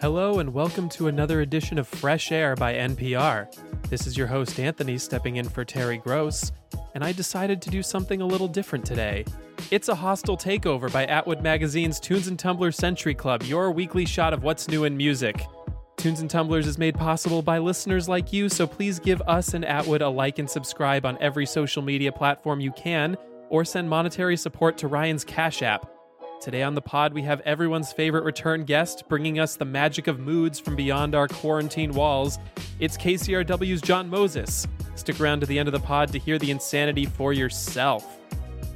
Hello, 0.00 0.38
and 0.38 0.54
welcome 0.54 0.88
to 0.88 1.08
another 1.08 1.42
edition 1.42 1.78
of 1.78 1.86
Fresh 1.86 2.32
Air 2.32 2.56
by 2.56 2.72
NPR. 2.72 3.54
This 3.90 4.06
is 4.06 4.16
your 4.16 4.28
host, 4.28 4.58
Anthony, 4.58 4.96
stepping 4.96 5.36
in 5.36 5.46
for 5.46 5.62
Terry 5.66 5.98
Gross, 5.98 6.52
and 6.94 7.04
I 7.04 7.12
decided 7.12 7.60
to 7.60 7.68
do 7.68 7.82
something 7.82 8.22
a 8.22 8.26
little 8.26 8.48
different 8.48 8.86
today. 8.86 9.26
It's 9.70 9.90
a 9.90 9.94
hostile 9.94 10.38
takeover 10.38 10.90
by 10.90 11.04
Atwood 11.04 11.42
Magazine's 11.42 12.00
Tunes 12.00 12.28
and 12.28 12.38
Tumblers 12.38 12.76
Century 12.76 13.14
Club, 13.14 13.42
your 13.42 13.70
weekly 13.70 14.06
shot 14.06 14.32
of 14.32 14.42
what's 14.42 14.68
new 14.68 14.84
in 14.84 14.96
music. 14.96 15.44
Tunes 15.98 16.20
and 16.20 16.30
Tumblers 16.30 16.68
is 16.68 16.78
made 16.78 16.94
possible 16.94 17.42
by 17.42 17.58
listeners 17.58 18.08
like 18.08 18.32
you, 18.32 18.48
so 18.48 18.68
please 18.68 19.00
give 19.00 19.20
us 19.22 19.52
and 19.52 19.64
Atwood 19.64 20.00
a 20.00 20.08
like 20.08 20.38
and 20.38 20.48
subscribe 20.48 21.04
on 21.04 21.18
every 21.20 21.44
social 21.44 21.82
media 21.82 22.12
platform 22.12 22.60
you 22.60 22.70
can, 22.70 23.16
or 23.48 23.64
send 23.64 23.90
monetary 23.90 24.36
support 24.36 24.78
to 24.78 24.86
Ryan's 24.86 25.24
Cash 25.24 25.60
App. 25.60 25.90
Today 26.40 26.62
on 26.62 26.76
the 26.76 26.80
pod, 26.80 27.12
we 27.12 27.22
have 27.22 27.40
everyone's 27.40 27.92
favorite 27.92 28.22
return 28.22 28.62
guest 28.62 29.08
bringing 29.08 29.40
us 29.40 29.56
the 29.56 29.64
magic 29.64 30.06
of 30.06 30.20
moods 30.20 30.60
from 30.60 30.76
beyond 30.76 31.16
our 31.16 31.26
quarantine 31.26 31.92
walls. 31.92 32.38
It's 32.78 32.96
KCRW's 32.96 33.80
John 33.80 34.08
Moses. 34.08 34.68
Stick 34.94 35.20
around 35.20 35.40
to 35.40 35.46
the 35.46 35.58
end 35.58 35.66
of 35.66 35.72
the 35.72 35.80
pod 35.80 36.12
to 36.12 36.18
hear 36.20 36.38
the 36.38 36.52
insanity 36.52 37.06
for 37.06 37.32
yourself. 37.32 38.20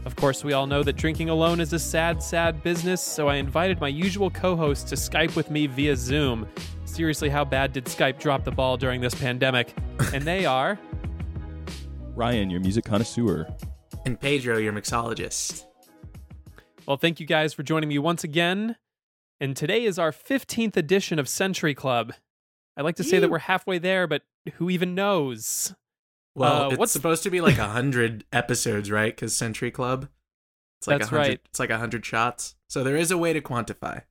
Of 0.04 0.16
course, 0.16 0.42
we 0.42 0.54
all 0.54 0.66
know 0.66 0.82
that 0.82 0.96
drinking 0.96 1.28
alone 1.28 1.60
is 1.60 1.72
a 1.72 1.78
sad, 1.78 2.20
sad 2.20 2.64
business, 2.64 3.00
so 3.00 3.28
I 3.28 3.36
invited 3.36 3.80
my 3.80 3.86
usual 3.86 4.28
co 4.28 4.56
host 4.56 4.88
to 4.88 4.96
Skype 4.96 5.36
with 5.36 5.48
me 5.48 5.68
via 5.68 5.94
Zoom. 5.94 6.48
Seriously, 6.92 7.30
how 7.30 7.42
bad 7.42 7.72
did 7.72 7.86
Skype 7.86 8.18
drop 8.18 8.44
the 8.44 8.50
ball 8.50 8.76
during 8.76 9.00
this 9.00 9.14
pandemic? 9.14 9.74
And 10.12 10.24
they 10.24 10.44
are. 10.44 10.78
Ryan, 12.14 12.50
your 12.50 12.60
music 12.60 12.84
connoisseur. 12.84 13.48
And 14.04 14.20
Pedro, 14.20 14.58
your 14.58 14.74
mixologist. 14.74 15.64
Well, 16.84 16.98
thank 16.98 17.18
you 17.18 17.24
guys 17.24 17.54
for 17.54 17.62
joining 17.62 17.88
me 17.88 17.98
once 17.98 18.24
again. 18.24 18.76
And 19.40 19.56
today 19.56 19.84
is 19.84 19.98
our 19.98 20.12
15th 20.12 20.76
edition 20.76 21.18
of 21.18 21.30
Century 21.30 21.74
Club. 21.74 22.12
I 22.76 22.82
like 22.82 22.96
to 22.96 23.04
say 23.04 23.18
that 23.20 23.30
we're 23.30 23.38
halfway 23.38 23.78
there, 23.78 24.06
but 24.06 24.20
who 24.56 24.68
even 24.68 24.94
knows? 24.94 25.74
Well, 26.34 26.64
Uh, 26.64 26.68
it's 26.68 26.78
what's- 26.78 26.92
supposed 26.92 27.22
to 27.22 27.30
be 27.30 27.40
like 27.40 27.56
a 27.56 27.68
hundred 27.68 28.26
episodes, 28.34 28.90
right? 28.90 29.16
Because 29.16 29.34
Century 29.34 29.70
Club. 29.70 30.08
It's 30.78 30.88
like 30.88 30.98
That's 30.98 31.10
a 31.10 31.14
hundred, 31.16 31.28
right. 31.28 31.40
It's 31.46 31.58
like 31.58 31.70
a 31.70 31.78
hundred 31.78 32.04
shots. 32.04 32.54
So 32.68 32.84
there 32.84 32.96
is 32.98 33.10
a 33.10 33.16
way 33.16 33.32
to 33.32 33.40
quantify. 33.40 34.02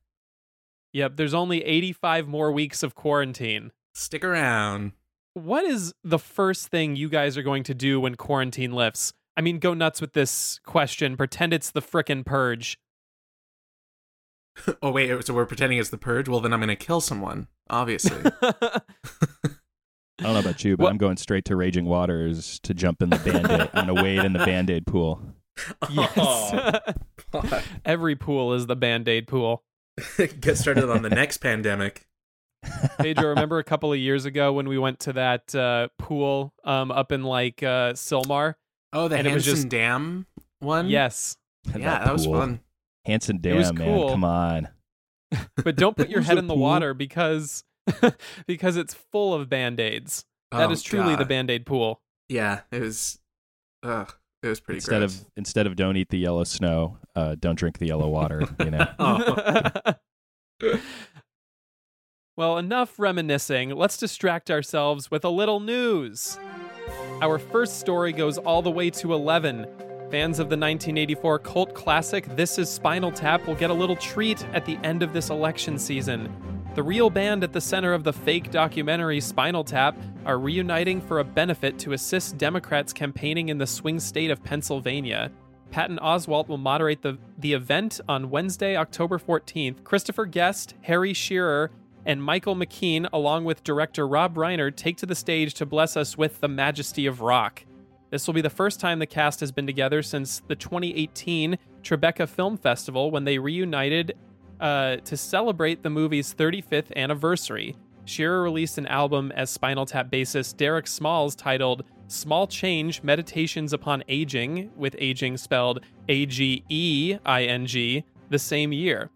Yep, 0.92 1.16
there's 1.16 1.34
only 1.34 1.62
85 1.64 2.28
more 2.28 2.52
weeks 2.52 2.82
of 2.82 2.94
quarantine. 2.94 3.72
Stick 3.94 4.24
around. 4.24 4.92
What 5.34 5.64
is 5.64 5.94
the 6.04 6.18
first 6.18 6.68
thing 6.68 6.96
you 6.96 7.08
guys 7.08 7.36
are 7.38 7.42
going 7.42 7.62
to 7.64 7.74
do 7.74 8.00
when 8.00 8.14
quarantine 8.16 8.72
lifts? 8.72 9.12
I 9.36 9.40
mean, 9.40 9.58
go 9.58 9.72
nuts 9.72 10.00
with 10.02 10.12
this 10.12 10.60
question. 10.66 11.16
Pretend 11.16 11.54
it's 11.54 11.70
the 11.70 11.80
frickin' 11.82 12.24
purge. 12.24 12.78
Oh 14.82 14.90
wait, 14.90 15.24
so 15.24 15.32
we're 15.32 15.46
pretending 15.46 15.78
it's 15.78 15.88
the 15.88 15.96
purge. 15.96 16.28
Well, 16.28 16.40
then 16.40 16.52
I'm 16.52 16.60
gonna 16.60 16.76
kill 16.76 17.00
someone. 17.00 17.48
Obviously. 17.70 18.18
I 18.42 18.50
don't 20.20 20.34
know 20.34 20.40
about 20.40 20.62
you, 20.62 20.76
but 20.76 20.84
What- 20.84 20.90
I'm 20.90 20.98
going 20.98 21.16
straight 21.16 21.46
to 21.46 21.56
Raging 21.56 21.86
Waters 21.86 22.60
to 22.64 22.74
jump 22.74 23.00
in 23.00 23.08
the 23.08 23.16
band-aid. 23.16 23.70
I'm 23.72 23.86
gonna 23.86 24.02
wade 24.02 24.18
in 24.18 24.34
the 24.34 24.40
band-aid 24.44 24.86
pool. 24.86 25.22
Oh, 25.80 26.78
yes. 27.34 27.64
Every 27.86 28.14
pool 28.14 28.52
is 28.52 28.66
the 28.66 28.76
band 28.76 29.08
aid 29.08 29.26
pool. 29.26 29.64
Get 30.40 30.58
started 30.58 30.90
on 30.90 31.02
the 31.02 31.10
next 31.10 31.38
pandemic. 31.38 32.06
Pedro, 32.98 33.28
remember 33.30 33.58
a 33.58 33.64
couple 33.64 33.92
of 33.92 33.98
years 33.98 34.24
ago 34.24 34.52
when 34.52 34.68
we 34.68 34.78
went 34.78 35.00
to 35.00 35.12
that 35.14 35.52
uh, 35.54 35.88
pool 35.98 36.52
um, 36.64 36.90
up 36.92 37.10
in 37.12 37.22
like 37.24 37.62
uh, 37.62 37.92
Sylmar? 37.94 38.54
Oh, 38.92 39.08
the 39.08 39.16
And 39.16 39.26
it 39.26 39.34
was 39.34 39.44
Hansen 39.46 39.62
just- 39.62 39.68
Dam 39.70 40.26
one. 40.60 40.88
Yes. 40.88 41.36
Yeah, 41.76 42.04
that, 42.04 42.12
was 42.12 42.26
fun. 42.26 42.60
Hansen 43.04 43.40
It 43.42 43.54
was 43.54 43.68
Dam, 43.70 43.78
man. 43.78 43.86
cool. 43.88 44.10
Come 44.10 44.24
on. 44.24 44.68
But 45.64 45.76
don't 45.76 45.96
put 45.96 46.08
your 46.10 46.20
head 46.28 46.38
in 46.38 46.46
the 46.46 46.54
pool? 46.54 46.62
water 46.62 46.92
because 46.94 47.64
because 48.46 48.76
it's 48.76 48.94
full 48.94 49.32
of 49.34 49.48
band 49.48 49.80
aids. 49.80 50.24
That 50.50 50.68
Oh, 50.68 50.72
is 50.72 50.82
truly 50.82 51.16
the 51.16 51.24
band 51.24 51.50
aid 51.50 51.64
pool. 51.66 52.00
Yeah, 52.28 52.60
it 52.70 52.80
was. 52.82 53.18
Ugh, 53.82 54.14
it 54.42 54.48
was 54.48 54.60
pretty 54.60 54.78
Instead 54.78 54.98
gross. 55.00 55.20
of 55.20 55.26
instead 55.36 55.66
of 55.66 55.76
don't 55.76 55.96
eat 55.96 56.08
the 56.10 56.18
yellow 56.18 56.44
snow, 56.44 56.98
uh, 57.14 57.36
don't 57.38 57.56
drink 57.58 57.78
the 57.78 57.86
yellow 57.86 58.08
water. 58.08 58.42
You 58.60 58.70
know. 58.70 58.86
Oh. 60.64 60.78
well, 62.36 62.58
enough 62.58 62.98
reminiscing. 62.98 63.70
Let's 63.70 63.96
distract 63.96 64.50
ourselves 64.50 65.10
with 65.10 65.24
a 65.24 65.28
little 65.28 65.60
news. 65.60 66.38
Our 67.20 67.38
first 67.38 67.80
story 67.80 68.12
goes 68.12 68.38
all 68.38 68.62
the 68.62 68.70
way 68.70 68.90
to 68.90 69.12
11. 69.12 69.66
Fans 70.10 70.38
of 70.38 70.50
the 70.50 70.56
1984 70.56 71.38
cult 71.40 71.74
classic 71.74 72.26
This 72.36 72.58
Is 72.58 72.68
Spinal 72.68 73.10
Tap 73.10 73.46
will 73.46 73.54
get 73.54 73.70
a 73.70 73.74
little 73.74 73.96
treat 73.96 74.44
at 74.52 74.66
the 74.66 74.76
end 74.84 75.02
of 75.02 75.12
this 75.12 75.30
election 75.30 75.78
season. 75.78 76.30
The 76.74 76.82
real 76.82 77.10
band 77.10 77.44
at 77.44 77.52
the 77.52 77.60
center 77.60 77.92
of 77.92 78.02
the 78.02 78.14
fake 78.14 78.50
documentary 78.50 79.20
Spinal 79.20 79.62
Tap 79.62 79.94
are 80.24 80.38
reuniting 80.38 81.02
for 81.02 81.18
a 81.18 81.24
benefit 81.24 81.78
to 81.80 81.92
assist 81.92 82.38
Democrats 82.38 82.94
campaigning 82.94 83.50
in 83.50 83.58
the 83.58 83.66
swing 83.66 84.00
state 84.00 84.30
of 84.30 84.42
Pennsylvania. 84.42 85.30
Patton 85.70 85.98
Oswalt 85.98 86.48
will 86.48 86.56
moderate 86.56 87.02
the, 87.02 87.18
the 87.36 87.52
event 87.52 88.00
on 88.08 88.30
Wednesday, 88.30 88.74
October 88.74 89.18
14th. 89.18 89.84
Christopher 89.84 90.24
Guest, 90.24 90.74
Harry 90.80 91.12
Shearer, 91.12 91.70
and 92.06 92.24
Michael 92.24 92.56
McKean, 92.56 93.06
along 93.12 93.44
with 93.44 93.62
director 93.62 94.08
Rob 94.08 94.34
Reiner, 94.36 94.74
take 94.74 94.96
to 94.96 95.06
the 95.06 95.14
stage 95.14 95.52
to 95.54 95.66
bless 95.66 95.94
us 95.94 96.16
with 96.16 96.40
the 96.40 96.48
majesty 96.48 97.04
of 97.04 97.20
rock. 97.20 97.66
This 98.08 98.26
will 98.26 98.34
be 98.34 98.40
the 98.40 98.48
first 98.48 98.80
time 98.80 98.98
the 98.98 99.04
cast 99.04 99.40
has 99.40 99.52
been 99.52 99.66
together 99.66 100.02
since 100.02 100.40
the 100.48 100.56
2018 100.56 101.58
Tribeca 101.82 102.26
Film 102.26 102.56
Festival 102.56 103.10
when 103.10 103.24
they 103.24 103.38
reunited 103.38 104.14
uh, 104.62 104.96
to 104.98 105.16
celebrate 105.16 105.82
the 105.82 105.90
movie's 105.90 106.32
35th 106.32 106.94
anniversary. 106.96 107.76
Shearer 108.04 108.42
released 108.42 108.78
an 108.78 108.86
album 108.86 109.32
as 109.32 109.50
Spinal 109.50 109.86
Tap 109.86 110.10
bassist 110.10 110.56
Derek 110.56 110.86
Smalls 110.86 111.34
titled 111.34 111.84
Small 112.06 112.46
Change 112.46 113.02
Meditations 113.02 113.72
Upon 113.72 114.04
Aging, 114.08 114.70
with 114.76 114.96
aging 114.98 115.36
spelled 115.36 115.80
A 116.08 116.26
G 116.26 116.64
E 116.68 117.18
I 117.26 117.44
N 117.44 117.66
G, 117.66 118.04
the 118.30 118.38
same 118.38 118.72
year. 118.72 119.10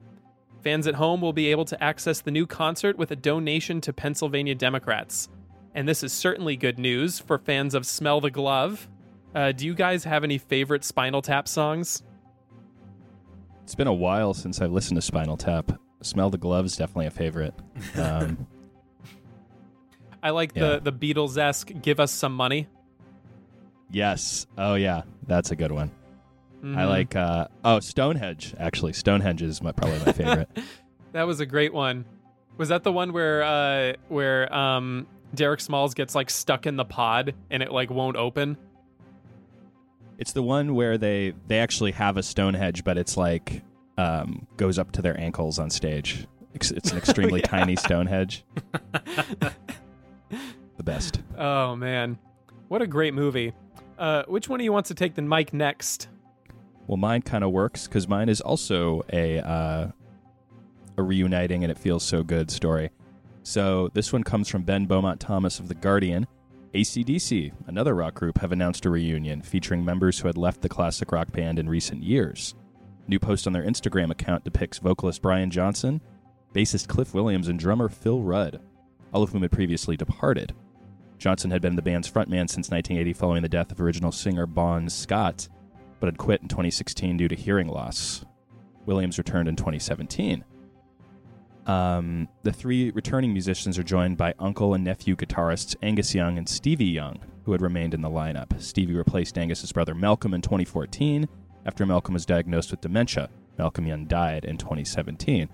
Fans 0.63 0.87
at 0.87 0.95
home 0.97 1.21
will 1.21 1.33
be 1.33 1.51
able 1.51 1.65
to 1.67 1.83
access 1.83 2.21
the 2.21 2.31
new 2.31 2.47
concert 2.47 2.99
with 2.99 3.13
a 3.13 3.17
donation 3.17 3.81
to 3.83 3.93
Pennsylvania 3.93 4.55
Democrats. 4.55 5.29
And 5.75 5.87
this 5.87 6.03
is 6.03 6.13
certainly 6.13 6.57
good 6.57 6.79
news 6.79 7.21
for 7.21 7.39
fans 7.39 7.75
of 7.75 7.87
Smell 7.87 8.21
the 8.21 8.31
Glove. 8.31 8.89
Uh, 9.35 9.53
do 9.53 9.67
you 9.67 9.75
guys 9.75 10.05
have 10.05 10.25
any 10.25 10.39
favorite 10.39 10.83
Spinal 10.83 11.23
Tap 11.23 11.47
songs? 11.47 12.03
It's 13.67 13.75
been 13.75 13.89
a 13.89 13.93
while 13.93 14.33
since 14.33 14.61
I've 14.61 14.71
listened 14.71 14.95
to 14.97 15.03
Spinal 15.03 15.37
Tap. 15.37 15.73
Smell 16.01 16.31
the 16.31 16.39
Gloves 16.39 16.77
definitely 16.77 17.07
a 17.07 17.11
favorite. 17.11 17.53
Um, 17.97 18.47
I 20.23 20.31
like 20.31 20.53
Yeah. 20.55 20.79
the 20.79 20.91
the 20.91 20.93
Beatles 20.93 21.37
esque 21.37 21.73
"Give 21.83 21.99
Us 21.99 22.13
Some 22.13 22.33
Money." 22.33 22.69
yes. 23.91 24.47
Oh 24.57 24.77
yeah, 24.77 25.03
that's 25.27 25.51
a 25.51 25.57
good 25.57 25.73
one. 25.73 25.91
I 26.63 26.67
Mhm. 26.67 26.89
like. 26.89 27.17
Uh, 27.17 27.49
oh, 27.65 27.81
Stonehenge. 27.81 28.55
Actually, 28.57 28.93
Stonehenge 28.93 29.43
is 29.43 29.61
my, 29.61 29.73
probably 29.73 29.99
my 30.07 30.13
favorite. 30.13 30.49
that 31.13 31.25
was 31.25 31.41
a 31.41 31.47
great 31.47 31.75
one. 31.75 32.05
Was 32.59 32.69
that 32.69 32.85
the 32.85 32.93
one 32.93 33.13
where 33.13 33.43
uh 33.43 33.93
where 34.09 34.55
um 34.55 35.09
Derek 35.35 35.59
Smalls 35.61 35.95
gets 35.95 36.15
like 36.15 36.31
stuck 36.31 36.67
in 36.67 36.77
the 36.77 36.85
pod 36.85 37.35
and 37.51 37.65
it 37.65 37.73
like 37.73 37.91
won't 37.91 38.17
open? 38.17 38.57
It's 40.19 40.33
the 40.33 40.43
one 40.43 40.75
where 40.75 40.97
they 40.99 41.35
they 41.47 41.59
actually 41.59 41.93
have 41.93 42.17
a 42.17 42.23
Stonehenge, 42.23 42.85
but 42.85 42.97
it's 42.99 43.17
like 43.17 43.63
um, 43.99 44.47
goes 44.57 44.79
up 44.79 44.93
to 44.93 45.03
their 45.03 45.19
ankles 45.21 45.59
on 45.59 45.71
stage. 45.71 46.27
It's, 46.55 46.71
it's 46.71 46.91
an 46.93 46.99
extremely 46.99 47.41
Yeah. 47.45 47.47
tiny 47.49 47.77
Stonehenge. 47.77 48.45
The 50.77 50.83
best. 50.83 51.21
Oh 51.39 51.75
man, 51.77 52.19
what 52.69 52.83
a 52.83 52.87
great 52.87 53.15
movie! 53.15 53.53
Uh, 53.99 54.25
which 54.29 54.49
one 54.49 54.61
of 54.61 54.65
you 54.65 54.73
wants 54.73 54.89
to 54.89 54.95
take 54.95 55.15
the 55.15 55.23
mic 55.23 55.55
next? 55.55 56.09
Well, 56.87 56.99
mine 56.99 57.23
kind 57.23 57.43
of 57.45 57.51
works 57.51 57.87
because 57.87 58.07
mine 58.07 58.29
is 58.29 58.41
also 58.43 59.03
a 59.13 59.39
uh, 59.41 59.89
a 60.99 61.03
reuniting 61.03 61.65
and 61.65 61.71
it 61.71 61.79
feels 61.79 62.03
so 62.03 62.23
good 62.23 62.51
story. 62.51 62.91
So 63.43 63.89
this 63.95 64.13
one 64.13 64.23
comes 64.23 64.49
from 64.49 64.63
Ben 64.65 64.85
Beaumont 64.87 65.19
Thomas 65.21 65.61
of 65.61 65.69
The 65.69 65.75
Guardian. 65.75 66.27
ACDC, 66.77 67.53
another 67.69 67.95
rock 67.95 68.13
group, 68.13 68.37
have 68.37 68.53
announced 68.53 68.85
a 68.85 68.91
reunion 68.91 69.41
featuring 69.41 69.83
members 69.83 70.19
who 70.19 70.27
had 70.27 70.37
left 70.37 70.61
the 70.61 70.69
classic 70.69 71.11
rock 71.11 71.33
band 71.33 71.59
in 71.59 71.71
recent 71.71 72.03
years. 72.03 72.55
New 73.09 73.19
post 73.19 73.47
on 73.47 73.55
their 73.55 73.65
Instagram 73.65 74.11
account 74.11 74.45
depicts 74.45 74.79
vocalist 74.79 75.23
Brian 75.23 75.51
Johnson, 75.51 76.03
bassist 76.53 76.87
Cliff 76.87 77.15
Williams, 77.15 77.49
and 77.49 77.59
drummer 77.59 77.89
Phil 77.89 78.21
Rudd, 78.21 78.61
all 79.15 79.23
of 79.23 79.31
whom 79.31 79.41
had 79.41 79.53
previously 79.53 79.97
departed. 79.97 80.55
Johnson 81.17 81.51
had 81.51 81.63
been 81.63 81.77
the 81.77 81.83
band's 81.83 82.11
frontman 82.11 82.51
since 82.51 82.69
1980 82.69 83.15
following 83.15 83.41
the 83.41 83.49
death 83.49 83.73
of 83.73 83.81
original 83.81 84.13
singer 84.13 84.47
Bon 84.47 84.87
Scott, 84.91 85.49
but 85.99 86.09
had 86.09 86.19
quit 86.19 86.43
in 86.43 86.49
2016 86.49 87.17
due 87.17 87.29
to 87.29 87.35
hearing 87.35 87.69
loss. 87.69 88.23
Williams 88.85 89.17
returned 89.17 89.49
in 89.49 89.57
2017. 89.57 90.45
Um, 91.67 92.29
the 92.45 92.53
three 92.53 92.91
returning 92.91 93.33
musicians 93.33 93.79
are 93.79 93.83
joined 93.83 94.17
by 94.17 94.35
uncle 94.39 94.75
and 94.75 94.85
nephew 94.85 95.17
guitarists 95.17 95.75
Angus 95.83 96.15
Young 96.15 96.39
and 96.39 96.49
Stevie 96.49 96.85
Young, 96.85 97.19
who 97.45 97.53
had 97.53 97.61
remained 97.61 97.93
in 97.93 98.03
the 98.03 98.11
lineup. 98.11 98.61
Stevie 98.61 98.95
replaced 98.95 99.37
Angus's 99.37 99.73
brother 99.73 99.95
Malcolm 99.95 100.33
in 100.33 100.43
2014 100.43 101.29
after 101.65 101.85
Malcolm 101.85 102.15
was 102.15 102.25
diagnosed 102.25 102.71
with 102.71 102.81
dementia. 102.81 103.29
Malcolm 103.59 103.87
Young 103.87 104.07
died 104.07 104.45
in 104.45 104.57
2017. 104.57 105.49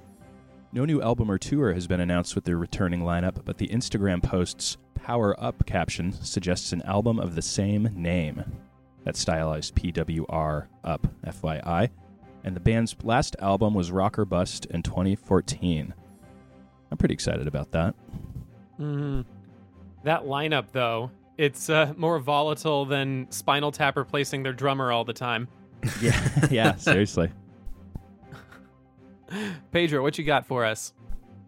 No 0.73 0.85
new 0.85 1.00
album 1.03 1.31
or 1.31 1.38
tour 1.38 1.73
has 1.73 1.87
been 1.87 2.00
announced 2.00 2.35
with 2.35 2.44
the 2.44 2.56
returning 2.56 3.03
lineup, 3.03 3.44
but 3.44 3.59
the 3.59 3.69
Instagram 3.69 4.23
post's 4.23 4.76
Power 4.94 5.38
Up 5.43 5.67
caption 5.67 6.12
suggests 6.12 6.73
an 6.73 6.82
album 6.82 7.19
of 7.19 7.35
the 7.35 7.43
same 7.43 7.88
name. 7.94 8.44
That's 9.05 9.20
stylized 9.20 9.75
PWR 9.75 10.67
Up, 10.85 11.06
FYI. 11.26 11.91
And 12.44 12.56
the 12.56 12.61
band's 12.61 12.97
last 13.03 13.37
album 13.38 13.75
was 13.75 13.91
Rock 13.91 14.19
or 14.19 14.25
Bust 14.25 14.67
in 14.67 14.82
2014. 14.82 15.94
I'm 16.93 16.99
pretty 16.99 17.15
excited 17.15 17.47
about 17.49 17.73
that. 17.73 17.94
hmm 18.77 19.23
That 20.05 20.25
lineup, 20.25 20.67
though, 20.73 21.11
it's 21.39 21.71
uh, 21.71 21.94
more 21.97 22.19
volatile 22.19 22.85
than 22.85 23.27
Spinal 23.31 23.73
Tap 23.73 23.97
replacing 23.97 24.43
their 24.43 24.53
drummer 24.53 24.93
all 24.93 25.05
the 25.05 25.15
time. 25.15 25.49
Yeah, 26.00 26.47
yeah, 26.50 26.77
seriously. 26.77 27.31
Pedro, 29.73 30.03
what 30.03 30.17
you 30.19 30.25
got 30.25 30.47
for 30.47 30.65
us? 30.65 30.93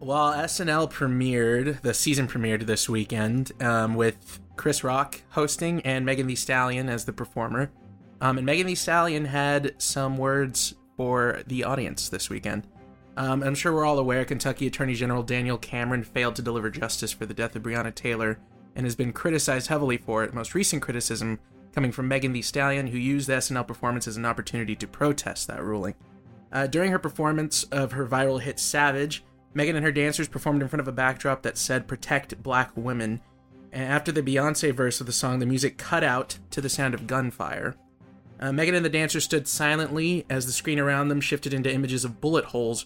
Well, 0.01 0.33
SNL 0.33 0.91
premiered, 0.91 1.81
the 1.81 1.93
season 1.93 2.27
premiered 2.27 2.65
this 2.65 2.89
weekend 2.89 3.51
um, 3.61 3.95
with 3.95 4.39
Chris 4.57 4.83
Rock 4.83 5.21
hosting 5.29 5.79
and 5.83 6.05
Megan 6.05 6.27
Thee 6.27 6.35
Stallion 6.35 6.89
as 6.89 7.05
the 7.05 7.13
performer. 7.13 7.71
Um, 8.19 8.37
and 8.37 8.45
Megan 8.45 8.67
Thee 8.67 8.75
Stallion 8.75 9.23
had 9.25 9.73
some 9.77 10.17
words 10.17 10.73
for 10.97 11.41
the 11.47 11.63
audience 11.63 12.09
this 12.09 12.29
weekend. 12.29 12.67
Um, 13.17 13.43
I'm 13.43 13.55
sure 13.55 13.73
we're 13.73 13.85
all 13.85 13.99
aware 13.99 14.25
Kentucky 14.25 14.67
Attorney 14.67 14.93
General 14.93 15.23
Daniel 15.23 15.57
Cameron 15.57 16.03
failed 16.03 16.35
to 16.35 16.41
deliver 16.41 16.69
justice 16.69 17.11
for 17.11 17.25
the 17.25 17.33
death 17.33 17.55
of 17.55 17.63
Breonna 17.63 17.95
Taylor 17.95 18.39
and 18.75 18.85
has 18.85 18.95
been 18.95 19.13
criticized 19.13 19.67
heavily 19.67 19.97
for 19.97 20.23
it. 20.23 20.33
Most 20.33 20.53
recent 20.53 20.81
criticism 20.81 21.39
coming 21.73 21.91
from 21.91 22.07
Megan 22.07 22.33
Thee 22.33 22.41
Stallion, 22.41 22.87
who 22.87 22.97
used 22.97 23.27
the 23.27 23.33
SNL 23.33 23.67
performance 23.67 24.07
as 24.07 24.17
an 24.17 24.25
opportunity 24.25 24.75
to 24.75 24.87
protest 24.87 25.47
that 25.47 25.63
ruling. 25.63 25.95
Uh, 26.51 26.67
during 26.67 26.91
her 26.91 26.99
performance 26.99 27.63
of 27.65 27.93
her 27.93 28.05
viral 28.05 28.41
hit 28.41 28.59
Savage, 28.59 29.23
Megan 29.53 29.75
and 29.75 29.85
her 29.85 29.91
dancers 29.91 30.27
performed 30.27 30.61
in 30.61 30.67
front 30.67 30.81
of 30.81 30.87
a 30.87 30.93
backdrop 30.93 31.41
that 31.43 31.57
said 31.57 31.87
Protect 31.87 32.41
Black 32.43 32.71
Women. 32.75 33.21
And 33.71 33.83
after 33.83 34.11
the 34.11 34.21
Beyonce 34.21 34.73
verse 34.73 34.99
of 34.99 35.07
the 35.07 35.13
song, 35.13 35.39
the 35.39 35.45
music 35.45 35.77
cut 35.77 36.03
out 36.03 36.37
to 36.51 36.61
the 36.61 36.69
sound 36.69 36.93
of 36.93 37.07
gunfire. 37.07 37.75
Uh, 38.39 38.51
Megan 38.51 38.75
and 38.75 38.85
the 38.85 38.89
dancers 38.89 39.23
stood 39.23 39.47
silently 39.47 40.25
as 40.29 40.45
the 40.45 40.51
screen 40.51 40.79
around 40.79 41.07
them 41.07 41.21
shifted 41.21 41.53
into 41.53 41.73
images 41.73 42.03
of 42.03 42.19
bullet 42.19 42.45
holes. 42.45 42.85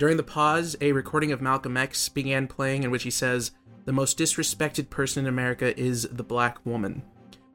During 0.00 0.16
the 0.16 0.22
pause, 0.22 0.76
a 0.80 0.92
recording 0.92 1.30
of 1.30 1.42
Malcolm 1.42 1.76
X 1.76 2.08
began 2.08 2.46
playing 2.46 2.84
in 2.84 2.90
which 2.90 3.02
he 3.02 3.10
says, 3.10 3.50
The 3.84 3.92
most 3.92 4.16
disrespected 4.18 4.88
person 4.88 5.26
in 5.26 5.28
America 5.28 5.78
is 5.78 6.08
the 6.10 6.22
black 6.22 6.56
woman. 6.64 7.02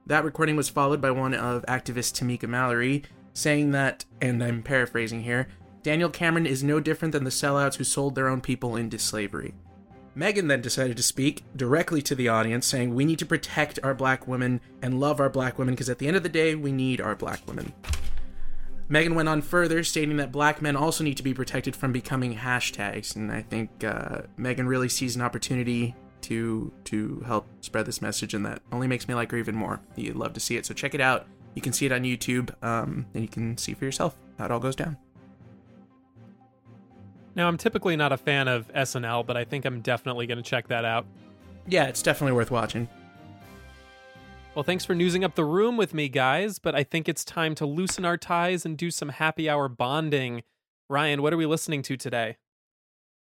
That 0.06 0.24
recording 0.24 0.56
was 0.56 0.69
followed 0.69 1.01
by 1.01 1.09
one 1.09 1.33
of 1.33 1.65
activist 1.65 2.13
Tamika 2.13 2.47
Mallory 2.47 3.01
saying 3.33 3.71
that, 3.71 4.06
and 4.21 4.44
I'm 4.44 4.62
paraphrasing 4.62 5.24
here, 5.24 5.47
Daniel 5.81 6.12
Cameron 6.12 6.45
is 6.45 6.63
no 6.63 6.80
different 6.80 7.13
than 7.13 7.24
the 7.24 7.31
sellouts 7.31 7.77
who 7.77 7.83
sold 7.83 8.13
their 8.13 8.27
own 8.27 8.42
people 8.42 8.75
into 8.75 9.00
slavery. 9.00 9.56
Megan 10.13 10.48
then 10.48 10.62
decided 10.62 10.98
to 10.98 11.03
speak 11.03 11.44
directly 11.56 12.03
to 12.03 12.13
the 12.13 12.27
audience, 12.27 12.68
saying, 12.68 12.94
We 12.94 13.06
need 13.06 13.18
to 13.18 13.25
protect 13.25 13.80
our 13.81 13.95
black 13.95 14.27
women 14.27 14.62
and 14.83 15.00
love 15.00 15.19
our 15.19 15.31
black 15.31 15.57
women 15.57 15.74
because 15.74 15.89
at 15.89 15.98
the 15.98 16.07
end 16.07 16.15
of 16.15 16.21
the 16.21 16.30
day, 16.30 16.53
we 16.53 16.71
need 16.71 17.01
our 17.01 17.15
black 17.15 17.39
women. 17.48 17.74
Megan 18.88 19.16
went 19.16 19.28
on 19.28 19.42
further, 19.42 19.84
stating 19.84 20.18
that 20.18 20.32
black 20.32 20.62
men 20.62 20.76
also 20.76 21.04
need 21.04 21.18
to 21.18 21.24
be 21.24 21.34
protected 21.34 21.76
from 21.76 21.92
becoming 21.92 22.36
hashtags, 22.36 23.16
and 23.16 23.32
I 23.32 23.42
think 23.42 23.84
uh, 23.84 24.22
Megan 24.38 24.68
really 24.68 24.90
sees 24.90 25.16
an 25.16 25.22
opportunity 25.22 25.96
to 26.22 26.72
to 26.86 27.24
help 27.26 27.48
spread 27.62 27.86
this 27.86 28.02
message, 28.02 28.34
and 28.34 28.46
that 28.46 28.62
only 28.72 28.88
makes 28.88 29.08
me 29.08 29.16
like 29.16 29.32
her 29.32 29.38
even 29.38 29.56
more. 29.56 29.80
You'd 29.96 30.16
love 30.16 30.34
to 30.34 30.40
see 30.40 30.56
it, 30.56 30.66
so 30.66 30.74
check 30.74 30.94
it 30.94 31.02
out. 31.02 31.26
You 31.56 31.62
can 31.62 31.74
see 31.74 31.86
it 31.86 31.92
on 31.92 32.04
YouTube, 32.04 32.52
um, 32.64 33.06
and 33.14 33.24
you 33.24 33.30
can 33.30 33.58
see 33.58 33.74
for 33.74 33.86
yourself 33.86 34.16
how 34.38 34.46
it 34.46 34.52
all 34.52 34.60
goes 34.60 34.76
down. 34.76 34.98
Now, 37.36 37.48
I'm 37.48 37.58
typically 37.58 37.96
not 37.96 38.12
a 38.12 38.18
fan 38.18 38.48
of 38.48 38.68
SNL, 38.74 39.26
but 39.26 39.36
I 39.36 39.44
think 39.44 39.66
I'm 39.66 39.82
definitely 39.82 40.26
going 40.26 40.38
to 40.38 40.44
check 40.44 40.68
that 40.70 40.86
out. 40.86 41.06
Yeah, 41.68 41.86
it's 41.86 42.02
definitely 42.02 42.34
worth 42.34 42.52
watching. 42.52 42.88
Well, 44.56 44.63
thanks 44.63 44.86
for 44.86 44.96
newsing 44.96 45.25
up 45.25 45.36
the 45.36 45.44
room 45.44 45.75
with 45.75 45.94
me, 45.94 46.07
guys, 46.07 46.60
but 46.60 46.75
I 46.75 46.84
think 46.86 47.10
it's 47.10 47.25
time 47.25 47.56
to 47.56 47.66
loosen 47.66 48.06
our 48.06 48.16
ties 48.16 48.66
and 48.66 48.78
do 48.78 48.90
some 48.90 49.10
happy 49.10 49.50
hour 49.50 49.68
bonding. 49.68 50.44
Ryan, 50.90 51.22
what 51.22 51.34
are 51.34 51.38
we 51.38 51.46
listening 51.46 51.81
to 51.81 51.98
today? 51.98 52.38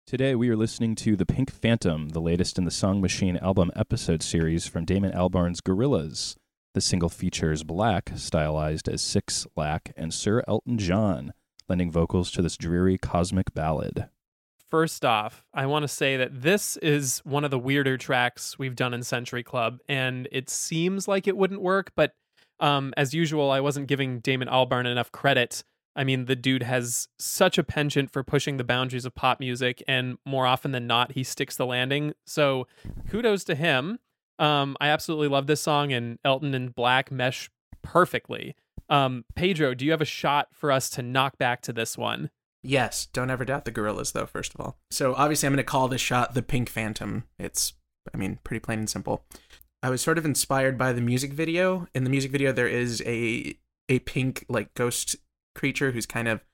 Today 0.07 0.35
we 0.35 0.49
are 0.49 0.57
listening 0.57 0.95
to 0.95 1.17
The 1.17 1.27
Pink 1.27 1.53
Phantom, 1.53 2.09
the 2.09 2.23
latest 2.23 2.57
in 2.57 2.65
the 2.65 2.71
Song 2.71 3.03
Machine 3.03 3.37
album 3.37 3.71
episode 3.77 4.23
series 4.23 4.67
from 4.67 4.87
Damon 4.87 5.13
Albarn's 5.13 5.61
Gorillaz. 5.61 6.37
The 6.73 6.81
single 6.81 7.11
features 7.11 7.65
Black, 7.65 8.13
stylized 8.17 8.89
as 8.89 9.03
Six 9.03 9.47
Lack, 9.55 9.93
and 9.99 10.15
Sir 10.15 10.43
Elton 10.49 10.79
John, 10.79 11.35
lending 11.69 11.93
vocals 11.93 12.31
to 12.31 12.41
this 12.41 12.57
dreary 12.57 12.97
cosmic 12.97 13.53
ballad. 13.53 14.09
First 14.71 15.05
off, 15.05 15.45
I 15.53 15.67
want 15.67 15.83
to 15.83 15.89
say 15.89 16.17
that 16.17 16.43
this 16.43 16.77
is 16.77 17.19
one 17.25 17.45
of 17.45 17.51
the 17.51 17.59
weirder 17.59 17.99
tracks 17.99 18.57
we've 18.57 18.77
done 18.77 18.95
in 18.95 19.03
Century 19.03 19.43
Club, 19.43 19.79
and 19.89 20.29
it 20.31 20.49
seems 20.49 21.09
like 21.09 21.27
it 21.27 21.37
wouldn't 21.37 21.61
work, 21.61 21.91
but 21.97 22.15
um, 22.61 22.95
as 22.97 23.13
usual, 23.13 23.51
I 23.51 23.61
wasn't 23.61 23.89
giving 23.89 24.21
Damon 24.21 24.47
Albarn 24.47 24.87
enough 24.87 25.11
credit. 25.11 25.65
I 25.97 26.05
mean, 26.05 26.27
the 26.27 26.37
dude 26.37 26.63
has 26.63 27.09
such 27.19 27.59
a 27.59 27.65
penchant 27.65 28.13
for 28.13 28.23
pushing 28.23 28.59
the 28.59 28.65
boundaries 28.65 29.05
of 29.05 29.15
pop 29.15 29.41
music, 29.41 29.83
and 29.89 30.19
more 30.25 30.47
often 30.47 30.71
than 30.71 30.87
not, 30.87 31.13
he 31.13 31.25
sticks 31.25 31.57
the 31.57 31.67
landing. 31.67 32.13
So, 32.27 32.69
kudos 33.11 33.43
to 33.45 33.57
him. 33.57 33.99
Um, 34.39 34.77
I 34.81 34.89
absolutely 34.89 35.29
love 35.29 35.49
this 35.49 35.61
song, 35.61 35.93
and 35.93 36.19
Elton 36.25 36.55
and 36.55 36.73
Black 36.73 37.11
mesh 37.11 37.51
perfectly. 37.83 38.55
Um, 38.89 39.25
Pedro, 39.35 39.75
do 39.75 39.85
you 39.85 39.91
have 39.91 40.01
a 40.01 40.07
shot 40.07 40.49
for 40.53 40.71
us 40.71 40.91
to 40.91 41.03
knock 41.03 41.39
back 41.39 41.61
to 41.63 41.73
this 41.73 41.99
one? 41.99 42.31
Yes, 42.63 43.07
don't 43.07 43.31
ever 43.31 43.45
doubt 43.45 43.65
the 43.65 43.73
Gorillaz, 43.73 44.13
though, 44.13 44.27
first 44.27 44.55
of 44.55 44.61
all. 44.61 44.77
So, 44.91 45.15
obviously, 45.15 45.47
I'm 45.47 45.55
going 45.55 45.59
to 45.59 45.65
call 45.65 45.89
this 45.89 46.01
shot 46.01 46.35
the 46.35 46.43
Pink 46.43 46.69
Phantom. 46.69 47.25
It's, 47.39 47.73
I 48.13 48.19
mean, 48.19 48.39
pretty 48.45 48.61
plain 48.61 48.81
and 48.81 48.91
simple. 48.91 49.25
I 49.83 49.89
was 49.89 50.03
sort 50.03 50.19
of 50.19 50.27
inspired 50.27 50.77
by 50.77 50.93
the 50.93 51.01
music 51.01 51.33
video. 51.33 51.87
In 51.95 52.05
the 52.05 52.11
music 52.11 52.31
video, 52.31 52.53
there 52.53 52.69
is 52.69 53.03
a 53.07 53.57
a 53.89 54.01
pink, 54.01 54.45
like, 54.49 54.75
ghost 54.75 55.17
creature 55.55 55.93
who's 55.93 56.07
kind 56.07 56.29
of 56.29 56.45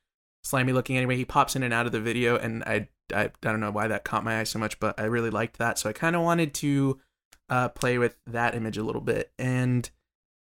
slimy 0.45 0.73
looking 0.73 0.97
anyway. 0.97 1.17
He 1.17 1.25
pops 1.25 1.57
in 1.57 1.65
and 1.65 1.75
out 1.75 1.87
of 1.87 1.93
the 1.93 2.01
video, 2.01 2.37
and 2.37 2.63
I, 2.65 2.89
I, 3.13 3.25
I 3.25 3.31
don't 3.43 3.61
know 3.61 3.73
why 3.73 3.89
that 3.89 4.05
caught 4.05 4.25
my 4.25 4.39
eye 4.39 4.45
so 4.45 4.61
much, 4.61 4.79
but 4.79 4.99
I 5.01 5.05
really 5.05 5.31
liked 5.31 5.59
that. 5.59 5.77
So, 5.77 5.91
I 5.91 5.93
kind 5.93 6.15
of 6.15 6.23
wanted 6.23 6.55
to 6.55 7.01
uh, 7.51 7.69
play 7.71 7.99
with 7.99 8.17
that 8.29 8.55
image 8.55 8.79
a 8.79 8.85
little 8.85 9.03
bit. 9.03 9.33
And 9.41 9.91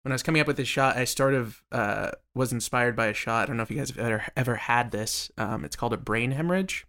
when 0.02 0.12
I 0.12 0.14
was 0.14 0.22
coming 0.22 0.40
up 0.40 0.46
with 0.46 0.56
this 0.56 0.68
shot, 0.68 0.96
I 0.96 1.04
sort 1.04 1.34
of 1.34 1.62
uh, 1.70 2.10
was 2.34 2.52
inspired 2.52 2.96
by 2.96 3.06
a 3.06 3.14
shot. 3.14 3.42
I 3.42 3.46
don't 3.46 3.56
know 3.56 3.62
if 3.62 3.70
you 3.70 3.76
guys 3.76 3.90
have 3.90 3.98
ever, 3.98 4.24
ever 4.36 4.56
had 4.56 4.90
this. 4.90 5.30
Um, 5.38 5.64
it's 5.64 5.76
called 5.76 5.92
a 5.92 5.96
brain 5.96 6.32
hemorrhage. 6.32 6.86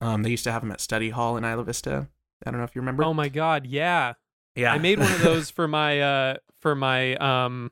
Um, 0.00 0.22
they 0.22 0.30
used 0.30 0.44
to 0.44 0.52
have 0.52 0.62
them 0.62 0.72
at 0.72 0.80
Study 0.80 1.10
Hall 1.10 1.36
in 1.36 1.44
Isla 1.44 1.64
Vista. 1.64 2.08
I 2.44 2.50
don't 2.50 2.58
know 2.58 2.64
if 2.64 2.74
you 2.74 2.82
remember. 2.82 3.04
Oh 3.04 3.14
my 3.14 3.28
god, 3.28 3.66
yeah. 3.66 4.14
yeah, 4.54 4.72
I 4.72 4.78
made 4.78 4.98
one 4.98 5.10
of 5.10 5.20
those 5.22 5.50
for 5.50 5.66
my 5.66 6.00
uh 6.00 6.36
for 6.60 6.74
my 6.74 7.14
um 7.16 7.70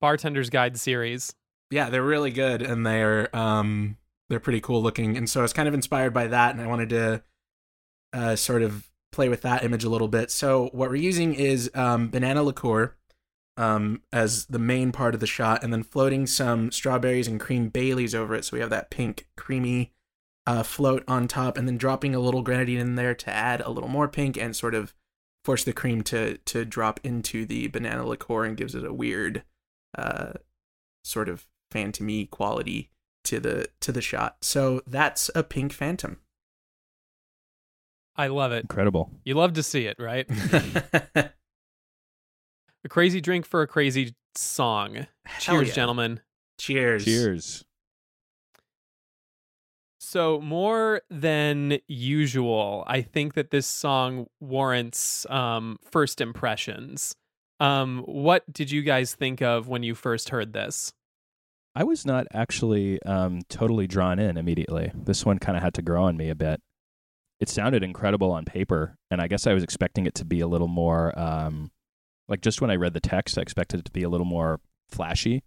bartender's 0.00 0.50
guide 0.50 0.78
series. 0.78 1.34
yeah, 1.70 1.90
they're 1.90 2.02
really 2.02 2.30
good, 2.30 2.62
and 2.62 2.86
they're 2.86 3.34
um 3.36 3.98
they're 4.28 4.40
pretty 4.40 4.60
cool 4.60 4.82
looking. 4.82 5.16
And 5.16 5.28
so 5.28 5.40
I 5.40 5.42
was 5.42 5.52
kind 5.52 5.68
of 5.68 5.74
inspired 5.74 6.14
by 6.14 6.28
that, 6.28 6.52
and 6.54 6.60
I 6.60 6.66
wanted 6.66 6.88
to 6.90 7.22
uh, 8.12 8.36
sort 8.36 8.62
of 8.62 8.88
play 9.12 9.28
with 9.28 9.42
that 9.42 9.62
image 9.62 9.84
a 9.84 9.88
little 9.88 10.08
bit. 10.08 10.30
So 10.30 10.70
what 10.72 10.88
we're 10.90 10.96
using 10.96 11.34
is 11.34 11.70
um, 11.74 12.08
banana 12.08 12.42
liqueur 12.42 12.95
um, 13.56 14.02
as 14.12 14.46
the 14.46 14.58
main 14.58 14.92
part 14.92 15.14
of 15.14 15.20
the 15.20 15.26
shot, 15.26 15.62
and 15.62 15.72
then 15.72 15.82
floating 15.82 16.26
some 16.26 16.70
strawberries 16.70 17.28
and 17.28 17.40
cream 17.40 17.68
Baileys 17.70 18.14
over 18.14 18.34
it. 18.34 18.44
So 18.44 18.56
we 18.56 18.60
have 18.60 18.70
that 18.70 18.90
pink, 18.90 19.26
creamy 19.36 19.92
uh, 20.46 20.62
float 20.62 21.04
on 21.08 21.28
top, 21.28 21.56
and 21.56 21.66
then 21.66 21.78
dropping 21.78 22.14
a 22.14 22.20
little 22.20 22.42
grenadine 22.42 22.78
in 22.78 22.94
there 22.94 23.14
to 23.14 23.30
add 23.30 23.60
a 23.60 23.70
little 23.70 23.88
more 23.88 24.08
pink 24.08 24.36
and 24.36 24.54
sort 24.54 24.74
of 24.74 24.94
force 25.44 25.64
the 25.64 25.72
cream 25.72 26.02
to 26.02 26.38
to 26.38 26.64
drop 26.64 27.00
into 27.04 27.46
the 27.46 27.68
banana 27.68 28.06
liqueur 28.06 28.44
and 28.44 28.56
gives 28.56 28.74
it 28.74 28.84
a 28.84 28.92
weird 28.92 29.44
uh, 29.96 30.32
sort 31.04 31.28
of 31.28 31.46
phantomy 31.72 32.28
quality 32.28 32.90
to 33.24 33.40
the 33.40 33.68
to 33.80 33.92
the 33.92 34.02
shot. 34.02 34.38
So 34.42 34.82
that's 34.86 35.30
a 35.34 35.42
pink 35.42 35.72
phantom. 35.72 36.18
I 38.16 38.28
love 38.28 38.52
it. 38.52 38.62
Incredible. 38.62 39.10
You 39.24 39.34
love 39.34 39.52
to 39.54 39.62
see 39.62 39.86
it, 39.86 39.96
right? 39.98 40.26
a 42.86 42.88
crazy 42.88 43.20
drink 43.20 43.44
for 43.44 43.62
a 43.62 43.66
crazy 43.66 44.14
song. 44.36 45.06
Cheers, 45.40 45.68
yeah. 45.68 45.74
gentlemen. 45.74 46.20
Cheers. 46.58 47.04
Cheers. 47.04 47.64
So, 49.98 50.40
more 50.40 51.02
than 51.10 51.80
usual, 51.88 52.84
I 52.86 53.02
think 53.02 53.34
that 53.34 53.50
this 53.50 53.66
song 53.66 54.28
warrants 54.40 55.28
um, 55.28 55.78
first 55.82 56.20
impressions. 56.20 57.16
Um, 57.58 58.04
what 58.06 58.50
did 58.52 58.70
you 58.70 58.82
guys 58.82 59.14
think 59.14 59.42
of 59.42 59.66
when 59.66 59.82
you 59.82 59.96
first 59.96 60.28
heard 60.28 60.52
this? 60.52 60.92
I 61.74 61.82
was 61.82 62.06
not 62.06 62.26
actually 62.32 63.02
um, 63.02 63.40
totally 63.48 63.88
drawn 63.88 64.20
in 64.20 64.36
immediately. 64.36 64.92
This 64.94 65.26
one 65.26 65.40
kind 65.40 65.56
of 65.56 65.62
had 65.62 65.74
to 65.74 65.82
grow 65.82 66.04
on 66.04 66.16
me 66.16 66.30
a 66.30 66.36
bit. 66.36 66.60
It 67.40 67.48
sounded 67.48 67.82
incredible 67.82 68.30
on 68.30 68.44
paper, 68.44 68.96
and 69.10 69.20
I 69.20 69.26
guess 69.26 69.46
I 69.46 69.54
was 69.54 69.64
expecting 69.64 70.06
it 70.06 70.14
to 70.14 70.24
be 70.24 70.40
a 70.40 70.46
little 70.46 70.68
more 70.68 71.18
um, 71.18 71.70
like 72.28 72.40
just 72.40 72.60
when 72.60 72.70
I 72.70 72.76
read 72.76 72.94
the 72.94 73.00
text, 73.00 73.38
I 73.38 73.42
expected 73.42 73.80
it 73.80 73.86
to 73.86 73.92
be 73.92 74.02
a 74.02 74.08
little 74.08 74.26
more 74.26 74.60
flashy, 74.88 75.42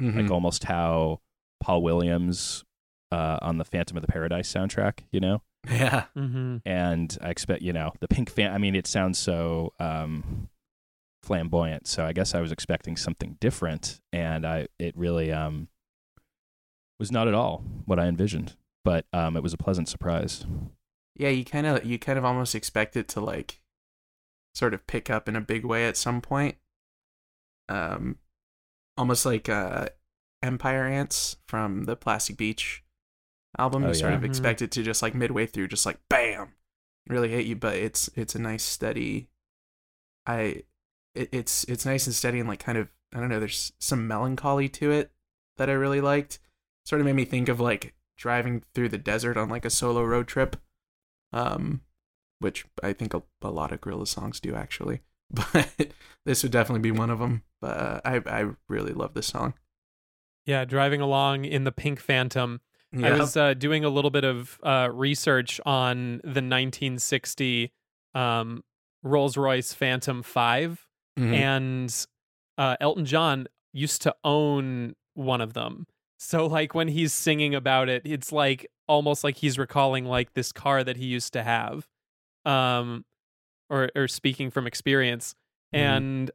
Mhm. 0.00 0.22
like 0.22 0.30
almost 0.30 0.64
how 0.64 1.20
Paul 1.60 1.82
Williams 1.82 2.64
uh, 3.10 3.38
on 3.42 3.56
the 3.58 3.64
Phantom 3.64 3.96
of 3.96 4.02
the 4.02 4.12
Paradise 4.12 4.52
soundtrack, 4.52 5.00
you 5.10 5.18
know. 5.20 5.42
yeah. 5.68 6.04
Mm-hmm. 6.16 6.58
And 6.66 7.16
I 7.22 7.30
expect, 7.30 7.62
you 7.62 7.72
know, 7.72 7.92
the 8.00 8.08
pink 8.08 8.30
fan. 8.30 8.52
I 8.52 8.58
mean, 8.58 8.74
it 8.74 8.86
sounds 8.86 9.18
so 9.18 9.72
um, 9.80 10.48
flamboyant. 11.22 11.86
So 11.86 12.04
I 12.04 12.12
guess 12.12 12.34
I 12.34 12.40
was 12.40 12.52
expecting 12.52 12.96
something 12.96 13.36
different, 13.40 14.00
and 14.12 14.46
I 14.46 14.68
it 14.78 14.96
really 14.96 15.32
um, 15.32 15.68
was 16.98 17.10
not 17.10 17.28
at 17.28 17.34
all 17.34 17.64
what 17.86 17.98
I 17.98 18.06
envisioned. 18.06 18.56
But 18.84 19.06
um, 19.12 19.36
it 19.36 19.42
was 19.42 19.52
a 19.52 19.58
pleasant 19.58 19.88
surprise. 19.88 20.46
Yeah, 21.16 21.30
you 21.30 21.44
kind 21.44 21.66
of 21.66 21.84
you 21.84 21.98
kind 21.98 22.18
of 22.18 22.24
almost 22.24 22.54
expect 22.54 22.96
it 22.96 23.08
to 23.08 23.20
like 23.20 23.60
sort 24.58 24.74
of 24.74 24.86
pick 24.86 25.08
up 25.10 25.28
in 25.28 25.36
a 25.36 25.40
big 25.40 25.64
way 25.64 25.86
at 25.86 25.96
some 25.96 26.20
point. 26.20 26.56
Um 27.68 28.16
almost 28.96 29.24
like 29.26 29.48
uh 29.48 29.88
Empire 30.42 30.84
Ants 30.86 31.36
from 31.46 31.84
the 31.84 31.96
Plastic 31.96 32.36
Beach 32.36 32.84
album. 33.58 33.84
Oh, 33.84 33.88
you 33.88 33.94
sort 33.94 34.12
yeah. 34.12 34.16
of 34.18 34.22
Mhm. 34.22 34.26
expect 34.26 34.62
it 34.62 34.70
to 34.72 34.82
just 34.82 35.02
like 35.02 35.14
midway 35.14 35.46
through 35.46 35.68
just 35.68 35.86
like 35.86 35.98
bam 36.08 36.54
really 37.06 37.28
hit 37.30 37.46
you, 37.46 37.56
but 37.56 37.74
it's 37.76 38.08
it's 38.14 38.34
a 38.34 38.38
nice 38.40 38.62
steady 38.64 39.28
I 40.26 40.64
it, 41.14 41.28
it's 41.32 41.64
it's 41.64 41.86
nice 41.86 42.06
and 42.06 42.14
steady 42.14 42.38
and 42.40 42.48
like 42.48 42.60
kind 42.60 42.78
of 42.78 42.88
I 43.14 43.20
don't 43.20 43.30
know, 43.30 43.40
there's 43.40 43.72
some 43.78 44.06
melancholy 44.06 44.68
to 44.70 44.90
it 44.90 45.10
that 45.56 45.70
I 45.70 45.72
really 45.72 46.00
liked. 46.00 46.38
Sort 46.84 47.00
of 47.00 47.06
made 47.06 47.16
me 47.16 47.24
think 47.24 47.48
of 47.48 47.58
like 47.60 47.94
driving 48.16 48.62
through 48.74 48.90
the 48.90 48.98
desert 48.98 49.36
on 49.36 49.48
like 49.48 49.64
a 49.64 49.70
solo 49.70 50.02
road 50.04 50.26
trip 50.28 50.56
um, 51.32 51.82
which 52.40 52.64
I 52.82 52.92
think 52.92 53.14
a, 53.14 53.22
a 53.42 53.50
lot 53.50 53.72
of 53.72 53.80
Gorilla 53.80 54.06
songs 54.06 54.40
do 54.40 54.54
actually. 54.54 55.00
But 55.30 55.92
this 56.24 56.42
would 56.42 56.52
definitely 56.52 56.80
be 56.80 56.90
one 56.98 57.10
of 57.10 57.18
them. 57.18 57.42
But 57.60 57.76
uh, 57.76 58.00
I 58.04 58.22
I 58.26 58.50
really 58.68 58.92
love 58.94 59.12
this 59.14 59.26
song. 59.26 59.54
Yeah, 60.46 60.64
driving 60.64 61.00
along 61.02 61.44
in 61.44 61.64
the 61.64 61.72
Pink 61.72 62.00
Phantom. 62.00 62.60
I 63.02 63.12
was 63.18 63.36
uh, 63.36 63.52
doing 63.52 63.84
a 63.84 63.90
little 63.90 64.10
bit 64.10 64.24
of 64.24 64.58
uh, 64.62 64.88
research 64.90 65.60
on 65.66 66.22
the 66.24 66.40
1960 66.40 67.70
um, 68.14 68.64
Rolls 69.02 69.36
Royce 69.36 69.74
Phantom 69.74 70.22
5, 70.22 70.86
Mhm. 71.18 71.34
and 71.34 72.06
uh, 72.56 72.76
Elton 72.80 73.04
John 73.04 73.46
used 73.74 74.00
to 74.02 74.14
own 74.24 74.94
one 75.12 75.42
of 75.42 75.52
them. 75.52 75.86
So, 76.18 76.46
like, 76.46 76.74
when 76.74 76.88
he's 76.88 77.12
singing 77.12 77.54
about 77.54 77.90
it, 77.90 78.02
it's 78.06 78.32
like 78.32 78.66
almost 78.88 79.22
like 79.22 79.36
he's 79.36 79.58
recalling 79.58 80.06
like 80.06 80.32
this 80.32 80.50
car 80.52 80.82
that 80.82 80.96
he 80.96 81.04
used 81.04 81.34
to 81.34 81.42
have, 81.42 81.86
um, 82.48 83.04
or 83.70 83.90
or 83.94 84.08
speaking 84.08 84.50
from 84.50 84.66
experience. 84.66 85.34
Mhm. 85.74 85.78
And 85.78 86.30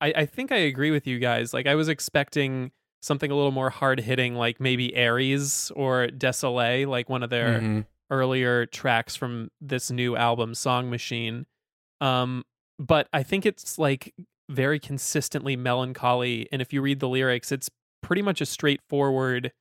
I, 0.00 0.12
I 0.16 0.26
think 0.26 0.50
I 0.52 0.56
agree 0.56 0.90
with 0.90 1.06
you 1.06 1.18
guys. 1.18 1.52
Like, 1.52 1.66
I 1.66 1.74
was 1.74 1.88
expecting 1.88 2.70
something 3.02 3.30
a 3.30 3.34
little 3.36 3.52
more 3.52 3.70
hard 3.70 4.00
hitting, 4.00 4.34
like 4.34 4.60
maybe 4.60 4.94
Aries 4.96 5.70
or 5.76 6.06
Desolé, 6.08 6.86
like 6.86 7.08
one 7.08 7.22
of 7.22 7.30
their 7.30 7.60
Mhm. 7.60 7.86
earlier 8.10 8.64
tracks 8.66 9.14
from 9.14 9.50
this 9.60 9.90
new 9.90 10.16
album, 10.16 10.54
Song 10.54 10.88
Machine. 10.88 11.46
Um, 12.00 12.44
but 12.78 13.08
I 13.12 13.22
think 13.22 13.44
it's 13.44 13.78
like 13.78 14.14
very 14.48 14.78
consistently 14.80 15.56
melancholy. 15.56 16.48
And 16.50 16.62
if 16.62 16.72
you 16.72 16.80
read 16.80 17.00
the 17.00 17.08
lyrics, 17.08 17.52
it's 17.52 17.68
pretty 18.02 18.22
much 18.22 18.40
a 18.40 18.46
straightforward 18.46 19.52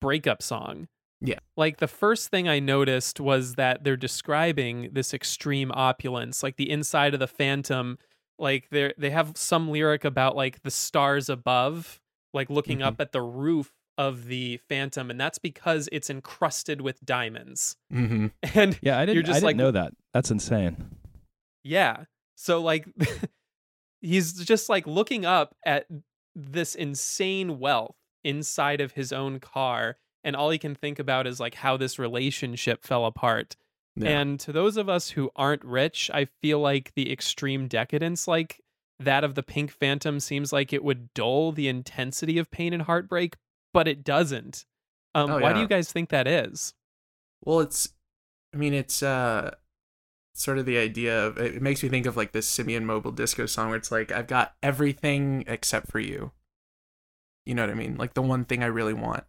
breakup 0.00 0.42
song. 0.42 0.88
Yeah. 1.26 1.38
Like 1.56 1.78
the 1.78 1.88
first 1.88 2.28
thing 2.28 2.48
I 2.48 2.58
noticed 2.60 3.18
was 3.18 3.54
that 3.54 3.82
they're 3.82 3.96
describing 3.96 4.90
this 4.92 5.14
extreme 5.14 5.72
opulence, 5.72 6.42
like 6.42 6.56
the 6.56 6.70
inside 6.70 7.14
of 7.14 7.20
the 7.20 7.26
phantom. 7.26 7.98
Like 8.38 8.68
they 8.70 8.92
they 8.98 9.10
have 9.10 9.32
some 9.36 9.70
lyric 9.70 10.04
about 10.04 10.36
like 10.36 10.62
the 10.62 10.70
stars 10.70 11.28
above, 11.28 12.00
like 12.32 12.50
looking 12.50 12.78
Mhm. 12.80 12.86
up 12.86 13.00
at 13.00 13.12
the 13.12 13.22
roof 13.22 13.72
of 13.96 14.26
the 14.26 14.58
phantom, 14.68 15.08
and 15.10 15.20
that's 15.20 15.38
because 15.38 15.88
it's 15.92 16.10
encrusted 16.10 16.80
with 16.80 17.04
diamonds. 17.04 17.76
Mhm. 17.92 18.32
And 18.54 18.78
Yeah, 18.82 18.98
I 18.98 19.06
didn't. 19.06 19.14
You're 19.14 19.22
just 19.22 19.36
I 19.36 19.40
didn't 19.40 19.44
like- 19.46 19.56
know 19.56 19.70
that. 19.70 19.92
That's 20.12 20.30
insane. 20.30 20.96
yeah. 21.62 22.04
So 22.36 22.60
like 22.60 22.86
he's 24.00 24.32
just 24.44 24.68
like 24.68 24.86
looking 24.86 25.24
up 25.24 25.54
at 25.64 25.86
this 26.34 26.74
insane 26.74 27.58
wealth 27.58 27.94
inside 28.24 28.80
of 28.80 28.92
his 28.92 29.12
own 29.12 29.38
car 29.38 29.96
and 30.24 30.34
all 30.34 30.50
he 30.50 30.58
can 30.58 30.74
think 30.74 30.98
about 30.98 31.26
is 31.26 31.38
like 31.38 31.54
how 31.54 31.76
this 31.76 31.98
relationship 31.98 32.82
fell 32.82 33.04
apart. 33.04 33.56
Yeah. 33.96 34.20
And 34.20 34.40
to 34.40 34.52
those 34.52 34.76
of 34.76 34.88
us 34.88 35.10
who 35.10 35.30
aren't 35.36 35.64
rich, 35.64 36.10
I 36.12 36.24
feel 36.24 36.58
like 36.58 36.92
the 36.94 37.12
extreme 37.12 37.68
decadence 37.68 38.26
like 38.26 38.60
that 38.98 39.22
of 39.22 39.34
the 39.34 39.42
Pink 39.42 39.70
Phantom 39.70 40.18
seems 40.18 40.52
like 40.52 40.72
it 40.72 40.82
would 40.82 41.12
dull 41.14 41.52
the 41.52 41.68
intensity 41.68 42.38
of 42.38 42.50
pain 42.50 42.72
and 42.72 42.82
heartbreak, 42.82 43.36
but 43.72 43.86
it 43.86 44.02
doesn't. 44.02 44.66
Um, 45.14 45.30
Oh, 45.30 45.38
why 45.38 45.52
do 45.52 45.60
you 45.60 45.68
guys 45.68 45.92
think 45.92 46.08
that 46.08 46.26
is? 46.26 46.74
Well, 47.44 47.60
it's, 47.60 47.90
I 48.52 48.56
mean, 48.56 48.74
it's 48.74 49.02
uh, 49.02 49.54
sort 50.32 50.58
of 50.58 50.66
the 50.66 50.78
idea 50.78 51.26
of 51.26 51.38
it 51.38 51.62
makes 51.62 51.82
me 51.82 51.88
think 51.88 52.06
of 52.06 52.16
like 52.16 52.32
this 52.32 52.48
Simian 52.48 52.84
Mobile 52.84 53.12
Disco 53.12 53.46
song 53.46 53.68
where 53.68 53.76
it's 53.76 53.92
like 53.92 54.10
I've 54.10 54.26
got 54.26 54.54
everything 54.62 55.44
except 55.46 55.90
for 55.90 56.00
you. 56.00 56.32
You 57.46 57.54
know 57.54 57.62
what 57.62 57.70
I 57.70 57.74
mean? 57.74 57.96
Like 57.96 58.14
the 58.14 58.22
one 58.22 58.44
thing 58.44 58.62
I 58.62 58.66
really 58.66 58.94
want. 58.94 59.24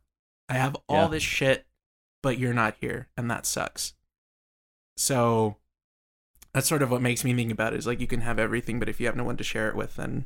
I 0.50 0.54
have 0.56 0.76
all 0.88 1.04
Yeah. 1.04 1.08
this 1.08 1.24
shit, 1.24 1.66
but 2.22 2.38
you're 2.38 2.54
not 2.54 2.76
here, 2.80 3.10
and 3.18 3.30
that 3.32 3.46
sucks. 3.46 3.94
So 4.98 5.58
that's 6.54 6.68
sort 6.68 6.82
of 6.82 6.92
what 6.92 7.02
makes 7.02 7.24
me 7.24 7.34
think 7.34 7.52
about 7.52 7.74
it 7.74 7.80
is 7.80 7.88
like 7.88 8.00
you 8.00 8.08
can 8.08 8.22
have 8.22 8.40
everything, 8.40 8.80
but 8.80 8.88
if 8.90 9.00
you 9.00 9.06
have 9.08 9.16
no 9.16 9.24
one 9.24 9.38
to 9.38 9.44
share 9.44 9.68
it 9.70 9.76
with, 9.76 9.96
then 9.96 10.26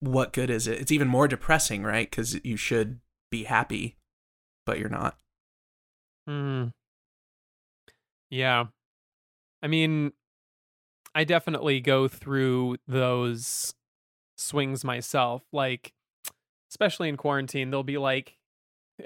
what 0.00 0.32
good 0.32 0.50
is 0.50 0.66
it? 0.66 0.80
It's 0.80 0.92
even 0.92 1.08
more 1.08 1.28
depressing, 1.28 1.82
right? 1.82 2.10
Because 2.10 2.42
you 2.44 2.56
should 2.56 3.00
be 3.30 3.44
happy, 3.44 3.96
but 4.66 4.78
you're 4.78 4.88
not. 4.88 5.18
Hmm. 6.26 6.68
Yeah. 8.30 8.66
I 9.62 9.66
mean, 9.66 10.12
I 11.14 11.24
definitely 11.24 11.80
go 11.80 12.08
through 12.08 12.76
those 12.86 13.74
swings 14.36 14.84
myself. 14.84 15.42
Like, 15.52 15.92
especially 16.70 17.08
in 17.08 17.16
quarantine, 17.16 17.70
there'll 17.70 17.82
be 17.84 17.98
like, 17.98 18.36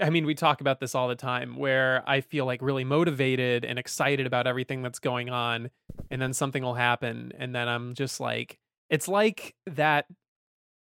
I 0.00 0.10
mean, 0.10 0.24
we 0.24 0.34
talk 0.34 0.60
about 0.60 0.80
this 0.80 0.94
all 0.94 1.08
the 1.08 1.14
time 1.14 1.56
where 1.56 2.02
I 2.08 2.20
feel 2.22 2.46
like 2.46 2.62
really 2.62 2.84
motivated 2.84 3.64
and 3.64 3.78
excited 3.78 4.26
about 4.26 4.46
everything 4.46 4.82
that's 4.82 4.98
going 4.98 5.28
on. 5.28 5.70
And 6.10 6.20
then 6.22 6.32
something 6.32 6.62
will 6.62 6.74
happen. 6.74 7.32
And 7.38 7.54
then 7.54 7.68
I'm 7.68 7.94
just 7.94 8.18
like, 8.20 8.58
it's 8.88 9.06
like 9.08 9.54
that 9.66 10.06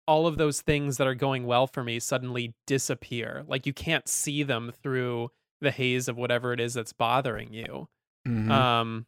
all 0.06 0.26
of 0.26 0.36
those 0.36 0.60
things 0.60 0.96
that 0.98 1.06
are 1.06 1.14
going 1.14 1.46
well 1.46 1.66
for 1.66 1.82
me 1.82 1.98
suddenly 2.00 2.54
disappear. 2.66 3.44
Like 3.48 3.66
you 3.66 3.72
can't 3.72 4.08
see 4.08 4.42
them 4.42 4.72
through 4.82 5.30
the 5.60 5.70
haze 5.70 6.08
of 6.08 6.16
whatever 6.16 6.52
it 6.52 6.60
is 6.60 6.74
that's 6.74 6.92
bothering 6.92 7.52
you. 7.52 7.88
Mhm. 8.26 8.50
Um, 8.50 9.06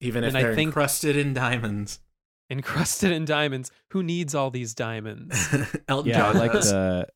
Even 0.00 0.24
if 0.24 0.28
and 0.28 0.38
I 0.38 0.42
they're 0.42 0.54
think- 0.54 0.68
encrusted 0.68 1.16
in 1.16 1.32
diamonds. 1.32 2.00
encrusted 2.50 3.10
in 3.10 3.24
diamonds. 3.24 3.70
Who 3.90 4.02
needs 4.04 4.34
all 4.34 4.50
these 4.50 4.72
diamonds? 4.74 5.34
Elton 5.88 6.10
Yeah, 6.10 6.28
I 6.28 6.32
John 6.32 6.38
like 6.40 6.52
does. 6.52 6.70
the. 6.70 7.08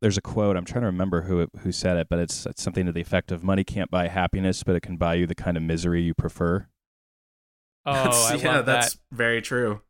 There's 0.00 0.16
a 0.18 0.20
quote. 0.22 0.56
I'm 0.56 0.64
trying 0.64 0.82
to 0.82 0.86
remember 0.86 1.22
who 1.22 1.40
it, 1.40 1.50
who 1.60 1.72
said 1.72 1.96
it, 1.96 2.08
but 2.08 2.18
it's, 2.18 2.46
it's 2.46 2.62
something 2.62 2.86
to 2.86 2.92
the 2.92 3.00
effect 3.00 3.32
of 3.32 3.42
"Money 3.42 3.64
can't 3.64 3.90
buy 3.90 4.08
happiness, 4.08 4.62
but 4.62 4.76
it 4.76 4.80
can 4.80 4.96
buy 4.96 5.14
you 5.14 5.26
the 5.26 5.34
kind 5.34 5.56
of 5.56 5.62
misery 5.62 6.02
you 6.02 6.14
prefer." 6.14 6.68
Oh, 7.86 7.92
That's- 7.94 8.30
I 8.30 8.34
yeah, 8.36 8.56
love 8.56 8.66
that's 8.66 8.94
that. 8.94 9.00
very 9.12 9.40
true. 9.42 9.80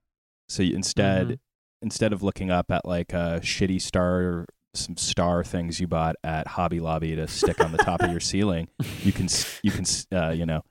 So 0.49 0.63
you, 0.63 0.75
instead, 0.75 1.29
Mhm. 1.29 1.39
instead 1.83 2.13
of 2.13 2.23
looking 2.23 2.51
up 2.51 2.71
at 2.71 2.85
like 2.85 3.13
a 3.13 3.41
shitty 3.43 3.81
star, 3.81 4.47
some 4.75 4.97
star 4.97 5.43
things 5.45 5.81
you 5.81 5.87
bought 5.89 6.17
at 6.25 6.47
Hobby 6.47 6.81
Lobby 6.81 7.17
to 7.17 7.27
stick 7.29 7.61
on 7.61 7.73
the 7.73 7.79
top 7.79 8.03
of 8.03 8.11
your 8.11 8.21
ceiling, 8.33 8.69
you 9.03 9.13
can 9.13 9.29
you 9.63 9.71
can 9.71 9.85
uh, 10.13 10.31
you 10.31 10.47
know 10.47 10.63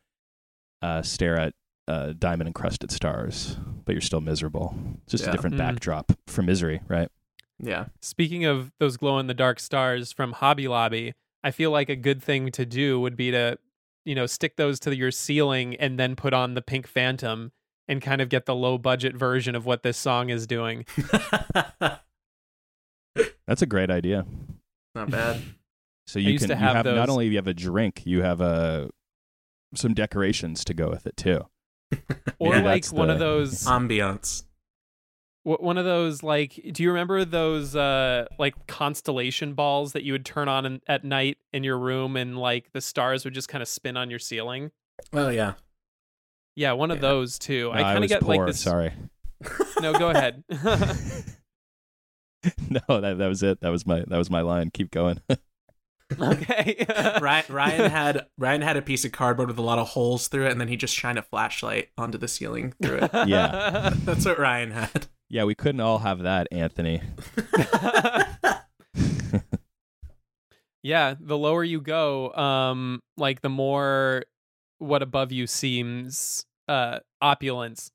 uh, 0.81 1.01
stare 1.01 1.37
at 1.39 1.53
uh, 1.87 2.13
diamond 2.17 2.47
encrusted 2.47 2.91
stars, 2.91 3.57
but 3.85 3.93
you're 3.93 4.01
still 4.01 4.21
miserable. 4.21 4.75
It's 5.03 5.11
just 5.11 5.23
Yeah. 5.25 5.29
a 5.29 5.31
different 5.33 5.55
Mm. 5.55 5.59
backdrop 5.59 6.11
for 6.27 6.41
misery, 6.41 6.81
right? 6.87 7.09
Yeah. 7.59 7.85
Speaking 8.01 8.45
of 8.45 8.71
those 8.79 8.97
glow 8.97 9.19
in 9.19 9.27
the 9.27 9.33
dark 9.33 9.59
stars 9.59 10.11
from 10.11 10.33
Hobby 10.33 10.67
Lobby, 10.67 11.13
I 11.43 11.51
feel 11.51 11.71
like 11.71 11.89
a 11.89 11.95
good 11.95 12.21
thing 12.21 12.51
to 12.51 12.65
do 12.65 12.99
would 12.99 13.15
be 13.15 13.31
to 13.31 13.57
you 14.07 14.15
know, 14.15 14.25
stick 14.25 14.55
those 14.55 14.79
to 14.79 14.95
your 14.95 15.11
ceiling 15.11 15.75
and 15.75 15.99
then 15.99 16.15
put 16.15 16.33
on 16.33 16.53
the 16.53 16.61
Pink 16.61 16.87
Phantom 16.87 17.51
and 17.89 18.01
kind 18.01 18.21
of 18.21 18.29
get 18.29 18.45
the 18.45 18.55
low 18.55 18.77
budget 18.77 19.13
version 19.17 19.53
of 19.53 19.65
what 19.65 19.83
this 19.83 19.97
song 19.97 20.29
is 20.29 20.47
doing. 20.47 20.85
That's 23.45 23.61
a 23.61 23.65
great 23.65 23.91
idea. 23.91 24.25
Not 24.95 25.11
bad. 25.11 25.41
So 26.07 26.19
you 26.19 26.29
used 26.29 26.43
can 26.43 26.55
to 26.55 26.61
you 26.61 26.65
have 26.65 26.85
have 26.85 26.95
not 26.95 27.09
only 27.09 27.27
you 27.27 27.35
have 27.35 27.47
a 27.47 27.53
drink, 27.53 28.03
you 28.05 28.21
have 28.21 28.39
a 28.39 28.89
some 29.75 29.93
decorations 29.93 30.63
to 30.63 30.73
go 30.73 30.89
with 30.89 31.05
it 31.05 31.17
too. 31.17 31.41
Or 32.39 32.51
Maybe 32.51 32.63
like 32.63 32.83
that's 32.83 32.93
one 32.93 33.09
of 33.09 33.19
those 33.19 33.65
Ambiance. 33.65 34.43
Wh- 35.47 35.61
one 35.61 35.77
of 35.77 35.85
those 35.85 36.23
like 36.23 36.59
do 36.73 36.83
you 36.83 36.89
remember 36.89 37.23
those 37.23 37.75
uh 37.75 38.25
like 38.37 38.67
constellation 38.67 39.53
balls 39.53 39.93
that 39.93 40.03
you 40.03 40.11
would 40.13 40.25
turn 40.25 40.49
on 40.49 40.65
in, 40.65 40.81
at 40.87 41.03
night 41.03 41.37
in 41.53 41.63
your 41.63 41.77
room 41.77 42.17
and 42.17 42.37
like 42.37 42.71
the 42.73 42.81
stars 42.81 43.23
would 43.23 43.33
just 43.33 43.47
kind 43.47 43.61
of 43.61 43.67
spin 43.67 43.95
on 43.95 44.09
your 44.09 44.19
ceiling 44.19 44.71
Oh 45.13 45.29
yeah. 45.29 45.53
yeah 46.55 46.73
one 46.73 46.91
of 46.91 46.97
Yeah. 46.97 47.01
those 47.01 47.39
too 47.39 47.71
No, 47.73 47.79
i 47.79 47.83
kind 47.83 47.99
was 48.01 48.11
of 48.11 48.19
get 48.19 48.25
poor. 48.25 48.35
like 48.37 48.47
this 48.47 48.59
Sorry. 48.59 48.93
no 49.81 49.93
go 49.93 50.09
ahead 50.09 50.43
no, 52.69 53.01
that 53.01 53.17
that 53.17 53.27
was 53.27 53.43
it. 53.43 53.59
That 53.61 53.69
was 53.69 53.85
my 53.85 54.03
that 54.07 54.17
was 54.17 54.29
my 54.29 54.41
line. 54.41 54.69
Keep 54.71 54.91
going. 54.91 55.19
okay 56.19 56.85
Ryan, 57.21 57.43
Ryan 57.49 57.91
had 57.91 58.25
Ryan 58.37 58.61
had 58.61 58.77
a 58.77 58.81
piece 58.81 59.03
of 59.03 59.11
cardboard 59.11 59.49
with 59.49 59.57
a 59.57 59.61
lot 59.63 59.79
of 59.79 59.89
holes 59.89 60.27
through 60.27 60.45
it, 60.45 60.51
and 60.51 60.61
then 60.61 60.67
he 60.67 60.77
just 60.77 60.95
shined 60.95 61.17
a 61.17 61.21
flashlight 61.23 61.89
onto 61.97 62.17
the 62.17 62.27
ceiling 62.27 62.73
through 62.81 62.99
it. 63.01 63.11
Yeah. 63.27 63.91
That's 63.95 64.25
what 64.25 64.39
Ryan 64.39 64.71
had. 64.71 65.07
Yeah, 65.29 65.43
we 65.43 65.55
couldn't 65.55 65.81
all 65.81 65.99
have 65.99 66.19
that, 66.19 66.47
Anthony. 66.51 67.01
yeah 70.87 71.15
the 71.19 71.37
lower 71.37 71.65
you 71.65 71.81
go 71.81 72.31
um 72.33 73.01
like 73.17 73.41
the 73.41 73.49
more 73.49 74.23
what 74.79 75.01
above 75.01 75.33
you 75.33 75.45
seems 75.45 76.45
uh 76.69 76.99
opulence 77.21 77.91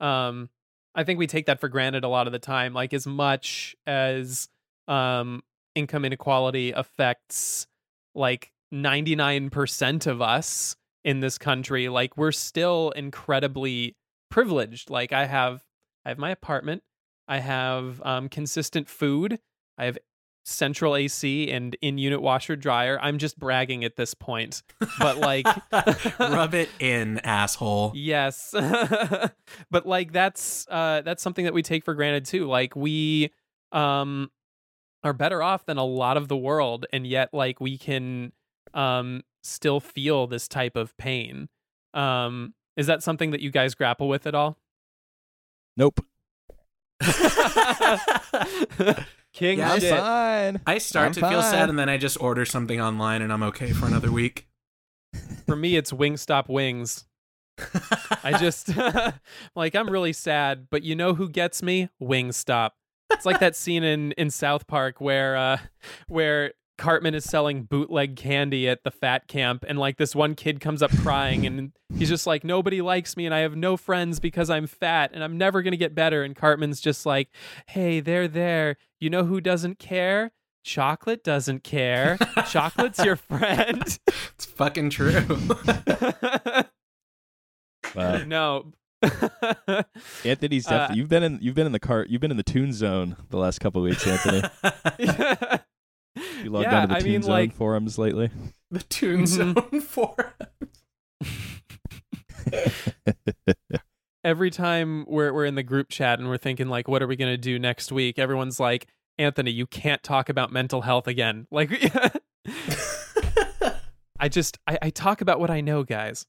um 0.00 0.48
i 0.94 1.02
think 1.02 1.18
we 1.18 1.26
take 1.26 1.46
that 1.46 1.58
for 1.58 1.68
granted 1.68 2.04
a 2.04 2.08
lot 2.08 2.28
of 2.28 2.32
the 2.32 2.38
time 2.38 2.72
like 2.72 2.94
as 2.94 3.04
much 3.04 3.74
as 3.86 4.48
um 4.86 5.42
income 5.74 6.04
inequality 6.04 6.70
affects 6.70 7.66
like 8.14 8.52
99% 8.72 10.06
of 10.06 10.22
us 10.22 10.76
in 11.04 11.20
this 11.20 11.38
country 11.38 11.88
like 11.88 12.16
we're 12.16 12.32
still 12.32 12.90
incredibly 12.94 13.96
privileged 14.30 14.88
like 14.88 15.12
i 15.12 15.26
have 15.26 15.64
i 16.06 16.08
have 16.08 16.18
my 16.18 16.30
apartment 16.30 16.82
i 17.28 17.38
have 17.38 18.00
um 18.06 18.30
consistent 18.30 18.88
food 18.88 19.38
i 19.76 19.84
have 19.84 19.98
central 20.46 20.94
AC 20.94 21.50
and 21.50 21.76
in 21.82 21.98
unit 21.98 22.22
washer 22.22 22.54
dryer. 22.54 22.98
I'm 23.02 23.18
just 23.18 23.36
bragging 23.38 23.84
at 23.84 23.96
this 23.96 24.14
point. 24.14 24.62
But 24.98 25.18
like 25.18 25.46
rub 26.20 26.54
it 26.54 26.68
in, 26.78 27.18
asshole. 27.18 27.92
yes. 27.94 28.52
but 29.70 29.86
like 29.86 30.12
that's 30.12 30.66
uh 30.70 31.02
that's 31.04 31.22
something 31.22 31.44
that 31.44 31.54
we 31.54 31.62
take 31.62 31.84
for 31.84 31.94
granted 31.94 32.24
too. 32.26 32.46
Like 32.46 32.76
we 32.76 33.32
um 33.72 34.30
are 35.02 35.12
better 35.12 35.42
off 35.42 35.66
than 35.66 35.78
a 35.78 35.84
lot 35.84 36.16
of 36.16 36.28
the 36.28 36.36
world 36.36 36.86
and 36.92 37.06
yet 37.06 37.34
like 37.34 37.60
we 37.60 37.76
can 37.76 38.32
um 38.72 39.22
still 39.42 39.80
feel 39.80 40.28
this 40.28 40.46
type 40.46 40.76
of 40.76 40.96
pain. 40.96 41.48
Um 41.92 42.54
is 42.76 42.86
that 42.86 43.02
something 43.02 43.32
that 43.32 43.40
you 43.40 43.50
guys 43.50 43.74
grapple 43.74 44.08
with 44.08 44.28
at 44.28 44.34
all? 44.34 44.58
Nope. 45.76 46.00
King 49.32 49.58
Yeah, 49.58 49.72
I 49.72 49.78
shit. 49.78 49.98
fine. 49.98 50.60
I 50.66 50.78
start 50.78 51.08
I'm 51.08 51.12
to 51.12 51.28
feel 51.28 51.42
sad, 51.42 51.68
and 51.68 51.78
then 51.78 51.88
I 51.90 51.98
just 51.98 52.20
order 52.20 52.44
something 52.46 52.80
online, 52.80 53.20
and 53.22 53.32
I'm 53.32 53.42
okay 53.44 53.72
for 53.72 53.86
another 53.86 54.10
week. 54.10 54.48
For 55.46 55.56
me 55.56 55.76
it's 55.76 55.92
Wingstop 55.92 56.48
wings. 56.48 57.04
I 58.22 58.36
just 58.38 58.70
like 59.56 59.74
I'm 59.74 59.88
really 59.90 60.12
sad, 60.12 60.68
but 60.70 60.82
you 60.82 60.94
know 60.96 61.14
who 61.14 61.28
gets 61.28 61.62
me? 61.62 61.88
Wingstop. 62.02 62.70
It's 63.10 63.24
like 63.26 63.40
that 63.40 63.54
scene 63.56 63.84
in 63.84 64.12
in 64.12 64.30
South 64.30 64.66
Park 64.66 65.00
where 65.00 65.36
uh 65.36 65.58
where 66.08 66.52
Cartman 66.76 67.14
is 67.14 67.24
selling 67.24 67.62
bootleg 67.62 68.16
candy 68.16 68.68
at 68.68 68.84
the 68.84 68.90
fat 68.90 69.28
camp 69.28 69.64
and 69.66 69.78
like 69.78 69.96
this 69.96 70.14
one 70.14 70.34
kid 70.34 70.60
comes 70.60 70.82
up 70.82 70.90
crying 70.98 71.46
and 71.46 71.72
he's 71.96 72.08
just 72.08 72.26
like 72.26 72.44
nobody 72.44 72.82
likes 72.82 73.16
me 73.16 73.24
and 73.24 73.34
I 73.34 73.38
have 73.38 73.56
no 73.56 73.76
friends 73.76 74.18
because 74.20 74.50
I'm 74.50 74.66
fat 74.66 75.10
and 75.14 75.22
I'm 75.24 75.38
never 75.38 75.62
going 75.62 75.72
to 75.72 75.78
get 75.78 75.94
better 75.94 76.22
and 76.24 76.34
Cartman's 76.34 76.80
just 76.80 77.06
like, 77.06 77.28
"Hey, 77.68 78.00
there 78.00 78.16
they're 78.16 78.28
there. 78.28 78.76
You 78.98 79.10
know 79.10 79.24
who 79.24 79.40
doesn't 79.40 79.78
care? 79.78 80.32
Chocolate 80.64 81.22
doesn't 81.22 81.62
care. 81.64 82.18
Chocolate's 82.48 83.04
your 83.04 83.16
friend." 83.16 83.82
it's 84.34 84.44
fucking 84.46 84.90
true. 84.90 85.24
Wow. 87.94 88.24
no. 88.24 88.72
Anthony's 90.24 90.66
Uh, 90.66 90.70
definitely 90.70 90.96
you've 90.96 91.08
been 91.08 91.22
in 91.22 91.38
you've 91.40 91.54
been 91.54 91.66
in 91.66 91.72
the 91.72 91.78
cart 91.78 92.08
you've 92.10 92.20
been 92.20 92.30
in 92.30 92.36
the 92.36 92.42
tune 92.42 92.72
zone 92.72 93.16
the 93.30 93.38
last 93.38 93.58
couple 93.60 93.80
of 93.80 93.88
weeks, 93.88 94.06
Anthony. 94.06 95.58
You 96.42 96.50
logged 96.50 96.64
yeah, 96.64 96.82
onto 96.82 96.88
the 96.94 96.96
I 96.96 97.00
Tune 97.00 97.12
mean, 97.12 97.22
Zone 97.22 97.30
like, 97.32 97.52
forums 97.54 97.98
lately. 97.98 98.30
the 98.70 98.80
Toon 98.80 99.22
Mhm. 99.22 99.26
Zone 99.26 99.80
forum. 99.82 100.32
every 104.24 104.50
time 104.50 105.04
we're 105.08 105.32
we're 105.32 105.44
in 105.44 105.54
the 105.54 105.62
group 105.62 105.88
chat 105.88 106.18
and 106.18 106.28
we're 106.28 106.36
thinking 106.38 106.68
like, 106.68 106.88
what 106.88 107.02
are 107.02 107.06
we 107.06 107.16
gonna 107.16 107.36
do 107.36 107.58
next 107.58 107.92
week? 107.92 108.18
Everyone's 108.18 108.58
like, 108.60 108.86
Anthony, 109.18 109.50
you 109.50 109.66
can't 109.66 110.02
talk 110.02 110.28
about 110.28 110.52
mental 110.52 110.82
health 110.82 111.06
again. 111.06 111.46
Like, 111.52 111.70
I 114.18 114.28
just 114.28 114.58
I, 114.66 114.78
I 114.82 114.90
talk 114.90 115.20
about 115.20 115.40
what 115.40 115.50
I 115.50 115.60
know, 115.60 115.82
guys. 115.82 116.26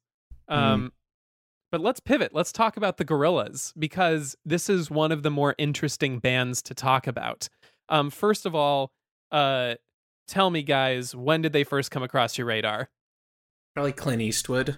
Um, 0.50 0.92
but 1.72 1.80
let's 1.82 2.00
pivot. 2.00 2.34
Let's 2.34 2.52
talk 2.52 2.76
about 2.78 2.98
the 2.98 3.06
Gorillaz 3.06 3.74
because 3.78 4.36
this 4.46 4.70
is 4.70 4.90
one 4.92 5.12
of 5.12 5.24
the 5.24 5.30
more 5.32 5.56
interesting 5.58 6.20
bands 6.20 6.62
to 6.64 6.74
talk 6.74 7.08
about. 7.08 7.50
Um, 7.90 8.10
first 8.10 8.46
of 8.46 8.54
all, 8.56 8.92
uh, 9.32 9.76
tell 10.28 10.50
me, 10.50 10.64
guys, 10.64 11.16
when 11.16 11.42
did 11.42 11.54
they 11.54 11.64
first 11.64 11.92
come 11.92 12.04
across 12.04 12.38
your 12.38 12.48
radar? 12.48 12.90
Probably 13.76 13.92
Clint 13.94 14.22
Eastwood, 14.22 14.78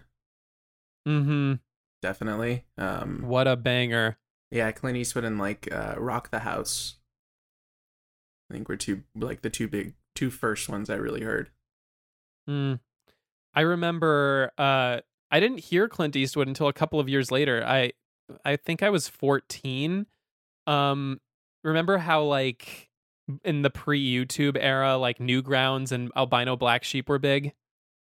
Mm-hmm. 1.08 1.54
definitely. 2.02 2.66
Um, 2.78 3.24
What 3.26 3.48
a 3.48 3.56
banger. 3.56 4.18
yeah, 4.52 4.72
Clint 4.72 4.98
Eastwood 4.98 5.24
and 5.24 5.38
like 5.40 5.68
uh, 5.72 5.96
Rock 5.98 6.30
the 6.32 6.40
House. 6.40 6.96
I 8.50 8.56
think 8.56 8.68
were 8.68 8.76
two 8.78 9.04
like 9.16 9.42
the 9.42 9.50
two 9.50 9.68
big 9.68 9.94
two 10.16 10.30
first 10.30 10.68
ones 10.70 10.90
I 10.90 10.96
really 10.96 11.22
heard. 11.22 11.50
Mm. 12.50 12.80
I 13.54 13.62
remember 13.62 14.52
uh 14.58 15.02
I 15.32 15.40
didn't 15.40 15.60
hear 15.60 15.88
Clint 15.88 16.16
Eastwood 16.16 16.48
until 16.48 16.68
a 16.68 16.74
couple 16.74 17.00
of 17.00 17.08
years 17.08 17.30
later. 17.32 17.64
I 17.66 17.92
I 18.44 18.56
think 18.56 18.82
I 18.82 18.90
was 18.90 19.08
14. 19.08 20.08
Um 20.66 21.22
remember 21.64 22.00
how 22.00 22.24
like 22.24 22.89
in 23.44 23.62
the 23.62 23.70
pre-YouTube 23.70 24.58
era 24.60 24.98
like 24.98 25.20
Newgrounds 25.20 25.92
and 25.92 26.12
Albino 26.16 26.56
Black 26.56 26.84
Sheep 26.84 27.10
were 27.10 27.20
big? 27.20 27.54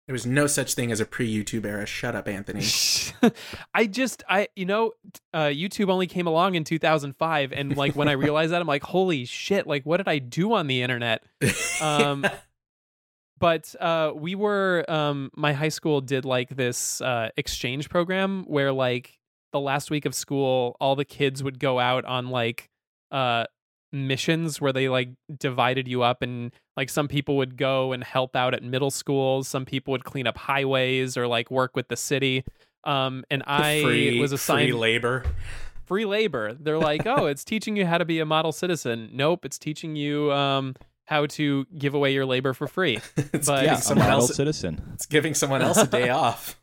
There 0.08 0.14
was 0.14 0.26
no 0.26 0.46
such 0.46 0.76
thing 0.76 0.92
as 0.92 1.00
a 1.00 1.06
pre-YouTube 1.06 1.66
era. 1.66 1.86
Shut 1.88 2.16
up, 2.16 2.28
Anthony. 2.28 2.64
I 3.74 3.88
just 3.88 4.24
I 4.30 4.50
you 4.56 4.66
know 4.66 4.92
uh 5.34 5.46
YouTube 5.46 5.90
only 5.90 6.06
came 6.06 6.28
along 6.28 6.56
in 6.56 6.64
2005 6.64 7.52
and 7.52 7.76
like 7.76 7.96
when 7.96 8.08
I 8.08 8.12
realized 8.26 8.52
that 8.52 8.62
I'm 8.62 8.68
like 8.68 8.84
holy 8.84 9.26
shit 9.26 9.66
like 9.66 9.84
what 9.84 9.98
did 9.98 10.08
I 10.08 10.20
do 10.20 10.54
on 10.54 10.68
the 10.68 10.82
internet? 10.82 11.24
Um, 11.82 12.26
but 13.38 13.76
uh, 13.82 14.14
we 14.16 14.34
were 14.34 14.86
um, 14.88 15.30
my 15.36 15.52
high 15.54 15.70
school 15.70 16.00
did 16.00 16.24
like 16.24 16.50
this 16.50 17.02
uh, 17.02 17.30
exchange 17.36 17.90
program 17.90 18.46
where 18.48 18.72
like 18.72 19.20
the 19.52 19.60
last 19.60 19.92
week 19.92 20.06
of 20.06 20.16
school 20.16 20.78
all 20.80 20.96
the 20.96 21.06
kids 21.06 21.44
would 21.44 21.60
go 21.60 21.80
out 21.80 22.06
on 22.06 22.30
like 22.30 22.70
uh, 23.12 23.46
missions 23.96 24.60
where 24.60 24.74
they 24.74 24.90
like 24.90 25.10
divided 25.40 25.88
you 25.88 26.04
up 26.04 26.22
and 26.22 26.52
like 26.78 26.90
some 26.90 27.08
people 27.08 27.38
would 27.38 27.56
go 27.58 27.92
and 27.94 28.04
help 28.04 28.36
out 28.36 28.54
at 28.54 28.62
middle 28.62 28.92
schools 28.92 29.48
some 29.48 29.66
people 29.66 29.92
would 29.92 30.04
clean 30.04 30.28
up 30.28 30.38
highways 30.38 31.16
or 31.18 31.28
like 31.28 31.50
work 31.50 31.76
with 31.76 31.88
the 31.88 31.96
city 31.96 32.44
um, 32.84 33.24
and 33.32 33.42
i 33.48 33.82
free, 33.82 34.20
was 34.20 34.32
assigned 34.32 34.70
free 34.70 34.74
labor. 34.74 35.24
free 35.86 36.06
labor. 36.06 36.54
They're 36.60 36.78
like, 36.80 37.04
oh, 37.06 37.26
it's 37.28 37.44
teaching 37.44 37.76
you 37.76 37.86
how 37.86 37.98
to 37.98 38.06
be 38.06 38.20
a 38.20 38.26
model 38.26 38.52
citizen. 38.52 39.10
Nope, 39.14 39.46
it's 39.46 39.58
teaching 39.60 39.96
you 39.96 40.32
um, 40.34 40.76
how 41.06 41.26
to 41.28 41.66
give 41.78 41.94
away 41.94 42.12
your 42.14 42.26
labor 42.26 42.54
for 42.54 42.68
free. 42.68 43.00
it's 43.18 43.48
But- 43.48 43.66
Yeah, 43.66 43.76
someone 43.76 44.08
model 44.08 44.22
else. 44.22 44.36
citizen. 44.36 44.82
It's 44.96 45.06
giving 45.06 45.34
someone 45.36 45.62
else 45.62 45.78
a 45.78 45.88
day 45.88 46.10
off. 46.10 46.60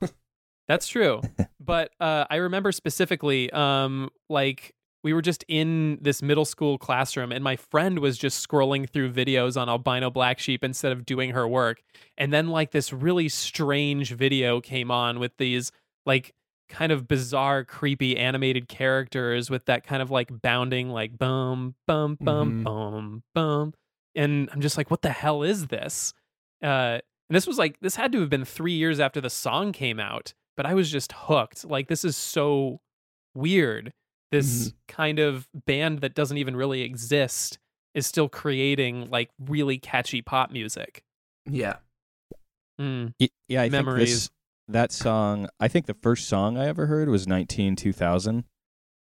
That's 0.69 0.87
true. 0.89 1.21
but 1.61 1.91
uh, 2.01 2.25
I 2.31 2.37
remember 2.37 2.73
specifically, 2.73 3.51
um, 3.53 4.11
like 4.29 4.75
we 5.03 5.13
were 5.13 5.23
just 5.23 5.45
in 5.49 5.99
this 6.01 6.23
middle 6.23 6.45
school 6.45 6.79
classroom, 6.79 7.33
and 7.33 7.43
my 7.43 7.57
friend 7.57 7.99
was 7.99 8.17
just 8.19 8.47
scrolling 8.47 8.89
through 8.89 9.13
videos 9.13 9.61
on 9.61 9.69
albino 9.69 10.11
black 10.11 10.39
sheep 10.39 10.63
instead 10.63 10.93
of 10.93 11.05
doing 11.05 11.31
her 11.31 11.47
work. 11.49 11.83
And 12.17 12.33
then 12.33 12.49
like 12.49 12.71
this 12.71 12.93
really 12.93 13.29
strange 13.29 14.13
video 14.13 14.61
came 14.61 14.91
on 14.91 15.19
with 15.19 15.37
these 15.39 15.73
like 16.07 16.35
kind 16.69 16.93
of 16.93 17.07
bizarre, 17.09 17.65
creepy 17.65 18.17
animated 18.17 18.69
characters 18.69 19.51
with 19.51 19.67
that 19.67 19.85
kind 19.85 20.01
of 20.03 20.11
like 20.11 20.31
bounding, 20.43 20.89
like 20.91 21.19
bum 21.19 21.75
bum 21.87 22.17
bum 22.21 22.61
Mhm. 22.61 22.65
bum 22.65 23.23
bum. 23.35 23.75
And 24.15 24.49
I'm 24.53 24.61
just 24.61 24.77
like, 24.77 24.91
what 24.91 25.03
the 25.03 25.11
hell 25.11 25.43
is 25.43 25.67
this? 25.69 26.15
Uh, 26.63 26.99
And 27.29 27.37
this 27.37 27.47
was 27.47 27.59
like 27.59 27.81
this 27.81 27.97
had 27.97 28.13
to 28.13 28.21
have 28.21 28.31
been 28.31 28.45
3 28.45 28.73
years 28.75 29.01
after 29.01 29.21
the 29.21 29.31
song 29.31 29.73
came 29.73 29.99
out, 29.99 30.33
but 30.57 30.67
I 30.67 30.75
was 30.75 30.91
just 30.93 31.13
hooked. 31.13 31.65
Like 31.65 31.89
this 31.89 32.05
is 32.05 32.17
so 32.17 32.81
weird. 33.35 33.93
This 34.33 34.73
kind 34.89 35.19
of 35.19 35.49
band 35.67 36.01
that 36.01 36.15
doesn't 36.15 36.39
even 36.39 36.57
really 36.57 36.83
exist 36.83 37.59
is 37.95 38.07
still 38.07 38.29
creating 38.29 39.09
like 39.11 39.31
really 39.39 39.79
catchy 39.79 40.23
pop 40.23 40.51
music. 40.51 41.05
Yeah. 41.47 41.77
Mm. 42.81 43.15
Yeah, 43.49 43.61
I 43.61 43.65
think 43.65 43.73
Memories. 43.85 44.13
this, 44.13 44.31
that 44.69 44.93
song. 44.93 45.49
I 45.61 45.69
think 45.69 45.87
the 45.87 45.95
first 45.95 46.29
song 46.29 46.57
I 46.57 46.67
ever 46.67 46.87
heard 46.87 47.09
was 47.09 47.27
19 47.29 47.77
2000, 47.77 48.45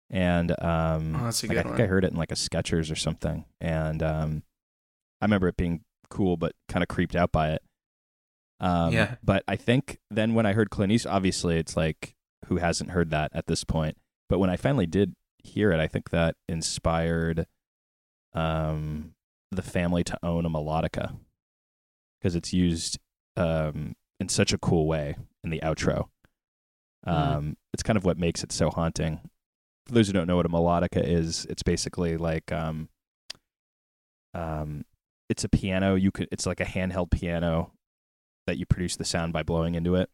and 0.10 0.52
um, 0.64 1.16
Oh, 1.16 1.26
that's 1.26 1.44
a 1.44 1.48
like, 1.48 1.58
I 1.58 1.64
think 1.64 1.74
one. 1.74 1.82
I 1.82 1.86
heard 1.88 2.06
it 2.06 2.12
in 2.12 2.18
like 2.18 2.32
a 2.32 2.36
Skechers 2.36 2.92
or 2.92 2.96
something, 2.96 3.46
and 3.60 4.02
um, 4.02 4.44
I 5.22 5.26
remember 5.26 5.48
it 5.50 5.58
being 5.58 5.82
cool, 6.10 6.38
but 6.38 6.54
kind 6.70 6.84
of 6.84 6.88
creeped 6.88 7.16
out 7.16 7.32
by 7.32 7.52
it. 7.52 7.62
Um, 8.60 8.94
Yeah. 8.94 9.16
But 9.24 9.44
I 9.48 9.58
think 9.58 10.00
then 10.10 10.34
when 10.34 10.46
I 10.46 10.54
heard 10.54 10.70
Clint 10.70 10.92
Eastwood, 10.92 11.14
obviously 11.14 11.58
it's 11.58 11.76
like 11.76 12.16
who 12.46 12.58
hasn't 12.58 12.92
heard 12.92 13.10
that 13.10 13.32
at 13.34 13.48
this 13.48 13.64
point. 13.64 13.98
But 14.30 14.40
when 14.40 14.50
I 14.50 14.58
finally 14.58 14.88
did 14.88 15.14
hear 15.44 15.72
it, 15.72 15.80
I 15.80 15.88
think 15.88 16.10
that 16.10 16.36
inspired 16.50 17.48
um, 18.34 19.14
the 19.52 19.62
family 19.62 20.04
to 20.04 20.18
own 20.24 20.46
a 20.46 20.50
melodica 20.50 21.16
because 22.20 22.36
it's 22.36 22.54
used 22.54 23.00
um, 23.36 23.96
in 24.20 24.30
such 24.30 24.52
a 24.52 24.58
cool 24.58 24.88
way 24.88 25.16
in 25.44 25.50
the 25.50 25.62
outro. 25.62 26.10
Um, 27.06 27.58
It's 27.74 27.84
kind 27.84 27.96
of 27.96 28.04
what 28.04 28.18
makes 28.18 28.44
it 28.44 28.52
so 28.52 28.70
haunting. 28.70 29.22
For 29.86 29.94
those 29.94 30.08
who 30.08 30.14
don't 30.14 30.28
know 30.28 30.36
what 30.36 30.46
a 30.46 30.50
melodica 30.50 31.02
is, 31.02 31.46
it's 31.50 31.64
basically 31.64 32.18
like 32.18 32.52
um, 32.52 32.90
um, 34.34 34.84
it's 35.30 35.44
a 35.44 35.50
piano. 35.50 35.96
You 35.96 36.12
could 36.12 36.28
it's 36.32 36.46
like 36.46 36.60
a 36.60 36.66
handheld 36.66 37.12
piano 37.12 37.72
that 38.48 38.58
you 38.58 38.66
produce 38.66 38.96
the 38.98 39.06
sound 39.06 39.32
by 39.32 39.44
blowing 39.44 39.76
into 39.76 39.96
it, 39.96 40.10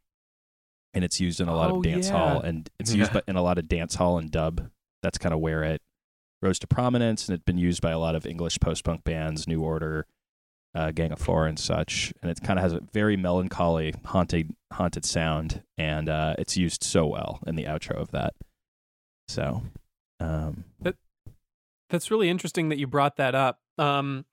and 0.93 1.03
it's 1.03 1.19
used 1.19 1.39
in 1.39 1.47
a 1.47 1.56
lot 1.56 1.71
Oh, 1.71 1.77
of 1.77 1.84
dance 1.84 2.08
yeah. 2.10 2.17
hall 2.17 2.39
and 2.41 2.69
it's 2.79 2.93
used 2.93 3.12
Yeah. 3.13 3.21
by, 3.21 3.23
in 3.32 3.36
a 3.36 3.41
lot 3.41 3.58
of 3.58 3.67
dance 3.67 3.95
hall 3.95 4.17
and 4.17 4.29
dub. 4.32 4.69
That's 5.01 5.17
kind 5.17 5.34
of 5.34 5.39
where 5.39 5.63
it 5.63 5.82
rose 6.41 6.60
to 6.60 6.67
prominence, 6.67 7.27
and 7.27 7.36
it's 7.36 7.43
been 7.45 7.58
used 7.58 7.82
by 7.82 7.91
a 7.91 7.99
lot 7.99 8.15
of 8.15 8.25
English 8.25 8.60
post 8.60 8.84
punk 8.84 9.03
bands, 9.03 9.47
New 9.47 9.62
Order, 9.62 10.06
uh, 10.75 10.91
Gang 10.91 11.12
of 11.12 11.19
Four, 11.19 11.47
and 11.47 11.58
such. 11.58 12.13
And 12.21 12.29
it 12.32 12.41
kind 12.41 12.60
of 12.60 12.63
has 12.63 12.73
a 12.73 12.82
very 12.91 13.15
melancholy, 13.17 13.93
haunted, 14.06 14.53
haunted 14.71 15.06
sound, 15.06 15.63
and 15.77 16.10
uh, 16.10 16.36
it's 16.38 16.58
used 16.58 16.84
so 16.84 17.06
well 17.06 17.39
in 17.47 17.56
the 17.56 17.63
outro 17.65 17.95
of 17.95 18.12
that. 18.12 18.34
So, 19.27 19.63
um, 20.19 20.65
That's 21.89 22.10
really 22.12 22.29
interesting 22.29 22.69
that 22.69 22.77
you 22.77 22.88
brought 22.88 23.17
that 23.17 23.36
up. 23.36 23.60
Um, 23.77 24.25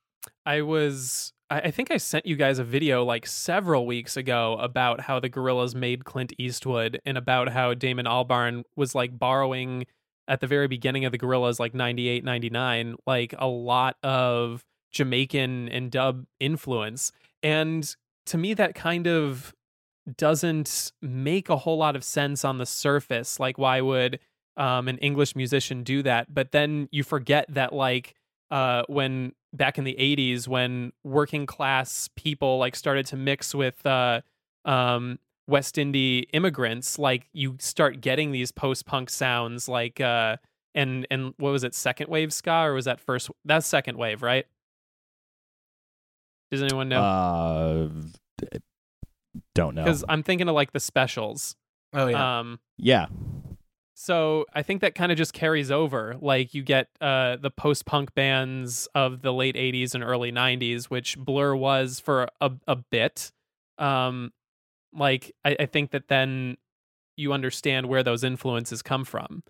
I 0.47 0.63
was, 0.63 1.33
I, 1.51 1.73
think 1.73 1.91
I 1.91 1.97
sent 1.97 2.27
you 2.27 2.37
guys 2.37 2.61
a 2.61 2.65
video 2.65 3.05
like 3.05 3.27
several 3.27 3.85
weeks 3.85 4.17
ago 4.17 4.57
about 4.61 5.01
how 5.01 5.19
the 5.19 5.29
Gorillaz 5.29 5.75
made 5.75 6.05
Clint 6.05 6.33
Eastwood 6.39 7.01
and 7.05 7.19
about 7.19 7.49
how 7.49 7.75
Damon 7.75 8.07
Albarn 8.07 8.63
was 8.77 8.95
like 8.95 9.19
borrowing 9.19 9.87
at 10.29 10.41
the 10.41 10.47
very 10.47 10.69
beginning 10.69 11.05
of 11.05 11.11
the 11.11 11.19
Gorillaz, 11.19 11.59
like 11.59 11.75
98, 11.75 12.23
99, 12.23 12.95
like 13.05 13.35
a 13.37 13.49
lot 13.49 13.97
of 14.05 14.65
Jamaican 14.93 15.69
and 15.71 15.91
dub 15.91 16.25
influence. 16.39 17.11
And 17.43 17.95
to 18.27 18.39
me, 18.39 18.55
that 18.55 18.77
kind 18.77 19.09
of 19.09 19.53
doesn't 20.17 20.93
make 21.03 21.49
a 21.49 21.57
whole 21.57 21.79
lot 21.79 21.97
of 21.97 22.05
sense 22.05 22.45
on 22.45 22.59
the 22.59 22.67
surface. 22.67 23.41
Like, 23.41 23.59
why 23.59 23.81
would 23.81 24.21
um, 24.57 24.87
an 24.87 24.99
English 24.99 25.35
musician 25.35 25.83
do 25.83 26.03
that? 26.05 26.33
But 26.33 26.53
then 26.53 26.89
you 26.93 27.03
forget 27.03 27.47
that, 27.49 27.73
like, 27.73 28.15
uh, 28.53 28.85
when 28.89 29.33
back 29.53 29.79
in 29.79 29.85
the 29.85 29.97
80s, 29.99 30.49
when 30.49 30.93
working 31.05 31.47
class 31.47 32.09
people 32.17 32.59
like 32.59 32.77
started 32.77 33.07
to 33.07 33.17
mix 33.17 33.55
with 33.55 33.85
uh, 33.87 34.21
um, 34.65 35.19
West 35.47 35.77
Indie 35.77 36.27
immigrants, 36.33 36.99
like 36.99 37.29
you 37.33 37.57
start 37.59 38.01
getting 38.01 38.33
these 38.33 38.53
post 38.53 38.87
punk 38.87 39.11
sounds, 39.11 39.69
like 39.69 40.01
uh, 40.01 40.37
and 40.75 41.07
and 41.11 41.35
what 41.39 41.51
was 41.51 41.65
it, 41.65 41.75
second 41.75 42.09
wave 42.09 42.33
ska, 42.33 42.63
or 42.67 42.75
was 42.75 42.85
that 42.85 43.01
first? 43.01 43.31
That's 43.45 43.67
second 43.67 43.99
wave, 43.99 44.23
right? 44.23 44.47
Does 46.51 46.63
anyone 46.63 46.89
know? 46.89 47.01
uh, 47.03 47.89
don't 49.55 49.75
know. 49.75 49.85
Because 49.85 50.05
I'm 50.09 50.23
thinking 50.23 50.49
of 50.49 50.55
like 50.55 50.73
the 50.73 50.81
specials. 50.81 51.57
Oh 51.93 52.07
yeah. 52.07 52.41
Um, 52.41 52.61
yeah, 52.79 53.07
so 54.03 54.47
I 54.55 54.63
think 54.63 54.81
that 54.81 54.95
kind 54.95 55.13
of 55.13 55.19
just 55.19 55.35
carries 55.35 55.71
over. 55.71 56.17
Like 56.23 56.55
you 56.55 56.63
get 56.63 56.89
uh, 57.03 57.37
the 57.37 57.51
post 57.51 57.85
punk 57.85 58.15
bands 58.15 58.89
of 58.95 59.21
the 59.21 59.31
late 59.31 59.57
'80s 59.57 59.95
and 59.95 60.03
early 60.03 60.33
'90s, 60.33 60.87
which 60.87 61.19
Blur 61.19 61.55
was 61.55 62.01
for 62.01 62.27
a 62.41 62.51
a 62.67 62.77
bit. 62.77 63.31
Um, 63.77 64.33
like 64.95 65.37
I, 65.45 65.55
I 65.61 65.67
think 65.67 65.91
that 65.91 66.09
then 66.09 66.57
you 67.19 67.35
understand 67.35 67.91
where 67.91 68.03
those 68.03 68.25
influences 68.25 68.81
come 68.81 69.05
from. 69.05 69.43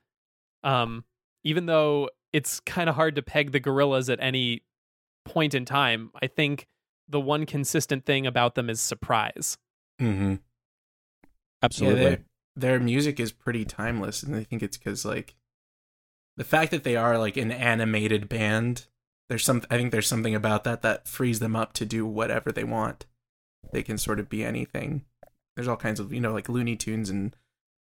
Um, 0.65 1.05
even 1.45 1.67
though 1.67 2.11
it's 2.33 2.59
kind 2.59 2.91
of 2.91 2.97
hard 2.97 3.15
to 3.15 3.23
peg 3.23 3.53
the 3.53 3.61
Gorillaz 3.61 4.13
at 4.13 4.19
any 4.21 4.65
point 5.25 5.55
in 5.55 5.65
time, 5.65 6.11
I 6.21 6.27
think 6.27 6.67
the 7.09 7.21
one 7.21 7.47
consistent 7.47 8.05
thing 8.05 8.27
about 8.27 8.57
them 8.57 8.69
is 8.69 8.81
surprise. 8.81 9.59
mm-hmm. 10.01 10.35
absolutely. 11.63 12.03
Yeah, 12.03 12.17
their, 12.61 12.81
music 12.81 13.21
is 13.21 13.33
pretty 13.33 13.65
timeless, 13.65 14.23
and 14.23 14.35
I 14.35 14.45
think 14.45 14.63
it's 14.63 14.77
because 14.77 15.05
like 15.05 15.35
the 16.37 16.45
fact 16.45 16.71
that 16.71 16.85
they 16.85 16.97
are 16.97 17.19
like 17.19 17.37
an 17.37 17.53
animated 17.53 18.29
band. 18.29 18.87
There's 19.29 19.45
some. 19.45 19.63
I 19.71 19.77
think 19.77 19.93
there's 19.93 20.09
something 20.09 20.35
about 20.35 20.65
that 20.65 20.83
that 20.83 21.07
frees 21.07 21.39
them 21.39 21.55
up 21.55 21.73
to 21.75 21.85
do 21.85 22.07
whatever 22.07 22.51
they 22.51 22.65
want. 22.65 23.07
They 23.73 23.83
can 23.83 23.99
sort 23.99 24.19
of 24.19 24.29
be 24.29 24.45
anything. 24.45 25.05
There's 25.55 25.69
all 25.69 25.77
kinds 25.77 26.01
of 26.01 26.13
you 26.13 26.21
know 26.21 26.33
like 26.33 26.49
Looney 26.49 26.77
Tunes 26.77 27.11
and 27.11 27.37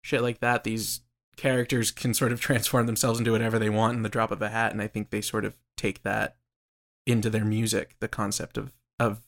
shit 0.02 0.22
like 0.22 0.40
that. 0.40 0.64
These 0.64 1.02
characters 1.36 1.92
can 1.92 2.14
sort 2.14 2.32
of 2.32 2.40
transform 2.42 2.88
themselves 2.88 3.20
into 3.20 3.34
whatever 3.34 3.60
they 3.60 3.70
want 3.70 3.98
in 3.98 4.04
the 4.04 4.10
drop 4.10 4.32
of 4.32 4.42
a 4.42 4.50
hat, 4.50 4.72
and 4.72 4.82
I 4.82 4.88
think 4.88 5.10
they 5.10 5.22
sort 5.22 5.46
of 5.46 5.58
take 5.76 6.04
that 6.04 6.38
into 7.06 7.30
their 7.30 7.46
music. 7.46 7.98
The 8.00 8.08
concept 8.08 8.58
of 8.58 8.74
of 9.00 9.28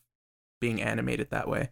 being 0.59 0.81
animated 0.81 1.29
that 1.29 1.47
way. 1.47 1.69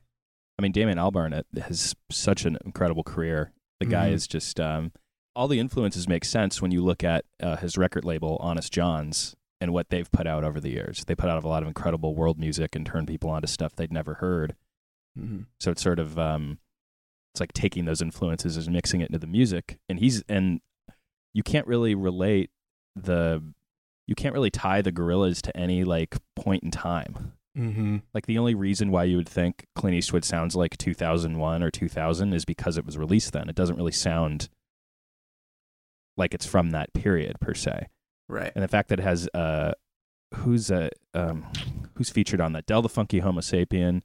I 0.59 0.61
mean, 0.61 0.71
Damon 0.71 0.97
Albarn 0.97 1.33
uh, 1.37 1.61
has 1.61 1.95
such 2.11 2.45
an 2.45 2.57
incredible 2.65 3.03
career. 3.03 3.53
The 3.79 3.85
guy 3.85 4.09
Mhm. 4.09 4.13
is 4.13 4.27
just 4.27 4.59
um, 4.59 4.91
all 5.35 5.47
the 5.47 5.59
influences 5.59 6.07
make 6.07 6.25
sense 6.25 6.61
when 6.61 6.71
you 6.71 6.83
look 6.83 7.03
at 7.03 7.25
uh, 7.39 7.57
his 7.57 7.77
record 7.77 8.03
label, 8.05 8.37
Honest 8.39 8.71
Jon's, 8.73 9.35
and 9.61 9.71
what 9.73 9.89
they've 9.89 10.11
put 10.11 10.25
out 10.27 10.43
over 10.43 10.59
the 10.59 10.69
years. 10.69 11.03
They 11.05 11.15
put 11.15 11.29
out 11.29 11.43
a 11.43 11.47
lot 11.47 11.61
of 11.63 11.67
incredible 11.67 12.15
world 12.15 12.39
music 12.39 12.75
and 12.75 12.85
turn 12.85 13.05
people 13.05 13.29
onto 13.29 13.47
stuff 13.47 13.75
they'd 13.75 13.91
never 13.93 14.15
heard. 14.15 14.55
Mm-hmm. 15.17 15.43
So 15.59 15.71
it's 15.71 15.81
sort 15.81 15.99
of 15.99 16.17
um, 16.17 16.59
it's 17.33 17.39
like 17.39 17.53
taking 17.53 17.85
those 17.85 18.01
influences 18.01 18.57
and 18.57 18.73
mixing 18.73 19.01
it 19.01 19.09
into 19.09 19.19
the 19.19 19.27
music. 19.27 19.79
And 19.89 19.99
he's 19.99 20.23
and 20.27 20.61
you 21.33 21.43
can't 21.43 21.67
really 21.67 21.93
relate 21.95 22.49
the 22.95 23.43
you 24.07 24.15
can't 24.15 24.33
really 24.33 24.49
tie 24.49 24.81
the 24.81 24.91
Gorillaz 24.91 25.41
to 25.43 25.55
any 25.57 25.83
like 25.83 26.17
point 26.35 26.63
in 26.63 26.71
time. 26.71 27.33
Mm-hmm. 27.57 27.97
Like 28.13 28.27
the 28.27 28.37
only 28.37 28.53
reason 28.55 28.91
why 28.91 29.05
you 29.05 29.17
would 29.17 29.27
think 29.29 29.65
Clint 29.75 29.95
Eastwood 29.95 30.23
sounds 30.23 30.55
like 30.55 30.77
2001 30.77 31.63
or 31.63 31.71
2000 31.71 32.33
is 32.33 32.45
because 32.45 32.77
it 32.77 32.85
was 32.85 32.97
released 32.97 33.33
then. 33.33 33.49
It 33.49 33.55
doesn't 33.55 33.75
really 33.77 33.91
sound 33.91 34.49
like 36.15 36.33
it's 36.33 36.45
from 36.45 36.71
that 36.71 36.93
period 36.93 37.39
per 37.39 37.53
se. 37.53 37.87
Right. 38.29 38.51
And 38.55 38.63
the 38.63 38.67
fact 38.67 38.89
that 38.89 38.99
it 38.99 39.03
has 39.03 39.27
uh 39.33 39.73
who's 40.35 40.69
uh, 40.71 40.89
um 41.13 41.45
who's 41.95 42.09
featured 42.09 42.41
on 42.41 42.53
that 42.53 42.65
Del 42.65 42.81
the 42.81 42.89
Funky 42.89 43.21
Homosapien, 43.21 44.01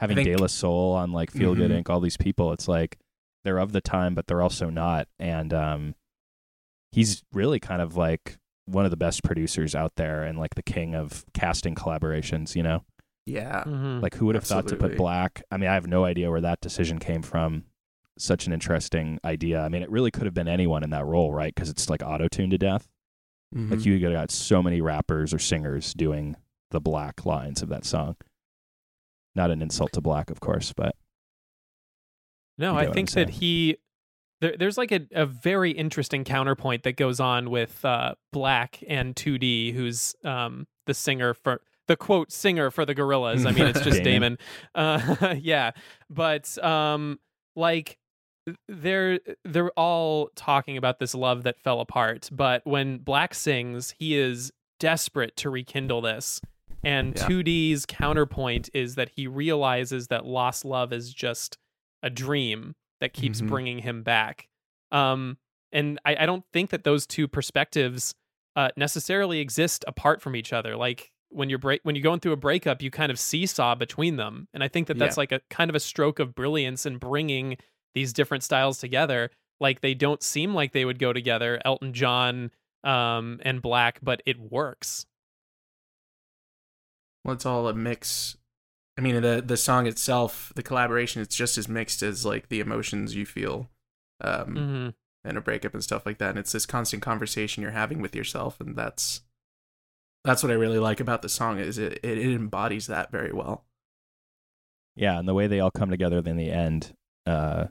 having 0.00 0.16
think- 0.16 0.28
De 0.28 0.36
La 0.36 0.46
Soul 0.46 0.92
on 0.94 1.12
like 1.12 1.30
Feel 1.30 1.54
Good 1.54 1.70
Mhm. 1.70 1.82
Inc. 1.84 1.90
All 1.90 2.00
these 2.00 2.16
people, 2.16 2.52
it's 2.52 2.68
like 2.68 2.98
they're 3.44 3.58
of 3.58 3.72
the 3.72 3.80
time, 3.80 4.14
but 4.14 4.26
they're 4.26 4.42
also 4.42 4.70
not. 4.70 5.06
And 5.18 5.52
um, 5.54 5.94
he's 6.92 7.22
really 7.32 7.60
kind 7.60 7.80
of 7.82 7.96
like 7.96 8.37
one 8.68 8.84
of 8.84 8.90
the 8.90 8.96
best 8.96 9.22
producers 9.24 9.74
out 9.74 9.92
there 9.96 10.22
and 10.24 10.38
like 10.38 10.54
the 10.54 10.62
king 10.62 10.94
of 10.94 11.24
casting 11.34 11.74
collaborations. 11.74 12.54
You 12.54 12.62
know, 12.62 12.84
Yeah. 13.26 13.64
Mhm. 13.64 14.02
like 14.02 14.14
who 14.14 14.26
would 14.26 14.34
have 14.34 14.44
thought 14.44 14.68
to 14.68 14.76
put 14.76 14.96
Black? 14.96 15.42
I 15.50 15.56
mean, 15.56 15.68
I 15.70 15.74
have 15.74 15.86
no 15.86 16.04
idea 16.04 16.30
where 16.30 16.40
that 16.42 16.60
decision 16.60 16.98
came 16.98 17.22
from. 17.22 17.64
Such 18.18 18.46
an 18.46 18.52
interesting 18.52 19.18
idea. 19.24 19.60
I 19.62 19.68
mean, 19.68 19.82
it 19.82 19.90
really 19.90 20.10
could 20.10 20.24
have 20.24 20.34
been 20.34 20.48
anyone 20.48 20.82
in 20.82 20.90
that 20.90 21.04
role, 21.06 21.32
right? 21.32 21.54
Because 21.54 21.70
it's 21.70 21.88
like 21.88 22.02
auto 22.02 22.26
tuned 22.28 22.50
to 22.50 22.58
death. 22.58 22.88
Mhm. 23.54 23.70
Like 23.70 23.86
you 23.86 23.98
got 24.00 24.30
so 24.30 24.62
many 24.62 24.80
rappers 24.80 25.32
or 25.32 25.38
singers 25.38 25.94
doing 25.94 26.36
the 26.70 26.80
black 26.80 27.24
lines 27.24 27.62
of 27.62 27.68
that 27.70 27.84
song. 27.84 28.16
Not 29.34 29.50
an 29.50 29.62
insult 29.62 29.92
to 29.92 30.00
black, 30.00 30.30
of 30.30 30.40
course, 30.40 30.72
but 30.72 30.96
No, 32.58 32.72
I 32.74 32.80
get 32.82 32.88
what 32.88 32.88
I'm 32.88 32.94
think 32.94 33.10
that 33.12 33.30
he 33.30 33.76
there, 34.40 34.56
there's 34.58 34.78
like 34.78 34.92
a, 34.92 35.00
a 35.12 35.26
very 35.26 35.70
interesting 35.72 36.24
counterpoint 36.24 36.82
that 36.84 36.96
goes 36.96 37.20
on 37.20 37.50
with 37.50 37.84
uh, 37.84 38.14
Black 38.32 38.82
and 38.88 39.14
2D, 39.14 39.74
who's 39.74 40.14
um, 40.24 40.66
the 40.86 40.94
singer 40.94 41.34
for 41.34 41.60
the 41.88 41.96
quote 41.96 42.30
singer 42.30 42.70
for 42.70 42.84
the 42.84 42.94
Gorillaz. 42.94 43.46
I 43.46 43.52
mean, 43.52 43.66
it's 43.66 43.80
just 43.82 44.02
Damon. 44.02 44.38
Uh, 44.74 45.34
yeah, 45.40 45.72
but 46.10 46.62
um, 46.62 47.18
like 47.56 47.98
they're 48.68 49.20
they're 49.44 49.70
all 49.70 50.30
talking 50.36 50.76
about 50.76 50.98
this 50.98 51.14
love 51.14 51.42
that 51.42 51.58
fell 51.58 51.80
apart. 51.80 52.28
But 52.32 52.62
when 52.64 52.98
Black 52.98 53.34
sings, 53.34 53.94
he 53.98 54.16
is 54.16 54.52
desperate 54.78 55.36
to 55.38 55.50
rekindle 55.50 56.00
this, 56.02 56.40
And 56.84 57.16
Yeah. 57.16 57.26
2D's 57.26 57.86
counterpoint 57.86 58.70
is 58.72 58.94
that 58.94 59.10
he 59.16 59.26
realizes 59.26 60.06
that 60.08 60.24
lost 60.24 60.64
love 60.64 60.92
is 60.92 61.12
just 61.12 61.58
a 62.02 62.10
dream 62.10 62.76
that 63.00 63.12
keeps 63.12 63.40
Mhm. 63.40 63.48
bringing 63.48 63.78
him 63.80 64.02
back. 64.02 64.48
Um, 64.90 65.38
and 65.72 66.00
I, 66.04 66.16
I 66.20 66.26
don't 66.26 66.44
think 66.52 66.70
that 66.70 66.84
those 66.84 67.06
two 67.06 67.28
perspectives 67.28 68.14
uh, 68.56 68.70
necessarily 68.76 69.38
exist 69.38 69.84
apart 69.86 70.20
from 70.20 70.34
each 70.34 70.52
other. 70.52 70.74
Like 70.76 71.12
when 71.28 71.48
you're 71.50 71.58
break 71.60 71.80
when 71.84 71.94
you're 71.94 72.02
going 72.02 72.18
through 72.20 72.32
a 72.32 72.36
breakup, 72.36 72.80
you 72.82 72.90
kind 72.90 73.12
of 73.12 73.18
seesaw 73.18 73.74
between 73.76 74.16
them, 74.16 74.48
and 74.54 74.64
I 74.64 74.68
think 74.68 74.88
that 74.88 74.98
that's 74.98 75.16
Yeah. 75.16 75.20
like 75.20 75.32
a 75.32 75.40
kind 75.50 75.70
of 75.70 75.76
a 75.76 75.80
stroke 75.80 76.18
of 76.18 76.34
brilliance 76.34 76.84
in 76.86 76.96
bringing 76.96 77.56
these 77.94 78.12
different 78.12 78.42
styles 78.42 78.78
together. 78.78 79.30
Like 79.60 79.80
they 79.80 79.94
don't 79.94 80.22
seem 80.22 80.54
like 80.54 80.72
they 80.72 80.84
would 80.84 80.98
go 80.98 81.12
together, 81.12 81.60
Elton 81.64 81.92
John 81.92 82.50
um, 82.82 83.40
and 83.44 83.60
Black, 83.60 83.98
but 84.02 84.22
it 84.24 84.38
works. 84.40 85.04
Well, 87.24 87.34
it's 87.34 87.44
all 87.46 87.68
a 87.68 87.74
mix. 87.74 88.37
I 88.98 89.00
mean, 89.00 89.22
the 89.22 89.40
the 89.44 89.56
song 89.56 89.86
itself, 89.86 90.52
the 90.56 90.62
collaboration, 90.62 91.22
it's 91.22 91.36
just 91.36 91.56
as 91.56 91.68
mixed 91.68 92.02
as 92.02 92.26
like 92.26 92.48
the 92.48 92.58
emotions 92.60 93.14
you 93.14 93.24
feel, 93.24 93.70
um, 94.20 94.54
hmm 94.56 94.88
in 95.28 95.36
a 95.36 95.40
breakup 95.40 95.74
and 95.74 95.82
stuff 95.84 96.06
like 96.06 96.18
that. 96.18 96.30
And 96.30 96.38
it's 96.38 96.52
this 96.52 96.64
constant 96.66 97.02
conversation 97.02 97.62
you're 97.62 97.72
having 97.72 98.00
with 98.00 98.14
yourself, 98.16 98.60
and 98.60 98.74
that's 98.76 99.22
that's 100.24 100.42
what 100.42 100.50
I 100.50 100.56
really 100.56 100.78
like 100.78 101.00
about 101.00 101.22
the 101.22 101.28
song 101.28 101.58
is 101.58 101.78
it 101.78 101.94
it, 102.02 102.18
it 102.18 102.34
embodies 102.34 102.86
that 102.88 103.10
very 103.12 103.32
well. 103.32 103.64
Yeah, 104.96 105.18
and 105.18 105.28
the 105.28 105.34
way 105.34 105.46
they 105.46 105.60
all 105.60 105.70
come 105.70 105.90
together 105.90 106.18
in 106.18 106.36
the 106.36 106.50
end, 106.50 106.92
uh, 107.24 107.66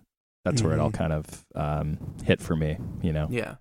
that's 0.45 0.63
where 0.63 0.73
it 0.73 0.79
all 0.79 0.91
Mhm. 0.91 0.93
kind 0.93 1.13
of 1.13 1.45
um, 1.55 1.97
hit 2.23 2.41
for 2.41 2.55
me, 2.55 2.77
you 3.01 3.11
know. 3.11 3.27
Yeah, 3.29 3.55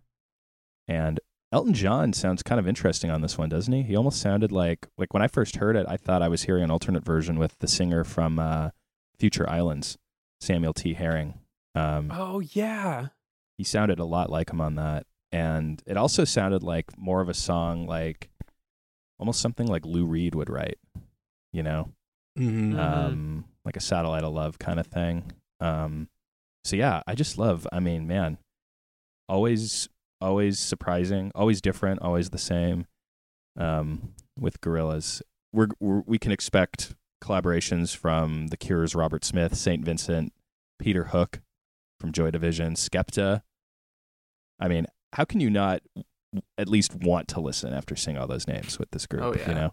And 0.86 1.18
Elton 1.52 1.74
John 1.74 2.12
sounds 2.12 2.42
kind 2.42 2.58
of 2.58 2.66
interesting 2.66 3.10
on 3.10 3.20
this 3.22 3.38
one, 3.38 3.48
doesn't 3.48 3.72
he? 3.72 3.82
He 3.82 3.96
almost 3.96 4.20
sounded 4.20 4.50
like 4.52 4.86
like 4.98 5.14
when 5.14 5.22
I 5.22 5.28
first 5.28 5.56
heard 5.56 5.76
it, 5.76 5.86
I 5.88 5.96
thought 5.96 6.22
I 6.22 6.28
was 6.28 6.42
hearing 6.42 6.64
an 6.64 6.70
alternate 6.70 7.04
version 7.04 7.38
with 7.38 7.58
the 7.60 7.68
singer 7.68 8.02
from 8.04 8.38
uh, 8.38 8.70
Future 9.18 9.48
Islands, 9.48 9.96
Samuel 10.40 10.74
T. 10.74 10.94
Herring. 10.94 11.34
Um, 11.74 12.10
Oh 12.12 12.40
yeah. 12.40 13.08
he 13.58 13.64
sounded 13.64 13.98
a 13.98 14.04
lot 14.04 14.28
like 14.30 14.50
him 14.50 14.60
on 14.60 14.74
that, 14.74 15.06
and 15.30 15.82
it 15.86 15.96
also 15.96 16.24
sounded 16.24 16.62
like 16.62 16.98
more 16.98 17.20
of 17.20 17.28
a 17.28 17.34
song 17.34 17.86
like 17.86 18.28
almost 19.18 19.40
something 19.40 19.66
like 19.66 19.86
Lou 19.86 20.04
Reed 20.04 20.34
would 20.34 20.50
write, 20.50 20.78
you 21.52 21.62
know, 21.62 21.90
mm-hmm. 22.38 22.74
Mhm. 22.74 22.78
um, 22.78 23.44
like 23.64 23.76
a 23.76 23.80
Satellite 23.80 24.24
of 24.24 24.32
Love 24.34 24.58
kind 24.58 24.78
of 24.80 24.86
thing. 24.88 25.32
Um, 25.60 26.08
so 26.64 26.76
yeah, 26.76 27.02
I 27.06 27.14
just 27.14 27.38
love. 27.38 27.66
I 27.72 27.78
mean, 27.80 28.06
man, 28.06 28.36
always, 29.28 29.88
always 30.20 30.58
surprising, 30.58 31.32
always 31.34 31.60
different, 31.60 32.00
always 32.02 32.30
the 32.30 32.38
same. 32.38 32.86
Um, 33.58 34.12
with 34.38 34.60
Gorillaz, 34.60 35.22
we're, 35.52 35.68
we're 35.80 36.02
we 36.06 36.18
can 36.18 36.30
expect 36.30 36.94
collaborations 37.24 37.96
from 37.96 38.48
The 38.48 38.56
Cure's 38.58 38.94
Robert 38.94 39.24
Smith, 39.24 39.54
Saint 39.56 39.82
Vincent, 39.84 40.32
Peter 40.78 41.04
Hook 41.04 41.40
from 41.98 42.12
Joy 42.12 42.30
Division, 42.30 42.74
Skepta. 42.74 43.42
I 44.60 44.68
mean, 44.68 44.86
how 45.14 45.24
can 45.24 45.40
you 45.40 45.48
not 45.48 45.80
at 46.58 46.68
least 46.68 46.94
want 46.94 47.28
to 47.28 47.40
listen 47.40 47.72
after 47.72 47.96
seeing 47.96 48.18
all 48.18 48.26
those 48.26 48.46
names 48.46 48.78
with 48.78 48.90
this 48.90 49.06
group? 49.06 49.22
Oh, 49.22 49.34
yeah. 49.34 49.48
You 49.48 49.54
know, 49.54 49.72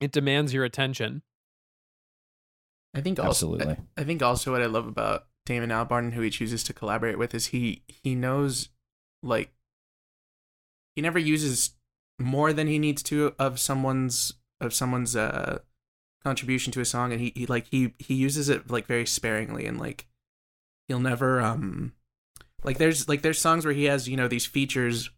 It 0.00 0.12
demands 0.12 0.52
your 0.52 0.64
attention. 0.64 1.22
I 2.92 3.00
think 3.00 3.18
also 3.18 3.54
absolutely. 3.54 3.76
I 3.96 4.04
think 4.04 4.22
also 4.22 4.52
what 4.52 4.60
I 4.60 4.66
love 4.66 4.86
about 4.86 5.24
Damon 5.50 5.70
Albarn 5.70 6.12
who 6.12 6.20
he 6.20 6.30
chooses 6.30 6.62
to 6.62 6.72
collaborate 6.72 7.18
with 7.18 7.34
is 7.34 7.46
he 7.46 7.82
he 7.88 8.14
knows 8.14 8.68
like 9.20 9.52
he 10.94 11.02
never 11.02 11.18
uses 11.18 11.74
more 12.20 12.52
than 12.52 12.68
he 12.68 12.78
needs 12.78 13.02
to 13.02 13.34
of 13.36 13.58
someone's 13.58 14.34
of 14.60 14.72
someone's 14.72 15.16
uh 15.16 15.58
contribution 16.22 16.72
to 16.72 16.80
a 16.80 16.84
song. 16.84 17.10
And 17.10 17.20
he, 17.20 17.32
he 17.34 17.46
like 17.46 17.66
he 17.66 17.94
he 17.98 18.14
uses 18.14 18.48
it 18.48 18.70
like 18.70 18.86
very 18.86 19.04
sparingly 19.04 19.66
and 19.66 19.76
like 19.76 20.06
he'll 20.86 21.00
never 21.00 21.40
um 21.40 21.94
like 22.62 22.78
there's 22.78 23.08
like 23.08 23.22
there's 23.22 23.40
songs 23.40 23.64
where 23.64 23.74
he 23.74 23.86
has 23.86 24.08
you 24.08 24.16
know 24.16 24.28
these 24.28 24.46
features 24.46 25.10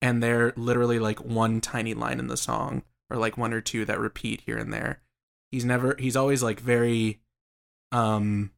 and 0.00 0.22
they're 0.22 0.52
literally 0.56 1.00
like 1.00 1.24
one 1.24 1.60
tiny 1.60 1.92
line 1.92 2.20
in 2.20 2.28
the 2.28 2.36
song 2.36 2.84
or 3.10 3.16
like 3.16 3.36
one 3.36 3.52
or 3.52 3.60
two 3.60 3.84
that 3.84 3.98
repeat 3.98 4.42
here 4.42 4.58
and 4.58 4.72
there. 4.72 5.00
He's 5.50 5.64
never 5.64 5.96
he's 5.98 6.14
always 6.14 6.40
like 6.40 6.60
very 6.60 7.18
um 7.90 8.52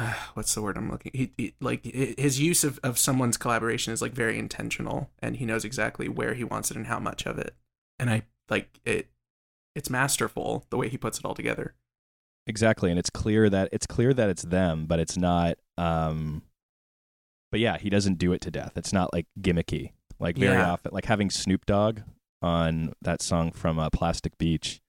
what's 0.34 0.54
the 0.54 0.62
word 0.62 0.76
i'm 0.76 0.90
looking 0.90 1.12
he, 1.14 1.32
he 1.36 1.54
like 1.60 1.84
his 1.84 2.40
use 2.40 2.64
of, 2.64 2.78
of 2.82 2.98
someone's 2.98 3.36
collaboration 3.36 3.92
is 3.92 4.00
like 4.02 4.12
very 4.12 4.38
intentional 4.38 5.10
and 5.20 5.36
he 5.36 5.44
knows 5.46 5.64
exactly 5.64 6.08
where 6.08 6.34
he 6.34 6.44
wants 6.44 6.70
it 6.70 6.76
and 6.76 6.86
how 6.86 6.98
much 6.98 7.26
of 7.26 7.38
it 7.38 7.54
and 7.98 8.10
i 8.10 8.22
like 8.48 8.80
it 8.84 9.08
it's 9.74 9.90
masterful 9.90 10.66
the 10.70 10.76
way 10.76 10.88
he 10.88 10.96
puts 10.98 11.18
it 11.18 11.24
all 11.24 11.34
together 11.34 11.74
Exactly, 12.46 12.90
and 12.90 12.98
it's 12.98 13.10
clear 13.10 13.48
that 13.50 13.68
it's 13.70 13.86
clear 13.86 14.12
that 14.14 14.28
it's 14.28 14.42
them, 14.42 14.86
but 14.86 14.98
it's 14.98 15.16
not. 15.16 15.56
Um, 15.76 16.42
but 17.52 17.60
yeah, 17.60 17.78
he 17.78 17.90
doesn't 17.90 18.18
do 18.18 18.32
it 18.32 18.40
to 18.40 18.50
death. 18.50 18.72
It's 18.76 18.92
not 18.92 19.12
like 19.12 19.26
gimmicky. 19.40 19.92
Like 20.18 20.36
very 20.36 20.56
Yeah. 20.56 20.72
often, 20.72 20.90
like 20.92 21.04
having 21.04 21.30
Snoop 21.30 21.64
Dogg 21.66 22.00
on 22.42 22.92
that 23.02 23.22
song 23.22 23.52
from 23.52 23.78
uh, 23.78 23.90
Plastic 23.90 24.36
Beach. 24.38 24.80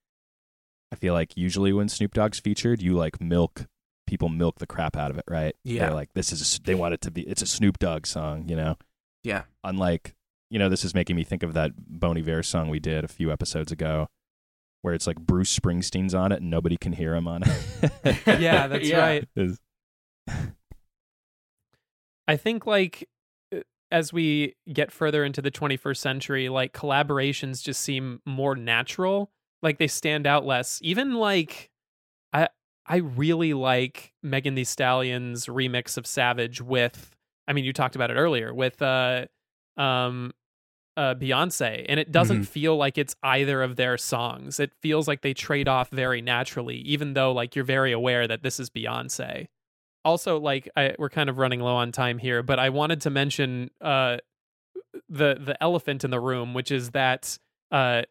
I 0.92 0.96
feel 0.96 1.14
like 1.14 1.38
usually 1.38 1.72
when 1.72 1.88
Snoop 1.90 2.14
Dogg's 2.16 2.40
featured, 2.40 2.82
you 2.82 2.94
like 2.96 3.22
milk 3.22 3.68
people 4.12 4.28
milk 4.30 4.60
the 4.60 4.68
crap 4.68 4.96
out 4.98 5.10
of 5.10 5.18
it, 5.18 5.24
right? 5.30 5.56
Yeah. 5.64 5.86
They're 5.86 5.96
like, 5.96 6.14
this 6.14 6.32
is 6.34 6.42
a 6.42 6.44
s 6.44 6.60
they 6.64 6.76
want 6.76 6.94
it 6.94 7.02
to 7.02 7.12
be. 7.12 7.22
It's 7.24 7.42
a 7.42 7.48
Snoop 7.48 7.80
Dogg 7.80 8.06
song, 8.06 8.48
you 8.50 8.56
know. 8.58 8.76
yeah 9.24 9.44
Unlike, 9.64 10.14
you 10.50 10.60
know, 10.60 10.68
this 10.70 10.84
is 10.86 10.94
making 10.94 11.16
me 11.16 11.24
think 11.24 11.42
of 11.44 11.54
that 11.54 11.72
Bon 11.78 12.18
Iver 12.18 12.44
song 12.44 12.70
we 12.70 12.80
did 12.80 13.04
a 13.06 13.08
few 13.08 13.32
episodes 13.32 13.72
ago, 13.72 14.10
where 14.82 14.94
it's 14.94 15.08
like 15.08 15.18
Bruce 15.20 15.58
Springsteen's 15.58 16.14
on 16.14 16.32
it 16.34 16.42
and 16.42 16.50
nobody 16.52 16.76
can 16.78 16.92
hear 16.94 17.16
him 17.16 17.26
on 17.28 17.44
it. 17.44 18.22
Yeah, 18.40 18.68
that's 18.72 18.88
Yeah. 18.90 19.00
right. 19.00 19.28
Is- 19.36 19.60
I 22.28 22.38
think 22.38 22.66
like 22.68 23.08
uh, 23.56 23.62
as 23.92 24.14
we 24.14 24.56
get 24.72 24.92
further 24.92 25.24
into 25.24 25.42
the 25.42 25.52
21st 25.52 25.98
century, 25.98 26.50
like 26.50 26.74
collaborations 26.74 27.64
just 27.64 27.82
seem 27.82 28.22
more 28.26 28.56
natural. 28.56 29.32
Like 29.62 29.78
they 29.80 29.88
stand 29.88 30.28
out 30.28 30.46
less. 30.46 30.80
Even 30.84 31.14
like 31.16 31.71
I 32.92 32.98
really 32.98 33.54
like 33.54 34.12
Megan 34.22 34.56
Thee 34.56 34.66
Stallion's 34.66 35.46
remix 35.46 35.98
of 35.98 36.06
Savage 36.06 36.60
with 36.62 37.16
I 37.48 37.54
mean 37.54 37.64
you 37.64 37.72
talked 37.72 37.96
about 37.96 38.12
it 38.12 38.16
earlier 38.16 38.54
with 38.54 38.82
uh 38.82 39.28
um 39.78 40.34
uh 40.98 41.16
Beyonce 41.16 41.86
and 41.88 42.02
it 42.02 42.12
doesn't 42.12 42.42
Mhm. 42.42 42.48
feel 42.48 42.76
like 42.76 42.98
it's 42.98 43.16
either 43.24 43.64
of 43.64 43.78
their 43.78 43.98
songs. 43.98 44.60
It 44.60 44.74
feels 44.82 45.08
like 45.08 45.22
they 45.22 45.34
trade 45.34 45.70
off 45.70 45.90
very 45.90 46.22
naturally 46.22 46.76
even 46.80 47.14
though 47.14 47.32
like 47.32 47.56
you're 47.56 47.64
very 47.64 47.94
aware 47.94 48.28
that 48.28 48.44
this 48.44 48.60
is 48.60 48.70
Beyonce 48.70 49.48
also 50.04 50.38
like 50.38 50.68
I, 50.76 50.94
we're 51.00 51.10
kind 51.10 51.30
of 51.30 51.38
running 51.38 51.62
low 51.62 51.76
on 51.76 51.92
time 51.94 52.18
here 52.18 52.42
but 52.44 52.58
i 52.60 52.70
wanted 52.70 53.02
to 53.02 53.10
mention 53.12 53.70
uh 53.80 54.18
the 55.08 55.36
the 55.40 55.56
elephant 55.62 56.04
in 56.04 56.10
the 56.12 56.20
room 56.20 56.54
which 56.56 56.72
is 56.72 56.90
that 56.92 57.38
uh 57.72 58.02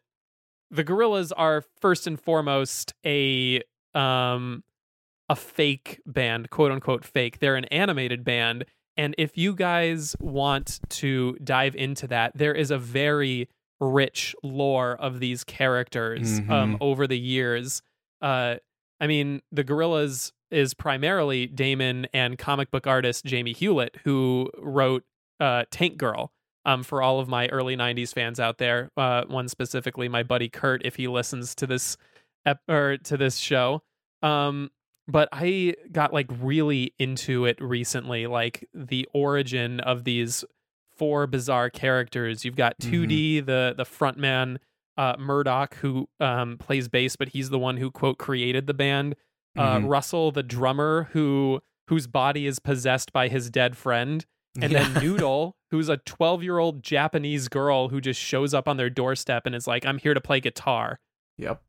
the 0.71 0.83
Gorillaz 0.85 1.31
are 1.35 1.63
first 1.81 2.07
and 2.07 2.19
foremost 2.19 2.93
a 3.05 3.61
um 3.93 4.63
a 5.31 5.35
fake 5.35 6.01
band 6.05 6.49
quote 6.49 6.71
unquote 6.71 7.05
fake 7.05 7.39
they're 7.39 7.55
an 7.55 7.65
animated 7.65 8.23
band 8.23 8.65
and 8.97 9.15
if 9.17 9.37
you 9.37 9.55
guys 9.55 10.15
want 10.19 10.79
to 10.89 11.37
dive 11.43 11.75
into 11.75 12.05
that 12.07 12.31
there 12.35 12.53
is 12.53 12.69
a 12.71 12.77
very 12.77 13.47
rich 13.79 14.35
lore 14.43 14.95
of 14.99 15.19
these 15.19 15.43
characters 15.43 16.39
um 16.49 16.75
Mhm. 16.75 16.77
over 16.81 17.07
the 17.07 17.19
years 17.19 17.81
uh 18.21 18.55
I 19.03 19.07
mean, 19.07 19.41
the 19.51 19.63
Gorillaz 19.63 20.31
is 20.51 20.75
primarily 20.75 21.47
Damon 21.47 22.05
and 22.13 22.37
comic 22.37 22.69
book 22.69 22.85
artist 22.85 23.25
Jamie 23.25 23.53
Hewlett, 23.53 23.97
who 24.03 24.51
wrote 24.59 25.03
uh, 25.39 25.63
Tank 25.71 25.97
Girl. 25.97 26.31
Um, 26.65 26.83
for 26.83 27.01
all 27.01 27.19
of 27.19 27.27
my 27.27 27.47
early 27.47 27.75
'90s 27.75 28.13
fans 28.13 28.39
out 28.39 28.59
there, 28.59 28.91
uh, 28.95 29.23
one 29.25 29.47
specifically, 29.47 30.07
my 30.07 30.21
buddy 30.21 30.49
Kurt, 30.49 30.85
if 30.85 30.97
he 30.97 31.07
listens 31.07 31.55
to 31.55 31.65
this 31.65 31.97
ep- 32.45 32.61
or 32.69 32.97
to 32.97 33.17
this 33.17 33.37
show. 33.37 33.81
Um, 34.21 34.69
but 35.07 35.27
I 35.31 35.75
got 35.91 36.13
like 36.13 36.27
really 36.39 36.93
into 36.99 37.45
it 37.45 37.61
recently, 37.61 38.27
like 38.27 38.67
the 38.73 39.07
origin 39.13 39.79
of 39.79 40.03
these 40.03 40.43
four 40.97 41.27
bizarre 41.27 41.69
characters. 41.69 42.45
You've 42.45 42.55
got 42.55 42.77
2D, 42.79 43.45
the 43.45 43.73
the 43.75 43.83
frontman 43.85 44.57
uh, 44.97 45.15
Murdoc, 45.17 45.75
who 45.75 46.07
um, 46.19 46.57
plays 46.57 46.87
bass, 46.87 47.15
but 47.15 47.29
he's 47.29 47.49
the 47.49 47.59
one 47.59 47.77
who 47.77 47.89
quote 47.91 48.17
created 48.17 48.67
the 48.67 48.73
band. 48.73 49.15
Uh, 49.57 49.79
Mhm. 49.79 49.89
Russell, 49.89 50.31
the 50.31 50.43
drummer, 50.43 51.09
who 51.13 51.61
whose 51.87 52.07
body 52.07 52.45
is 52.47 52.59
possessed 52.59 53.11
by 53.11 53.27
his 53.27 53.49
dead 53.49 53.75
friend, 53.75 54.25
and 54.61 54.71
Yeah. 54.71 54.83
then 54.87 55.03
Noodle, 55.03 55.55
who's 55.71 55.89
a 55.89 55.97
12 55.97 56.41
year 56.43 56.57
old 56.59 56.83
Japanese 56.83 57.47
girl 57.49 57.89
who 57.89 57.99
just 57.99 58.19
shows 58.19 58.53
up 58.53 58.67
on 58.67 58.77
their 58.77 58.89
doorstep 58.89 59.45
and 59.45 59.53
is 59.55 59.67
like, 59.67 59.85
"I'm 59.85 59.97
here 59.97 60.13
to 60.13 60.21
play 60.21 60.39
guitar." 60.39 60.99
yep 61.37 61.61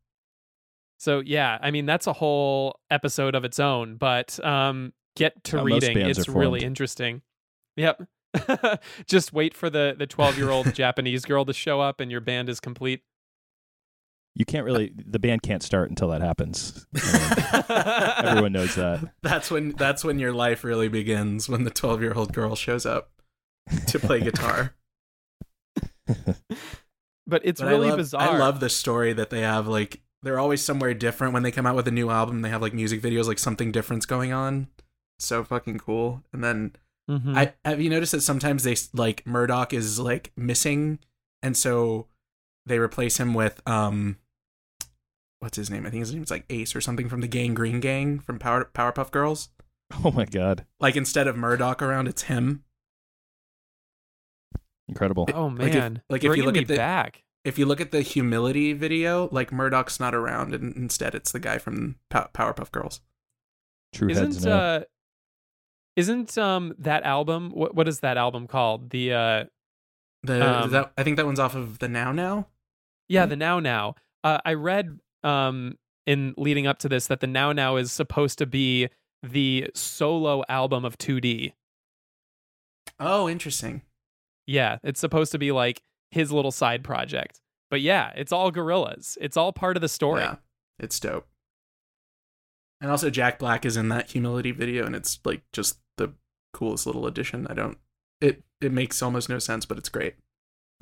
So 1.03 1.19
yeah, 1.19 1.59
I 1.61 1.73
mean 1.73 1.85
that's 1.85 2.07
a 2.07 2.13
whole 2.13 2.79
episode 2.89 3.35
of 3.35 3.45
its 3.45 3.59
own, 3.59 3.97
but 3.97 4.39
um, 4.45 4.93
get 5.17 5.43
to 5.45 5.59
How 5.59 5.65
reading. 5.65 5.99
It's 5.99 6.29
really 6.29 6.63
interesting. 6.63 7.23
Yep. 7.77 8.03
Just 9.09 9.33
wait 9.33 9.53
for 9.53 9.69
the 9.69 9.97
the 9.99 10.07
12 10.07 10.39
year 10.39 10.51
old 10.51 10.73
Japanese 10.77 11.25
girl 11.25 11.45
to 11.45 11.53
show 11.53 11.81
up, 11.81 11.99
and 11.99 12.13
your 12.13 12.21
band 12.21 12.49
is 12.49 12.61
complete. 12.61 13.03
You 14.37 14.45
can't 14.45 14.65
really. 14.65 14.93
The 14.97 15.19
band 15.19 15.43
can't 15.43 15.65
start 15.65 15.91
until 15.91 16.07
that 16.11 16.21
happens. 16.21 16.87
I 16.95 18.15
mean, 18.21 18.27
everyone 18.29 18.53
knows 18.53 18.77
that. 18.77 19.01
That's 19.25 19.51
when 19.51 19.73
that's 19.73 20.05
when 20.05 20.21
your 20.21 20.33
life 20.33 20.63
really 20.63 20.87
begins 20.87 21.49
when 21.49 21.65
the 21.65 21.73
12-year-old 21.73 22.33
girl 22.33 22.55
shows 22.55 22.87
up 22.87 23.11
to 23.89 23.99
play 23.99 24.21
guitar. 24.21 24.77
But 27.27 27.43
it's 27.45 27.61
But 27.61 27.71
really 27.71 27.89
I 27.89 27.91
love, 27.91 27.99
bizarre. 27.99 28.29
I 28.29 28.39
love 28.39 28.61
the 28.61 28.71
story 28.71 29.13
that 29.15 29.31
they 29.31 29.41
have 29.41 29.67
like 29.67 30.01
they're 30.23 30.39
always 30.39 30.63
somewhere 30.65 30.95
different 30.95 31.33
when 31.35 31.43
they 31.43 31.51
come 31.51 31.67
out 31.67 31.75
with 31.77 31.89
a 31.89 31.93
new 31.93 32.11
album. 32.11 32.43
They 32.43 32.49
have 32.51 32.63
like 32.63 32.75
music 32.75 33.01
videos 33.03 33.27
like 33.27 33.39
something 33.39 33.73
different's 33.73 34.07
going 34.07 34.33
on. 34.33 34.69
So 35.19 35.43
fucking 35.45 35.79
cool. 35.79 36.23
And 36.33 36.43
then 36.45 36.77
Mhm. 37.11 37.37
I 37.37 37.55
have 37.65 37.81
you 37.81 37.91
noticed 37.91 38.13
that 38.13 38.21
sometimes 38.23 38.63
they 38.63 38.77
like 38.93 39.25
Murdoc 39.27 39.73
is 39.73 39.99
like 39.99 40.31
missing 40.37 41.01
and 41.43 41.57
so 41.57 42.07
they 42.65 42.79
replace 42.79 43.19
him 43.19 43.35
with 43.35 43.61
um 43.69 44.17
what's 45.41 45.57
his 45.57 45.69
name? 45.71 45.85
I 45.87 45.91
think 45.91 46.01
his 46.03 46.15
name's 46.15 46.31
like 46.31 46.45
Ace 46.51 46.77
or 46.77 46.81
something 46.81 47.09
from 47.09 47.21
the 47.21 47.27
Gang 47.29 47.55
Green 47.55 47.81
Gang 47.81 48.21
from 48.21 48.39
Power 48.39 48.71
Powerpuff 48.73 49.11
Girls. 49.11 49.49
Oh 50.05 50.11
my 50.13 50.25
god, 50.25 50.65
Like 50.81 50.97
instead 50.97 51.27
of 51.27 51.37
Murdoc 51.37 51.83
around, 51.83 52.07
it's 52.09 52.23
him. 52.23 52.65
incredible! 54.89 55.29
oh 55.35 55.47
like 55.47 55.69
if- 55.69 55.75
man, 55.75 56.03
like 56.09 56.21
if 56.21 56.25
you 56.25 56.29
Bringing 56.31 56.47
look 56.47 56.55
me 56.55 56.61
at 56.63 56.69
the- 56.69 56.77
back. 56.77 57.25
If 57.45 57.59
you 57.59 57.67
look 57.67 57.81
at 57.81 57.91
the 57.91 58.03
humility 58.03 58.73
video, 58.73 59.29
like 59.33 59.51
Murdoc's 59.51 59.99
not 59.99 60.15
around, 60.15 60.55
and 60.55 60.75
instead 60.77 61.15
it's 61.15 61.33
the 61.33 61.41
guy 61.41 61.59
from 61.59 61.97
Pow- 62.09 62.31
Powerpuff 62.33 62.71
Girls. 62.71 63.01
True 63.93 64.09
heads 64.15 64.37
Isn't 64.39 64.49
know. 64.51 64.57
uh, 64.57 64.81
isn't 65.97 66.39
um 66.39 66.75
that 66.79 67.03
album? 67.03 67.51
What 67.51 67.75
what 67.75 67.89
is 67.89 68.01
that 68.01 68.17
album 68.17 68.47
called? 68.47 68.91
The 68.91 69.13
uh, 69.13 69.45
The 70.23 70.63
Um, 70.63 70.71
that 70.71 70.93
I 70.97 71.03
think 71.03 71.17
that 71.17 71.27
one's 71.27 71.41
off 71.41 71.55
of 71.57 71.79
the 71.81 71.89
Now 71.89 72.13
Now. 72.13 72.47
yeah, 73.09 73.27
Mhm. 73.27 73.31
the 73.31 73.37
Now 73.37 73.61
Now. 73.61 73.95
Uh, 74.25 74.39
I 74.45 74.55
read 74.55 75.01
um 75.25 75.77
in 76.07 76.35
leading 76.37 76.67
up 76.67 76.79
to 76.79 76.89
this 76.89 77.09
that 77.09 77.21
the 77.21 77.27
Now 77.27 77.53
Now 77.53 77.77
is 77.77 77.91
supposed 77.93 78.39
to 78.39 78.47
be 78.47 78.89
the 79.23 79.71
solo 79.75 80.43
album 80.49 80.85
of 80.85 80.97
2D. 80.97 81.53
Oh, 82.99 83.29
interesting. 83.29 83.83
Yeah, 84.47 84.79
it's 84.83 85.01
supposed 85.01 85.33
to 85.33 85.39
be 85.39 85.53
like 85.53 85.83
his 86.13 86.31
little 86.31 86.53
side 86.53 86.85
project. 86.85 87.41
But 87.71 87.81
yeah, 87.81 88.13
it's 88.15 88.33
all 88.33 88.53
Gorillaz. 88.53 89.17
It's 89.21 89.37
all 89.37 89.53
part 89.53 89.77
of 89.77 89.81
the 89.81 89.89
story. 89.89 90.21
Yeah, 90.21 90.37
it's 90.79 91.01
dope. 91.01 91.27
And 92.81 92.91
also, 92.91 93.11
Jack 93.11 93.39
Black 93.39 93.65
is 93.65 93.77
in 93.77 93.89
that 93.89 94.11
humility 94.11 94.51
video, 94.51 94.85
and 94.85 94.95
it's 94.95 95.19
like 95.25 95.43
just 95.53 95.79
the 95.97 96.13
coolest 96.53 96.87
little 96.87 97.07
addition. 97.07 97.47
I 97.49 97.55
don't. 97.55 97.79
It 98.21 98.43
it 98.61 98.73
makes 98.73 99.03
almost 99.03 99.29
no 99.29 99.39
sense, 99.39 99.65
but 99.65 99.79
it's 99.79 99.89
great. 99.89 100.15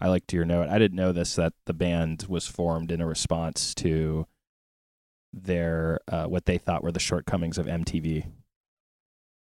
I 0.01 0.09
liked 0.09 0.33
your 0.33 0.45
note. 0.45 0.69
I 0.69 0.79
didn't 0.79 0.97
know 0.97 1.13
this 1.13 1.37
that 1.37 1.53
the 1.67 1.75
band 1.75 2.27
was 2.29 2.47
formed 2.47 2.91
in 2.91 3.01
a 3.01 3.07
response 3.07 3.75
to 3.77 4.27
their 5.33 6.01
uh, 6.09 6.25
what 6.25 6.47
they 6.47 6.59
thought 6.59 6.83
were 6.83 6.93
the 6.93 6.99
shortcomings 6.99 7.59
of 7.59 7.67
MTV. 7.67 8.27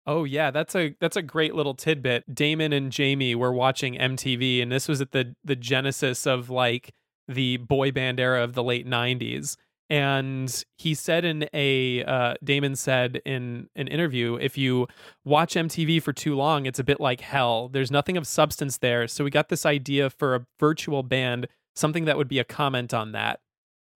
Oh 0.07 0.23
yeah, 0.23 0.51
that's 0.51 0.75
a 0.75 0.95
that's 0.99 1.17
a 1.17 1.21
great 1.21 1.55
little 1.55 1.73
tidbit. 1.73 2.33
Damon 2.33 2.73
and 2.73 2.91
Jamie 2.91 3.35
were 3.35 3.51
watching 3.51 3.95
MTV 3.95 4.61
and 4.61 4.71
this 4.71 4.87
was 4.87 5.01
at 5.01 5.11
the 5.11 5.35
the 5.43 5.55
genesis 5.55 6.27
of 6.27 6.49
like 6.49 6.93
the 7.27 7.57
boy 7.57 7.91
band 7.91 8.19
era 8.19 8.43
of 8.43 8.53
the 8.53 8.63
late 8.63 8.87
90s. 8.87 9.57
And 9.89 10.63
he 10.77 10.95
said 10.95 11.25
in 11.25 11.47
a 11.53 12.03
uh, 12.03 12.35
Damon 12.43 12.75
said 12.75 13.21
in 13.23 13.69
an 13.75 13.87
interview, 13.87 14.35
if 14.35 14.57
you 14.57 14.87
watch 15.23 15.53
MTV 15.53 16.01
for 16.01 16.11
too 16.11 16.35
long, 16.35 16.65
it's 16.65 16.79
a 16.79 16.83
bit 16.83 16.99
like 16.99 17.21
hell. 17.21 17.69
There's 17.69 17.91
nothing 17.91 18.17
of 18.17 18.25
substance 18.25 18.77
there. 18.77 19.07
So 19.07 19.23
we 19.23 19.29
got 19.29 19.49
this 19.49 19.65
idea 19.65 20.09
for 20.09 20.33
a 20.33 20.45
virtual 20.59 21.03
band, 21.03 21.47
something 21.75 22.05
that 22.05 22.17
would 22.17 22.27
be 22.27 22.39
a 22.39 22.43
comment 22.43 22.95
on 22.95 23.11
that. 23.11 23.41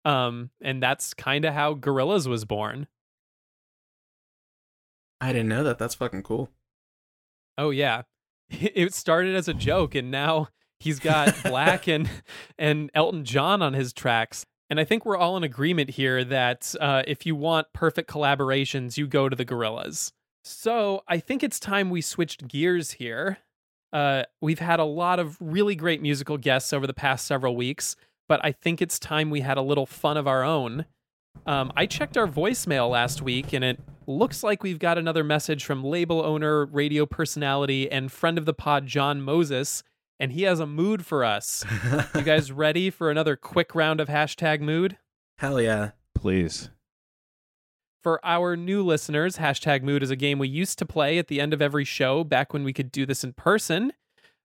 Um, 0.05 0.51
and 0.61 0.83
that's 0.83 1.15
kind 1.15 1.47
of 1.47 1.55
how 1.55 1.75
Gorillaz 1.75 2.27
was 2.27 2.45
born. 2.45 2.87
I 5.21 5.33
didn't 5.33 5.49
know 5.49 5.65
that. 5.65 5.79
That's 5.79 5.95
fucking 5.95 6.23
cool. 6.23 6.51
Oh 7.57 7.71
yeah. 7.71 8.03
It 8.51 8.95
started 8.95 9.37
as 9.37 9.47
a 9.47 9.53
joke 9.53 9.95
and 9.95 10.11
now 10.11 10.49
he's 10.81 10.99
got 10.99 11.29
6LACK 11.35 11.95
and 11.95 12.11
and 12.59 12.91
Elton 12.95 13.25
John 13.25 13.61
on 13.61 13.75
his 13.75 13.93
tracks. 13.93 14.47
And 14.71 14.79
I 14.79 14.85
think 14.85 15.05
we're 15.05 15.17
all 15.17 15.37
in 15.37 15.45
agreement 15.45 15.91
here 15.91 16.25
that 16.25 16.75
uh, 16.81 17.03
if 17.07 17.25
you 17.27 17.35
want 17.35 17.69
perfect 17.73 18.11
collaborations, 18.11 18.97
you 18.97 19.07
go 19.07 19.29
to 19.29 19.37
the 19.37 19.45
Gorillaz. 19.45 20.13
So 20.45 21.03
I 21.09 21.19
think 21.19 21.43
it's 21.43 21.59
time 21.59 21.91
we 21.91 22.01
switched 22.01 22.49
gears 22.49 22.93
here. 22.93 23.39
Uh, 23.93 24.25
we've 24.41 24.59
had 24.59 24.79
a 24.81 24.85
lot 24.85 25.19
of 25.19 25.37
really 25.41 25.75
great 25.75 26.03
musical 26.03 26.37
guests 26.37 26.73
over 26.73 26.87
the 26.87 26.95
past 26.95 27.27
several 27.27 27.57
weeks, 27.57 27.97
but 28.29 28.41
I 28.45 28.53
think 28.53 28.83
it's 28.83 28.99
time 28.99 29.31
we 29.31 29.41
had 29.41 29.57
a 29.57 29.63
little 29.63 29.87
fun 29.87 30.17
of 30.17 30.27
our 30.27 30.43
own. 30.43 30.85
Um, 31.47 31.73
I 31.77 31.87
checked 31.87 32.17
our 32.17 32.27
voicemail 32.27 32.91
last 32.91 33.23
week, 33.23 33.53
and 33.53 33.65
it 33.65 33.81
looks 34.07 34.43
like 34.43 34.63
we've 34.63 34.79
got 34.79 34.99
another 34.99 35.25
message 35.25 35.65
from 35.65 35.85
label 35.85 36.25
owner, 36.25 36.67
radio 36.67 37.07
personality, 37.07 37.91
and 37.91 38.11
friend 38.11 38.39
of 38.39 38.45
the 38.45 38.55
pod, 38.55 38.87
John 38.87 39.21
Moses, 39.21 39.83
and 40.19 40.33
he 40.33 40.43
has 40.43 40.61
a 40.61 40.67
mood 40.67 41.07
for 41.07 41.25
us. 41.25 41.65
You 42.15 42.23
guys 42.25 42.51
ready 42.51 42.91
for 42.91 43.11
another 43.11 43.37
quick 43.37 43.75
round 43.75 44.01
of 44.01 44.09
hashtag 44.09 44.61
mood? 44.61 44.99
Hell 45.39 45.61
yeah. 45.61 45.91
Please. 46.15 46.71
For 48.03 48.25
our 48.25 48.57
new 48.57 48.83
listeners, 48.83 49.37
hashtag 49.37 49.83
mood 49.83 50.03
is 50.03 50.11
a 50.11 50.17
game 50.17 50.39
we 50.39 50.49
used 50.49 50.79
to 50.79 50.87
play 50.87 51.19
at 51.19 51.29
the 51.29 51.41
end 51.41 51.53
of 51.53 51.63
every 51.63 51.85
show 51.85 52.25
back 52.25 52.53
when 52.53 52.65
we 52.65 52.73
could 52.73 52.91
do 52.91 53.05
this 53.05 53.23
in 53.23 53.33
person, 53.33 53.93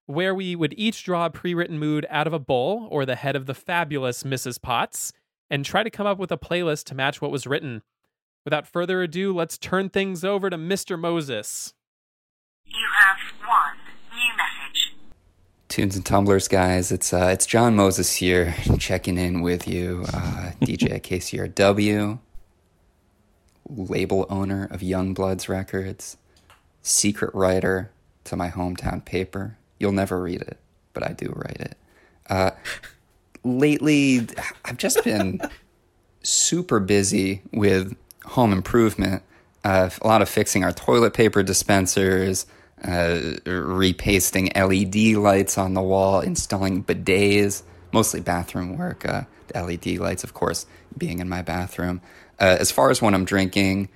where 0.05 0.35
we 0.35 0.55
would 0.55 0.73
each 0.77 1.03
draw 1.03 1.25
a 1.25 1.29
pre 1.29 1.53
written 1.53 1.79
mood 1.79 2.05
out 2.09 2.27
of 2.27 2.33
a 2.33 2.39
bowl 2.39 2.87
or 2.91 3.05
the 3.05 3.15
head 3.15 3.35
of 3.35 3.45
the 3.45 3.53
fabulous 3.53 4.23
Mrs. 4.23 4.61
Potts 4.61 5.13
and 5.53 5.63
try 5.63 5.83
to 5.83 5.89
come 5.91 6.07
up 6.07 6.17
with 6.17 6.31
a 6.31 6.37
playlist 6.37 6.85
to 6.85 6.95
match 6.95 7.21
what 7.21 7.29
was 7.29 7.45
written. 7.45 7.83
Without 8.43 8.65
further 8.65 9.03
ado, 9.03 9.31
let's 9.31 9.55
turn 9.55 9.87
things 9.87 10.23
over 10.23 10.49
to 10.49 10.57
Mr. 10.57 10.99
Moses. 10.99 11.75
You 12.65 12.87
have 12.97 13.17
one 13.47 13.77
new 14.11 14.35
message. 14.35 14.95
Tunes 15.67 15.95
and 15.95 16.03
tumblers, 16.03 16.47
guys. 16.47 16.91
It's 16.91 17.13
uh, 17.13 17.29
it's 17.31 17.45
John 17.45 17.75
Moses 17.75 18.15
here, 18.15 18.55
checking 18.79 19.19
in 19.19 19.41
with 19.41 19.67
you, 19.67 20.05
uh, 20.11 20.53
DJ 20.61 20.95
at 20.95 21.03
KCRW, 21.03 22.17
label 23.69 24.25
owner 24.31 24.67
of 24.71 24.81
Youngbloods 24.81 25.47
Records, 25.47 26.17
secret 26.81 27.29
writer 27.35 27.91
to 28.23 28.35
my 28.35 28.49
hometown 28.49 29.05
paper. 29.05 29.59
You'll 29.79 29.91
never 29.91 30.19
read 30.19 30.41
it, 30.41 30.57
but 30.93 31.07
I 31.07 31.13
do 31.13 31.31
write 31.35 31.61
it. 31.61 31.77
Uh, 32.27 32.51
lately, 33.43 34.27
I've 34.65 34.77
just 34.77 35.03
been 35.03 35.41
super 36.23 36.79
busy 36.79 37.41
with 37.51 37.95
home 38.25 38.53
improvement. 38.53 39.23
Uh, 39.63 39.89
a 40.01 40.07
lot 40.07 40.21
of 40.21 40.29
fixing 40.29 40.63
our 40.63 40.71
toilet 40.71 41.13
paper 41.13 41.43
dispensers, 41.43 42.45
uh, 42.83 43.19
repasting 43.45 44.51
LED 44.55 45.15
lights 45.15 45.57
on 45.57 45.73
the 45.73 45.81
wall, 45.81 46.19
installing 46.19 46.83
bidets, 46.83 47.63
mostly 47.91 48.19
bathroom 48.19 48.77
work. 48.77 49.05
Uh, 49.07 49.23
the 49.47 49.61
LED 49.61 49.99
lights, 49.99 50.23
of 50.23 50.33
course, 50.33 50.65
being 50.97 51.19
in 51.19 51.29
my 51.29 51.41
bathroom. 51.41 52.01
Uh, 52.39 52.57
as 52.59 52.71
far 52.71 52.89
as 52.89 53.01
when 53.01 53.13
I'm 53.13 53.25
drinking, 53.25 53.89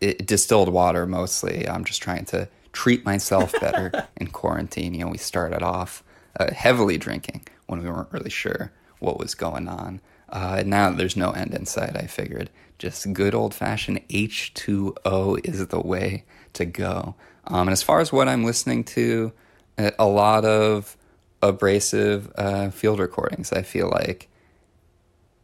it, 0.00 0.26
distilled 0.26 0.68
water 0.68 1.06
mostly. 1.06 1.68
I'm 1.68 1.84
just 1.84 2.02
trying 2.02 2.24
to 2.26 2.48
treat 2.72 3.04
myself 3.04 3.52
better 3.60 4.08
in 4.16 4.28
quarantine. 4.28 4.94
You 4.94 5.04
know, 5.04 5.10
we 5.10 5.18
started 5.18 5.62
off 5.62 6.02
uh, 6.38 6.52
heavily 6.52 6.98
drinking 6.98 7.46
when 7.66 7.82
we 7.82 7.88
weren't 7.88 8.12
really 8.12 8.30
sure 8.30 8.72
what 8.98 9.18
was 9.18 9.34
going 9.34 9.68
on. 9.68 10.00
Uh, 10.28 10.62
now 10.66 10.90
there's 10.90 11.16
no 11.16 11.30
end 11.30 11.54
in 11.54 11.66
sight, 11.66 11.96
I 11.96 12.06
figured 12.06 12.50
just 12.78 13.12
good 13.12 13.34
old 13.34 13.54
fashioned 13.54 14.06
H2O 14.08 15.46
is 15.46 15.66
the 15.68 15.80
way 15.80 16.24
to 16.54 16.64
go. 16.64 17.14
Um, 17.46 17.68
and 17.68 17.70
as 17.70 17.82
far 17.82 18.00
as 18.00 18.12
what 18.12 18.28
I'm 18.28 18.44
listening 18.44 18.84
to, 18.84 19.32
uh, 19.78 19.92
a 19.98 20.06
lot 20.06 20.44
of 20.44 20.96
abrasive 21.42 22.32
uh, 22.36 22.70
field 22.70 22.98
recordings. 22.98 23.52
I 23.52 23.62
feel 23.62 23.88
like 23.88 24.28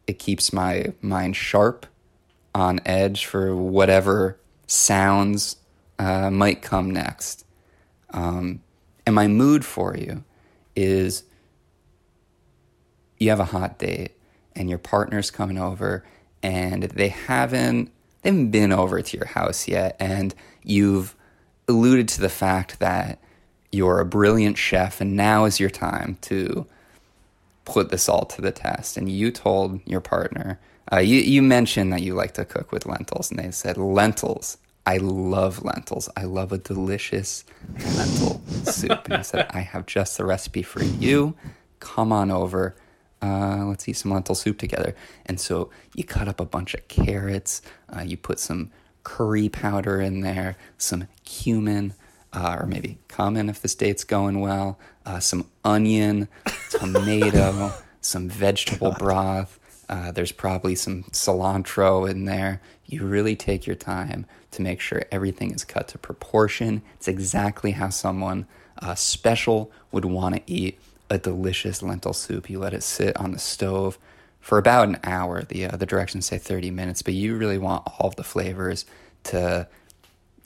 it 0.07 0.19
keeps 0.19 0.51
my 0.51 0.93
mind 1.01 1.35
sharp, 1.35 1.85
on 2.53 2.81
edge 2.85 3.25
for 3.25 3.55
whatever 3.55 4.37
sounds 4.67 5.55
uh, 5.99 6.29
might 6.29 6.61
come 6.61 6.91
next. 6.91 7.45
Um, 8.09 8.61
and 9.05 9.15
my 9.15 9.27
mood 9.27 9.63
for 9.63 9.95
you 9.95 10.25
is 10.75 11.23
you 13.17 13.29
have 13.29 13.39
a 13.39 13.45
hot 13.45 13.77
date 13.77 14.11
and 14.55 14.69
your 14.69 14.79
partner's 14.79 15.31
coming 15.31 15.57
over 15.57 16.03
and 16.43 16.83
they 16.83 17.09
haven't 17.09 17.91
they 18.23 18.29
haven't 18.29 18.51
been 18.51 18.71
over 18.71 19.01
to 19.01 19.17
your 19.17 19.25
house 19.27 19.67
yet. 19.67 19.95
And 19.99 20.35
you've 20.63 21.15
alluded 21.67 22.07
to 22.09 22.21
the 22.21 22.29
fact 22.29 22.79
that 22.79 23.19
you're 23.71 23.99
a 23.99 24.05
brilliant 24.05 24.57
chef 24.57 25.01
and 25.01 25.15
now 25.15 25.45
is 25.45 25.59
your 25.59 25.69
time 25.69 26.17
to 26.21 26.67
put 27.65 27.89
this 27.89 28.07
all 28.07 28.25
to 28.25 28.41
the 28.41 28.51
test. 28.51 28.97
And 28.97 29.09
you 29.09 29.31
told 29.31 29.79
your 29.87 30.01
partner 30.01 30.59
uh, 30.91 30.97
you, 30.97 31.19
you 31.19 31.41
mentioned 31.41 31.93
that 31.93 32.01
you 32.01 32.13
like 32.13 32.33
to 32.33 32.43
cook 32.43 32.71
with 32.71 32.85
lentils 32.85 33.31
and 33.31 33.39
they 33.39 33.51
said 33.51 33.77
lentils 33.77 34.57
I 34.85 34.97
love 34.97 35.63
lentils. 35.63 36.09
I 36.17 36.23
love 36.23 36.51
a 36.51 36.57
delicious 36.57 37.43
lentil 37.77 38.41
soup. 38.65 39.05
And 39.05 39.15
I 39.15 39.21
said, 39.21 39.47
I 39.51 39.59
have 39.59 39.85
just 39.85 40.17
the 40.17 40.25
recipe 40.25 40.63
for 40.63 40.83
you. 40.83 41.35
Come 41.79 42.11
on 42.11 42.31
over. 42.31 42.75
Uh, 43.21 43.65
let's 43.67 43.87
eat 43.87 43.93
some 43.93 44.11
lentil 44.11 44.33
soup 44.35 44.57
together. 44.57 44.95
And 45.25 45.39
so 45.39 45.69
you 45.93 46.03
cut 46.03 46.27
up 46.27 46.39
a 46.39 46.45
bunch 46.45 46.73
of 46.73 46.87
carrots. 46.87 47.61
Uh, 47.95 48.01
you 48.01 48.17
put 48.17 48.39
some 48.39 48.71
curry 49.03 49.49
powder 49.49 50.01
in 50.01 50.21
there, 50.21 50.57
some 50.77 51.07
cumin, 51.23 51.93
uh, 52.33 52.57
or 52.59 52.65
maybe 52.65 52.97
cumin 53.07 53.49
if 53.49 53.61
the 53.61 53.67
state's 53.67 54.03
going 54.03 54.39
well, 54.39 54.79
uh, 55.05 55.19
some 55.19 55.45
onion, 55.63 56.27
tomato, 56.71 57.71
some 58.01 58.29
vegetable 58.29 58.95
broth. 58.97 59.59
Uh, 59.89 60.11
there's 60.11 60.31
probably 60.31 60.73
some 60.73 61.03
cilantro 61.11 62.09
in 62.09 62.25
there. 62.25 62.61
You 62.91 63.05
really 63.05 63.37
take 63.37 63.65
your 63.65 63.77
time 63.77 64.25
to 64.51 64.61
make 64.61 64.81
sure 64.81 65.03
everything 65.11 65.51
is 65.51 65.63
cut 65.63 65.87
to 65.89 65.97
proportion. 65.97 66.81
It's 66.95 67.07
exactly 67.07 67.71
how 67.71 67.89
someone 67.89 68.47
uh, 68.79 68.95
special 68.95 69.71
would 69.93 70.03
want 70.03 70.35
to 70.35 70.41
eat 70.45 70.77
a 71.09 71.17
delicious 71.17 71.81
lentil 71.81 72.11
soup. 72.11 72.49
You 72.49 72.59
let 72.59 72.73
it 72.73 72.83
sit 72.83 73.15
on 73.15 73.31
the 73.31 73.39
stove 73.39 73.97
for 74.41 74.57
about 74.57 74.89
an 74.89 74.99
hour. 75.05 75.41
The 75.43 75.67
uh, 75.67 75.77
the 75.77 75.85
directions 75.85 76.25
say 76.25 76.37
30 76.37 76.69
minutes, 76.71 77.01
but 77.01 77.13
you 77.13 77.37
really 77.37 77.57
want 77.57 77.83
all 77.87 78.09
of 78.09 78.17
the 78.17 78.23
flavors 78.25 78.85
to 79.23 79.69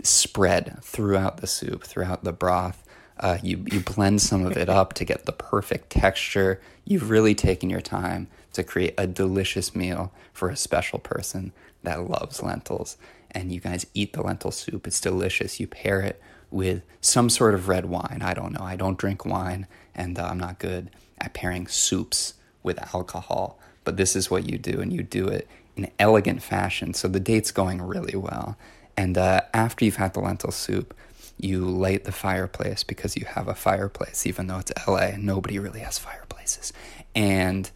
spread 0.03 0.77
throughout 0.83 1.37
the 1.37 1.47
soup, 1.47 1.83
throughout 1.83 2.23
the 2.23 2.33
broth. 2.33 2.83
Uh, 3.19 3.39
you 3.41 3.65
you 3.71 3.79
blend 3.79 4.21
some 4.21 4.45
of 4.45 4.55
it 4.55 4.69
up 4.69 4.93
to 4.93 5.05
get 5.05 5.25
the 5.25 5.31
perfect 5.31 5.89
texture. 5.89 6.61
You've 6.83 7.09
really 7.09 7.33
taken 7.33 7.71
your 7.71 7.81
time 7.81 8.27
to 8.53 8.63
create 8.63 8.93
a 8.99 9.07
delicious 9.07 9.75
meal 9.75 10.11
for 10.31 10.49
a 10.49 10.55
special 10.55 10.99
person 10.99 11.51
that 11.85 12.09
loves 12.09 12.43
lentils. 12.43 12.97
And 13.31 13.51
you 13.51 13.59
guys 13.59 13.85
eat 13.93 14.13
the 14.13 14.21
lentil 14.21 14.51
soup. 14.51 14.87
It's 14.87 15.01
delicious. 15.01 15.59
You 15.59 15.67
pair 15.67 16.01
it 16.01 16.21
with 16.51 16.83
some 17.01 17.29
sort 17.29 17.53
of 17.53 17.67
red 17.67 17.85
wine. 17.85 18.21
I 18.21 18.33
don't 18.33 18.53
know. 18.53 18.63
I 18.63 18.75
don't 18.75 18.97
drink 18.97 19.25
wine, 19.25 19.67
and 19.93 20.17
uh, 20.17 20.25
I'm 20.25 20.37
not 20.37 20.59
good 20.59 20.89
at 21.19 21.33
pairing 21.33 21.67
soups 21.67 22.35
with 22.63 22.79
alcohol. 22.93 23.59
But 23.83 23.97
this 23.97 24.15
is 24.15 24.31
what 24.31 24.49
you 24.49 24.57
do, 24.57 24.79
and 24.79 24.91
you 24.91 25.03
do 25.03 25.27
it 25.27 25.47
in 25.75 25.91
elegant 25.99 26.41
fashion. 26.41 26.93
So 26.93 27.07
the 27.07 27.19
date's 27.19 27.51
going 27.51 27.81
really 27.81 28.15
well. 28.15 28.57
And 28.97 29.17
uh, 29.17 29.41
after 29.53 29.83
you've 29.83 29.97
had 29.97 30.13
the 30.13 30.21
lentil 30.21 30.51
soup, 30.51 30.95
you 31.37 31.65
light 31.65 32.05
the 32.05 32.11
fireplace 32.11 32.83
because 32.83 33.17
you 33.17 33.25
have 33.25 33.47
a 33.47 33.55
fireplace, 33.55 34.25
even 34.25 34.47
though 34.47 34.59
it's 34.59 34.71
LA. 34.87 35.11
Nobody 35.17 35.59
really 35.59 35.81
has 35.81 35.97
fireplaces. 35.97 36.71
And 37.13 37.69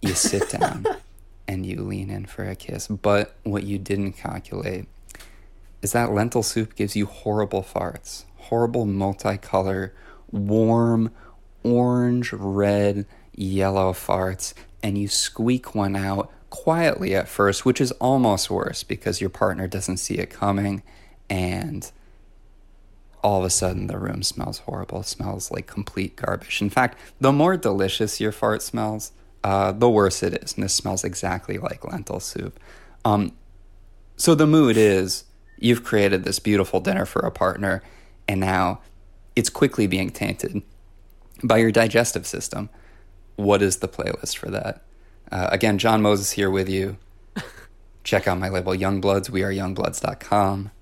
you 0.00 0.14
sit 0.14 0.48
down 0.50 0.86
and 1.48 1.64
you 1.64 1.82
lean 1.82 2.10
in 2.10 2.26
for 2.26 2.44
a 2.44 2.56
kiss. 2.56 2.88
But 2.88 3.34
what 3.42 3.64
you 3.64 3.78
didn't 3.78 4.12
calculate 4.12 4.86
is 5.82 5.92
that 5.92 6.12
lentil 6.12 6.42
soup 6.42 6.74
gives 6.74 6.96
you 6.96 7.06
horrible 7.06 7.62
farts, 7.62 8.24
horrible 8.36 8.86
multicolor, 8.86 9.92
warm, 10.30 11.12
orange, 11.62 12.32
red, 12.32 13.06
yellow 13.34 13.92
farts, 13.92 14.54
and 14.82 14.98
you 14.98 15.08
squeak 15.08 15.74
one 15.74 15.96
out 15.96 16.30
quietly 16.50 17.14
at 17.14 17.28
first, 17.28 17.64
which 17.64 17.80
is 17.80 17.92
almost 17.92 18.50
worse 18.50 18.82
because 18.82 19.20
your 19.20 19.30
partner 19.30 19.66
doesn't 19.66 19.98
see 19.98 20.14
it 20.14 20.30
coming 20.30 20.82
and 21.28 21.90
all 23.26 23.40
of 23.40 23.44
a 23.44 23.50
sudden 23.50 23.88
the 23.88 23.98
room 23.98 24.22
smells 24.22 24.58
horrible. 24.58 25.02
Smells 25.02 25.50
like 25.50 25.66
complete 25.66 26.14
garbage. 26.14 26.62
In 26.62 26.70
fact, 26.70 26.96
the 27.20 27.32
more 27.32 27.56
delicious 27.56 28.20
your 28.20 28.30
fart 28.30 28.62
smells, 28.62 29.10
uh, 29.46 29.70
the 29.70 29.88
worse 29.88 30.24
it 30.24 30.34
is. 30.42 30.54
And 30.54 30.64
this 30.64 30.74
smells 30.74 31.04
exactly 31.04 31.56
like 31.56 31.84
lentil 31.84 32.18
soup. 32.18 32.58
Um, 33.04 33.30
so 34.16 34.34
the 34.34 34.46
mood 34.46 34.76
is 34.76 35.22
you've 35.56 35.84
created 35.84 36.24
this 36.24 36.40
beautiful 36.40 36.80
dinner 36.80 37.06
for 37.06 37.20
a 37.20 37.30
partner, 37.30 37.80
and 38.26 38.40
now 38.40 38.80
it's 39.36 39.48
quickly 39.48 39.86
being 39.86 40.10
tainted 40.10 40.62
by 41.44 41.58
your 41.58 41.70
digestive 41.70 42.26
system. 42.26 42.70
What 43.36 43.62
is 43.62 43.76
the 43.76 43.86
playlist 43.86 44.36
for 44.36 44.50
that? 44.50 44.82
Uh, 45.30 45.48
again, 45.52 45.78
John 45.78 46.02
Moses 46.02 46.32
here 46.32 46.50
with 46.50 46.68
you. 46.68 46.96
Check 48.02 48.26
out 48.26 48.38
my 48.38 48.48
label 48.48 48.72
Youngbloods, 48.72 49.30
weareyoungbloods.com. 49.30 50.72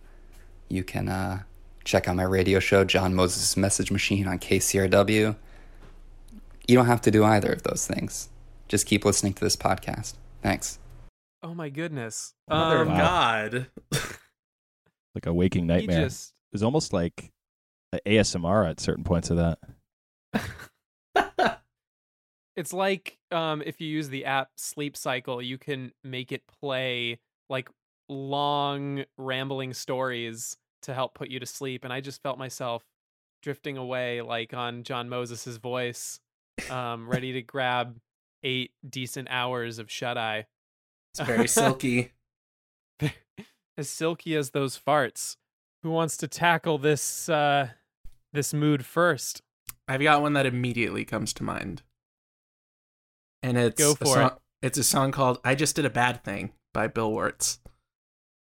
You 0.70 0.84
can 0.84 1.10
uh, 1.10 1.42
check 1.84 2.08
out 2.08 2.16
my 2.16 2.22
radio 2.22 2.60
show, 2.60 2.84
John 2.84 3.14
Moses' 3.14 3.58
Message 3.58 3.90
Machine 3.90 4.26
on 4.26 4.38
KCRW. 4.38 5.36
You 6.66 6.74
don't 6.74 6.86
have 6.86 7.02
to 7.02 7.10
do 7.10 7.24
either 7.24 7.52
of 7.52 7.62
those 7.64 7.86
things. 7.86 8.30
Just 8.68 8.86
keep 8.86 9.04
listening 9.04 9.34
to 9.34 9.44
this 9.44 9.56
podcast. 9.56 10.14
Thanks. 10.42 10.78
Oh 11.42 11.54
my 11.54 11.68
goodness. 11.68 12.34
Mother 12.48 12.82
of 12.82 12.88
Um, 12.88 12.96
God. 12.96 13.66
Like 15.14 15.26
a 15.26 15.32
waking 15.32 15.62
he 15.62 15.68
nightmare. 15.68 16.06
just 16.06 16.30
It 16.50 16.54
was 16.56 16.64
almost 16.64 16.92
like 16.92 17.30
ASMR 18.04 18.68
at 18.68 18.80
certain 18.80 19.04
points 19.04 19.30
of 19.30 19.36
that. 19.36 19.58
It's 22.56 22.72
like 22.72 23.18
um, 23.32 23.62
if 23.66 23.80
you 23.80 23.88
use 23.88 24.08
the 24.08 24.26
app 24.26 24.48
Sleep 24.56 24.96
Cycle, 24.96 25.42
you 25.42 25.58
can 25.58 25.90
make 26.04 26.30
it 26.30 26.42
play 26.60 27.18
like 27.50 27.68
long 28.08 29.04
rambling 29.18 29.72
stories 29.74 30.56
to 30.82 30.94
help 30.94 31.14
put 31.14 31.30
you 31.30 31.40
to 31.40 31.46
sleep. 31.46 31.82
And 31.82 31.92
I 31.92 32.00
just 32.00 32.22
felt 32.22 32.38
myself 32.38 32.84
drifting 33.42 33.76
away, 33.76 34.22
like 34.22 34.54
on 34.54 34.84
John 34.84 35.08
Moses's 35.08 35.56
voice, 35.56 36.20
um, 36.70 37.08
ready 37.08 37.32
to 37.32 37.42
grab 37.42 37.96
eight 38.44 38.72
decent 38.88 39.26
hours 39.30 39.78
of 39.80 39.90
shut 39.90 40.16
eye, 40.16 40.46
It's 41.12 41.26
very 41.26 41.48
silky. 41.48 42.12
as 43.76 43.88
silky 43.88 44.36
as 44.36 44.50
those 44.50 44.78
farts. 44.78 45.36
Who 45.82 45.90
wants 45.90 46.16
to 46.18 46.28
tackle 46.28 46.78
this 46.78 47.28
uh, 47.28 47.68
this 48.32 48.54
mood 48.54 48.84
first? 48.84 49.42
I've 49.88 50.02
got 50.02 50.22
one 50.22 50.32
that 50.34 50.46
immediately 50.46 51.04
comes 51.04 51.32
to 51.34 51.42
mind. 51.42 51.82
And 53.42 53.58
it's 53.58 53.78
Go 53.78 53.92
a 53.92 53.96
for 53.96 54.06
song, 54.06 54.26
it. 54.26 54.32
it's 54.62 54.78
a 54.78 54.84
song 54.84 55.12
called 55.12 55.38
I 55.44 55.54
Just 55.54 55.76
Did 55.76 55.84
a 55.84 55.90
Bad 55.90 56.24
Thing 56.24 56.52
by 56.72 56.86
Bill 56.86 57.12
Wurtz. 57.12 57.58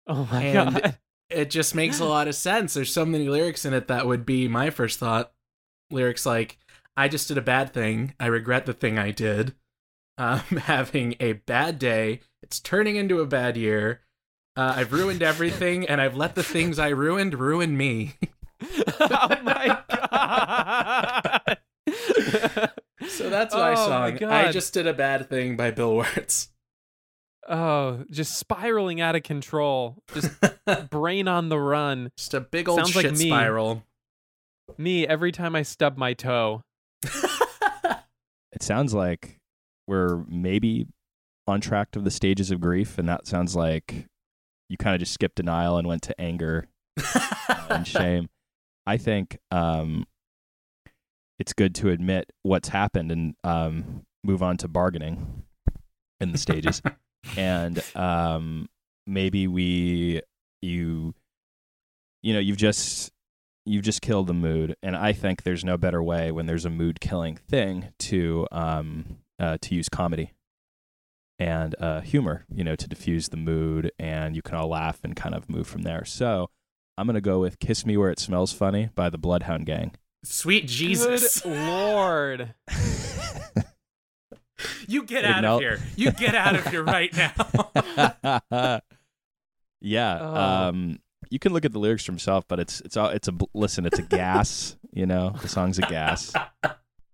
Oh 0.07 0.27
my 0.31 0.43
And- 0.43 0.73
god! 0.81 0.97
It 1.29 1.51
just 1.51 1.75
makes 1.75 1.99
a 1.99 2.05
lot 2.05 2.27
of 2.27 2.33
sense. 2.33 2.73
There's 2.73 2.91
so 2.91 3.05
many 3.05 3.29
lyrics 3.29 3.63
in 3.63 3.71
it 3.75 3.87
that 3.87 4.07
would 4.07 4.25
be 4.25 4.47
my 4.47 4.71
first 4.71 4.97
thought. 4.97 5.31
Lyrics 5.91 6.25
like 6.25 6.57
I 6.97 7.07
just 7.07 7.27
did 7.27 7.37
a 7.37 7.41
bad 7.41 7.71
thing. 7.71 8.15
I 8.19 8.25
regret 8.25 8.65
the 8.65 8.73
thing 8.73 8.97
I 8.97 9.11
did. 9.11 9.53
I'm 10.19 10.57
having 10.57 11.15
a 11.19 11.33
bad 11.33 11.79
day. 11.79 12.19
It's 12.43 12.59
turning 12.59 12.95
into 12.97 13.19
a 13.21 13.25
bad 13.25 13.57
year. 13.57 14.01
Uh, 14.55 14.73
I've 14.77 14.91
ruined 14.93 15.23
everything, 15.23 15.87
and 15.87 15.99
I've 16.01 16.15
let 16.15 16.35
the 16.35 16.43
things 16.43 16.77
I 16.79 16.89
ruined 16.89 17.33
ruin 17.39 17.75
me. 17.77 18.13
oh 18.99 19.35
my 19.43 19.81
god! 19.89 21.57
So 23.07 23.29
that's 23.29 23.53
my 23.53 23.71
Oh 23.71 23.75
song. 23.75 24.17
God. 24.17 24.29
I 24.31 24.51
just 24.51 24.73
did 24.73 24.85
a 24.87 24.93
bad 24.93 25.29
thing 25.29 25.55
by 25.57 25.71
Bill 25.71 25.93
Wurtz. 25.95 26.49
oh, 27.49 28.03
just 28.11 28.37
spiraling 28.37 29.01
out 29.01 29.15
of 29.15 29.23
control. 29.23 29.97
Just 30.13 30.29
brain 30.89 31.27
on 31.27 31.49
the 31.49 31.59
run. 31.59 32.11
Just 32.17 32.33
a 32.33 32.39
big 32.41 32.69
old 32.69 32.77
Sounds 32.79 32.95
like 32.95 33.05
shit 33.05 33.17
me. 33.17 33.27
spiral. 33.29 33.83
Me 34.77 35.07
every 35.07 35.31
time 35.31 35.55
I 35.55 35.63
stub 35.63 35.97
my 35.97 36.13
toe. 36.13 36.61
It 37.03 38.61
sounds 38.61 38.93
like 38.93 39.38
we're 39.89 40.23
maybe 40.27 40.85
on 41.47 41.59
track 41.59 41.95
of 41.95 42.03
the 42.03 42.11
stages 42.11 42.51
of 42.51 42.61
grief, 42.61 42.99
and 42.99 43.09
that 43.09 43.25
sounds 43.25 43.55
like 43.55 44.05
you 44.69 44.77
kind 44.77 44.93
of 44.93 44.99
just 44.99 45.13
skipped 45.13 45.35
denial 45.35 45.77
and 45.77 45.87
went 45.87 46.03
to 46.03 46.21
anger 46.21 46.67
and 47.69 47.87
shame. 47.87 48.29
I 48.85 48.97
think 48.97 49.39
um, 49.49 50.05
it's 51.39 51.53
good 51.53 51.73
to 51.75 51.89
admit 51.89 52.31
what's 52.43 52.69
happened 52.69 53.11
and 53.11 53.35
um, 53.43 54.05
move 54.23 54.43
on 54.43 54.57
to 54.57 54.67
bargaining 54.67 55.43
in 56.19 56.31
the 56.31 56.37
stages. 56.37 56.83
and 57.37 57.83
um, 57.95 58.69
maybe 59.07 59.47
we, 59.47 60.21
you, 60.61 61.15
you 62.21 62.33
know, 62.33 62.39
you've 62.39 62.57
just 62.57 63.11
you've 63.65 63.83
just 63.83 64.03
killed 64.03 64.27
the 64.27 64.33
mood, 64.35 64.75
and 64.83 64.95
I 64.95 65.13
think 65.13 65.41
there's 65.41 65.65
no 65.65 65.77
better 65.77 66.03
way 66.03 66.31
when 66.31 66.45
there's 66.45 66.65
a 66.65 66.69
mood 66.69 66.99
killing 66.99 67.37
thing 67.37 67.89
to 67.99 68.47
um, 68.51 69.17
uh, 69.39 69.57
to 69.61 69.75
use 69.75 69.89
comedy 69.89 70.33
and 71.37 71.73
uh, 71.79 72.01
humor, 72.01 72.45
you 72.53 72.63
know, 72.63 72.75
to 72.75 72.87
diffuse 72.87 73.29
the 73.29 73.37
mood, 73.37 73.91
and 73.97 74.35
you 74.35 74.41
can 74.41 74.55
all 74.55 74.67
laugh 74.69 74.99
and 75.03 75.15
kind 75.15 75.33
of 75.33 75.49
move 75.49 75.67
from 75.67 75.83
there. 75.83 76.03
So 76.05 76.49
I'm 76.97 77.07
gonna 77.07 77.21
go 77.21 77.39
with 77.39 77.59
"Kiss 77.59 77.85
Me 77.85 77.95
Where 77.97 78.11
It 78.11 78.19
Smells 78.19 78.51
Funny" 78.51 78.89
by 78.95 79.09
the 79.09 79.17
Bloodhound 79.17 79.65
Gang. 79.65 79.93
Sweet 80.23 80.67
Jesus. 80.67 81.39
Good 81.41 81.57
lord. 81.67 82.53
You 84.87 85.03
get 85.03 85.23
out 85.23 85.41
no- 85.41 85.55
of 85.55 85.61
here. 85.61 85.79
You 85.95 86.11
get 86.11 86.35
out 86.35 86.55
of 86.55 86.67
here 86.67 86.83
right 86.83 87.13
now. 87.15 87.31
yeah. 89.81 90.19
Oh. 90.21 90.35
Um, 90.35 90.99
you 91.29 91.39
can 91.39 91.53
look 91.53 91.63
at 91.63 91.71
the 91.71 91.79
lyrics 91.79 92.03
for 92.05 92.11
yourself, 92.11 92.45
but 92.47 92.59
it's 92.59 92.81
it's 92.81 92.97
all 92.97 93.09
it's 93.09 93.29
a 93.29 93.33
listen. 93.53 93.85
It's 93.85 93.99
a 93.99 94.03
gas. 94.03 94.75
you 94.91 95.05
know, 95.05 95.35
the 95.41 95.47
song's 95.47 95.79
a 95.79 95.83
gas. 95.83 96.33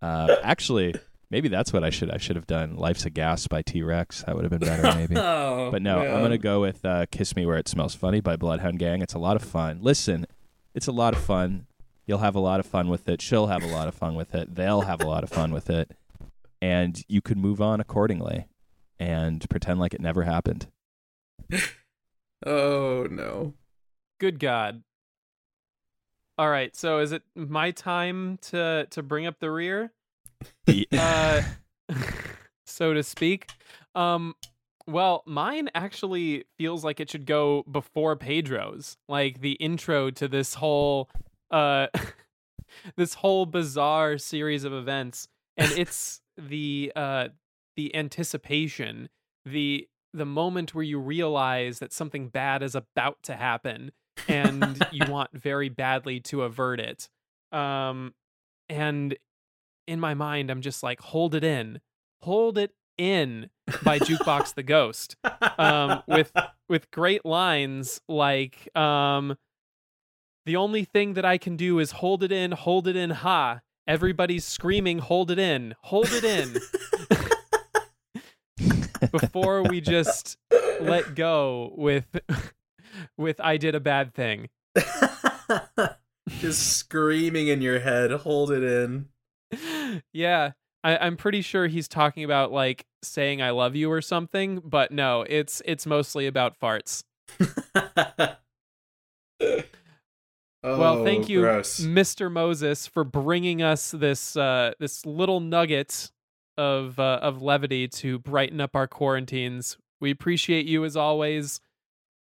Uh, 0.01 0.36
actually, 0.43 0.93
Maybe 1.32 1.47
that's 1.49 1.73
what 1.73 1.84
I 1.84 1.89
should 1.89 2.11
I 2.11 2.17
should 2.17 2.36
have 2.36 2.47
done. 2.47 2.76
Life's 2.76 3.05
a 3.05 3.09
Gas 3.09 3.47
by 3.47 3.61
T 3.61 3.82
Rex. 3.82 4.23
That 4.23 4.36
would 4.36 4.43
have 4.43 4.51
been 4.51 4.67
better, 4.67 4.84
maybe. 4.97 5.17
Oh, 5.17 5.69
But 5.71 5.82
no, 5.82 5.99
I'm 5.99 6.21
gonna 6.21 6.38
go 6.38 6.61
with 6.61 6.86
uh, 6.86 7.05
"Kiss 7.11 7.36
Me 7.36 7.45
Where 7.45 7.57
It 7.57 7.67
Smells 7.67 7.95
Funny" 7.95 8.21
by 8.21 8.36
Bloodhound 8.36 8.80
Gang. 8.80 9.01
It's 9.01 9.13
a 9.15 9.19
lot 9.19 9.36
of 9.36 9.41
fun. 9.43 9.80
Listen, 9.82 10.26
it's 10.73 10.88
a 10.88 10.91
lot 10.91 11.13
of 11.15 11.19
fun. 11.23 11.67
You'll 12.05 12.19
have 12.19 12.36
a 12.36 12.39
lot 12.39 12.59
of 12.59 12.65
fun 12.67 12.88
with 12.89 13.09
it. 13.09 13.21
She'll 13.21 13.47
have 13.47 13.63
a 13.63 13.67
lot 13.67 13.88
of 13.88 13.95
fun 13.95 14.13
with 14.15 14.36
it. 14.36 14.53
They'll 14.55 14.82
have 14.82 15.01
a 15.01 15.07
lot 15.07 15.23
of 15.23 15.30
fun 15.32 15.51
with 15.51 15.69
it, 15.71 15.91
and 16.61 17.03
you 17.07 17.21
can 17.21 17.39
move 17.41 17.59
on 17.61 17.80
accordingly 17.80 18.47
and 18.99 19.47
pretend 19.49 19.80
like 19.80 19.93
it 19.93 20.01
never 20.01 20.23
happened. 20.23 20.67
Oh 22.45 23.07
no. 23.09 23.53
Good 24.19 24.39
God. 24.39 24.84
All 26.38 26.49
right, 26.49 26.76
so 26.76 26.99
is 26.99 27.11
it 27.11 27.23
my 27.34 27.71
time 27.71 28.38
to 28.43 28.88
to 28.91 29.01
bring 29.01 29.26
up 29.26 29.39
the 29.39 29.49
rear? 29.49 29.93
uh, 30.97 31.41
so 32.65 32.93
to 32.93 33.03
speak. 33.03 33.49
Um, 33.93 34.35
well, 34.87 35.23
mine 35.25 35.69
actually 35.73 36.45
feels 36.57 36.83
like 36.83 36.99
it 36.99 37.09
should 37.09 37.25
go 37.25 37.63
before 37.69 38.15
Pedro's, 38.15 38.97
like 39.09 39.41
the 39.41 39.53
intro 39.53 40.11
to 40.11 40.27
this 40.27 40.55
whole, 40.55 41.09
uh, 41.49 41.87
this 42.95 43.15
whole 43.15 43.45
bizarre 43.45 44.17
series 44.17 44.63
of 44.63 44.73
events, 44.73 45.27
and 45.57 45.71
it's 45.77 46.21
the 46.37 46.91
uh 46.95 47.29
the 47.75 47.95
anticipation, 47.95 49.09
the 49.45 49.87
the 50.13 50.25
moment 50.25 50.73
where 50.73 50.83
you 50.83 50.99
realize 50.99 51.79
that 51.79 51.91
something 51.91 52.29
bad 52.29 52.61
is 52.61 52.75
about 52.75 53.17
to 53.23 53.35
happen, 53.35 53.91
and 54.27 54.85
you 54.91 55.05
want 55.09 55.31
very 55.33 55.69
badly 55.69 56.19
to 56.19 56.43
avert 56.43 56.79
it. 56.79 57.09
Um, 57.51 58.13
and 58.69 59.15
in 59.88 59.99
my 59.99 60.13
mind, 60.13 60.49
I'm 60.49 60.61
just 60.61 60.83
like, 60.83 60.99
hold 60.99 61.36
it 61.36 61.43
in, 61.43 61.81
hold 62.21 62.57
it 62.57 62.71
in 62.97 63.49
by 63.83 63.99
Jukebox 63.99 64.53
the 64.53 64.63
Ghost, 64.63 65.15
um, 65.57 66.03
with 66.07 66.31
with 66.69 66.89
great 66.91 67.25
lines 67.25 68.01
like, 68.07 68.75
um, 68.75 69.38
the 70.45 70.55
only 70.55 70.83
thing 70.83 71.13
that 71.13 71.25
I 71.25 71.38
can 71.38 71.55
do 71.55 71.79
is 71.79 71.91
hold 71.91 72.23
it 72.23 72.31
in, 72.31 72.51
hold 72.51 72.88
it 72.88 72.95
in, 72.95 73.11
ha. 73.11 73.61
Everybody's 73.88 74.45
screaming, 74.45 74.97
hold 74.97 75.29
it 75.29 75.38
in, 75.38 75.75
hold 75.81 76.07
it 76.09 76.23
in. 76.23 76.57
Before 79.11 79.61
we 79.61 79.79
just 79.79 80.38
let 80.79 81.13
go 81.13 81.71
with 81.77 82.07
with 83.17 83.39
I 83.39 83.57
did 83.57 83.75
a 83.75 83.79
bad 83.79 84.13
thing. 84.13 84.49
Just 86.39 86.77
screaming 86.77 87.47
in 87.47 87.61
your 87.61 87.79
head, 87.79 88.11
hold 88.11 88.51
it 88.51 88.63
in. 88.63 89.09
Yeah, 90.14 90.51
I, 90.84 90.97
I'm 90.97 91.18
pretty 91.18 91.41
sure 91.41 91.68
he's 91.68 91.88
talking 91.88 92.24
about 92.24 92.51
like 92.51 92.86
saying 93.03 93.41
I 93.41 93.51
love 93.51 93.76
you 93.76 93.91
or 93.91 94.01
something, 94.01 94.62
but 94.64 94.91
no, 94.91 95.26
it's 95.28 95.62
it's 95.66 95.86
mostly 95.86 96.28
about 96.28 96.60
farts. 96.60 97.03
well, 100.64 101.03
thank 101.03 101.26
Oh, 101.26 101.28
you, 101.30 101.41
gross. 101.41 101.80
Mr. 101.82 102.32
Moses, 102.32 102.88
for 102.88 103.03
bringing 103.03 103.62
us 103.62 103.91
this 103.91 104.36
uh, 104.36 104.74
this 104.80 105.06
little 105.06 105.39
nugget 105.39 106.12
of 106.58 106.99
uh, 106.99 107.20
of 107.22 107.41
levity 107.41 107.88
to 107.88 108.20
brighten 108.20 108.62
up 108.62 108.76
our 108.76 108.88
quarantines. 108.88 109.78
We 110.01 110.12
appreciate 110.12 110.66
you 110.66 110.86
as 110.86 110.95
always. 110.95 111.60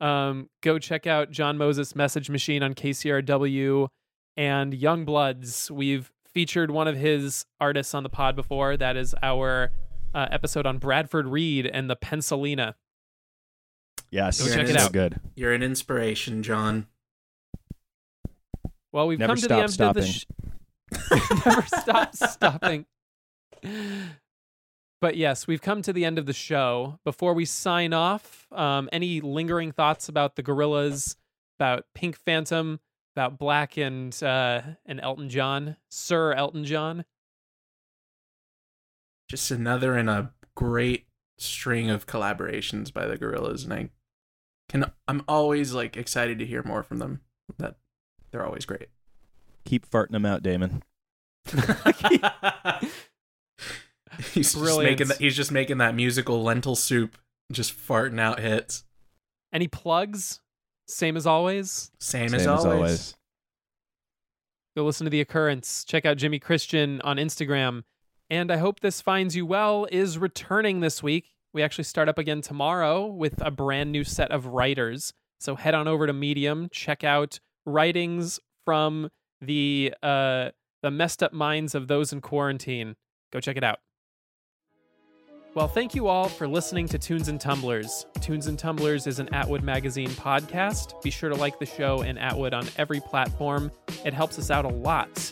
Um, 0.01 0.49
go 0.61 0.77
check 0.77 1.07
out 1.07 1.31
John 1.31 1.57
Moses 1.57 1.95
Message 1.95 2.29
Machine 2.29 2.61
on 2.63 2.73
KCRW 2.73 3.87
and 4.35 4.73
Young 4.73 5.05
Bloods. 5.05 5.71
We've 5.71 6.11
featured 6.35 6.69
one 6.69 6.87
of 6.87 6.97
his 6.97 7.45
artists 7.59 7.95
on 7.95 8.03
the 8.03 8.09
pod 8.09 8.35
before. 8.35 8.75
That 8.77 8.97
is 8.97 9.15
our 9.23 9.71
uh, 10.13 10.27
episode 10.29 10.67
on 10.67 10.77
Bradford 10.77 11.27
Reed 11.27 11.65
and 11.65 11.89
the 11.89 11.95
Pencilina. 11.95 12.75
Yes, 14.11 14.41
Go 14.45 14.53
check 14.53 14.69
it 14.69 14.77
out. 14.77 14.91
Good. 14.91 15.19
You're 15.35 15.53
an 15.53 15.63
inspiration, 15.63 16.43
John. 16.43 16.87
Well, 18.91 19.07
we've 19.07 19.17
Never 19.17 19.35
come 19.35 19.41
to 19.41 19.47
the 19.47 19.67
stop 19.67 19.97
end 19.97 19.97
of 19.97 20.03
the 20.03 20.11
sh- 20.11 20.25
Never 21.45 21.61
stop 21.67 22.15
stopping. 22.15 22.85
But 25.01 25.17
yes, 25.17 25.47
we've 25.47 25.61
come 25.61 25.81
to 25.83 25.93
the 25.93 26.05
end 26.05 26.17
of 26.17 26.25
the 26.25 26.33
show. 26.33 26.99
Before 27.03 27.33
we 27.33 27.45
sign 27.45 27.93
off, 27.93 28.47
um, 28.51 28.89
any 28.91 29.21
lingering 29.21 29.71
thoughts 29.71 30.09
about 30.09 30.35
the 30.35 30.43
Gorillaz, 30.43 31.15
about 31.59 31.85
Pink 31.93 32.17
Phantom, 32.17 32.79
about 33.15 33.39
6LACK 33.39 33.85
and 33.85 34.23
uh, 34.23 34.61
and 34.85 34.99
Elton 35.01 35.29
John, 35.29 35.77
Sir 35.89 36.33
Elton 36.33 36.65
John? 36.65 37.05
Just 39.29 39.49
another 39.51 39.97
in 39.97 40.09
a 40.09 40.31
great 40.55 41.07
string 41.37 41.89
of 41.89 42.05
collaborations 42.07 42.93
by 42.93 43.05
the 43.05 43.17
Gorillaz, 43.17 43.63
and 43.63 43.73
I 43.73 43.89
can 44.69 44.91
I'm 45.07 45.23
always 45.27 45.73
like 45.73 45.97
excited 45.97 46.39
to 46.39 46.45
hear 46.45 46.63
more 46.63 46.83
from 46.83 46.99
them. 46.99 47.21
That 47.57 47.77
they're 48.31 48.45
always 48.45 48.65
great. 48.65 48.87
Keep 49.65 49.89
farting 49.89 50.11
them 50.11 50.25
out, 50.25 50.43
Damon. 50.43 50.83
he's 54.33 54.53
just 54.53 54.79
making 54.79 55.07
that, 55.07 55.17
he's 55.17 55.35
just 55.35 55.51
making 55.51 55.77
that 55.79 55.95
musical 55.95 56.43
lentil 56.43 56.75
soup, 56.75 57.17
just 57.51 57.75
farting 57.75 58.19
out 58.19 58.39
hits. 58.39 58.83
Any 59.53 59.67
plugs? 59.67 60.41
Same 60.87 61.17
as 61.17 61.25
always. 61.25 61.91
Same, 61.99 62.29
Same 62.29 62.39
as, 62.39 62.47
always. 62.47 63.15
Go 64.75 64.85
listen 64.85 65.05
to 65.05 65.09
The 65.09 65.21
Occurrence. 65.21 65.83
Check 65.85 66.05
out 66.05 66.17
Jimmy 66.17 66.39
Christian 66.39 67.01
on 67.01 67.17
Instagram. 67.17 67.83
And 68.29 68.51
I 68.51 68.57
hope 68.57 68.79
this 68.79 69.01
finds 69.01 69.35
you 69.35 69.45
well 69.45 69.87
is 69.91 70.17
returning 70.17 70.79
this 70.79 71.01
week. 71.01 71.31
We 71.53 71.63
actually 71.63 71.85
start 71.85 72.09
up 72.09 72.17
again 72.17 72.41
tomorrow 72.41 73.05
with 73.05 73.35
a 73.41 73.51
brand 73.51 73.91
new 73.91 74.03
set 74.03 74.31
of 74.31 74.47
writers. 74.47 75.13
So 75.39 75.55
head 75.55 75.73
on 75.73 75.87
over 75.87 76.07
to 76.07 76.13
Medium, 76.13 76.69
check 76.71 77.03
out 77.03 77.39
writings 77.65 78.39
from 78.63 79.09
the 79.41 79.93
uh 80.03 80.49
the 80.81 80.91
messed 80.91 81.23
up 81.23 81.33
minds 81.33 81.73
of 81.75 81.87
those 81.87 82.11
in 82.11 82.21
quarantine. 82.21 82.95
Go 83.31 83.39
check 83.39 83.57
it 83.57 83.63
out. 83.63 83.79
Well, 85.55 85.69
thank 85.69 85.95
you 85.95 86.07
all 86.07 86.27
for 86.27 86.49
listening 86.49 86.85
to 86.89 86.99
Tunes 86.99 87.29
and 87.29 87.39
Tumblers. 87.39 88.07
Tunes 88.19 88.47
and 88.47 88.59
Tumblers 88.59 89.07
is 89.07 89.19
an 89.19 89.33
Atwood 89.33 89.63
Magazine 89.63 90.09
podcast. 90.09 91.01
Be 91.01 91.09
sure 91.09 91.29
to 91.29 91.35
like 91.35 91.59
the 91.59 91.65
show 91.65 92.01
and 92.01 92.19
Atwood 92.19 92.53
on 92.53 92.67
every 92.77 92.99
platform. 92.99 93.71
It 94.03 94.13
helps 94.13 94.37
us 94.37 94.51
out 94.51 94.65
a 94.65 94.67
lot. 94.67 95.31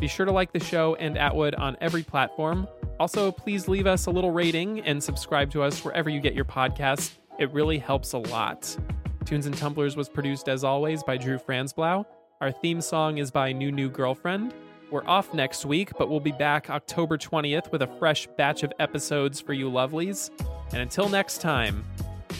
Be 0.00 0.08
sure 0.08 0.26
to 0.26 0.32
like 0.32 0.52
the 0.52 0.58
show 0.58 0.96
and 0.96 1.16
Atwood 1.16 1.54
on 1.54 1.76
every 1.80 2.02
platform. 2.02 2.66
Also, 2.98 3.30
please 3.30 3.68
leave 3.68 3.86
us 3.86 4.06
a 4.06 4.10
little 4.10 4.32
rating 4.32 4.80
and 4.80 5.00
subscribe 5.00 5.52
to 5.52 5.62
us 5.62 5.84
wherever 5.84 6.10
you 6.10 6.18
get 6.18 6.34
your 6.34 6.44
podcasts. 6.44 7.12
It 7.38 7.52
really 7.52 7.78
helps 7.78 8.12
a 8.12 8.18
lot. 8.18 8.76
Tunes 9.24 9.46
and 9.46 9.56
Tumblers 9.56 9.94
was 9.96 10.08
produced 10.08 10.48
as 10.48 10.64
always 10.64 11.04
by 11.04 11.16
Drew 11.16 11.38
Franzblau. 11.38 12.04
Our 12.40 12.50
theme 12.50 12.80
song 12.80 13.18
is 13.18 13.30
by 13.30 13.52
New 13.52 13.70
New 13.70 13.88
Girlfriend. 13.88 14.52
We're 14.90 15.06
off 15.06 15.32
next 15.32 15.64
week, 15.64 15.90
but 15.98 16.10
we'll 16.10 16.20
be 16.20 16.32
back 16.32 16.68
October 16.68 17.16
20th 17.16 17.70
with 17.70 17.82
a 17.82 17.86
fresh 17.98 18.26
batch 18.36 18.64
of 18.64 18.72
episodes 18.80 19.40
for 19.40 19.52
you 19.52 19.70
lovelies. 19.70 20.30
And 20.72 20.82
until 20.82 21.08
next 21.08 21.40
time, 21.40 21.84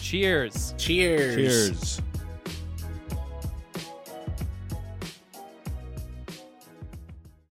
cheers. 0.01 0.75
Cheers. 0.77 1.35
Cheers. 1.35 2.01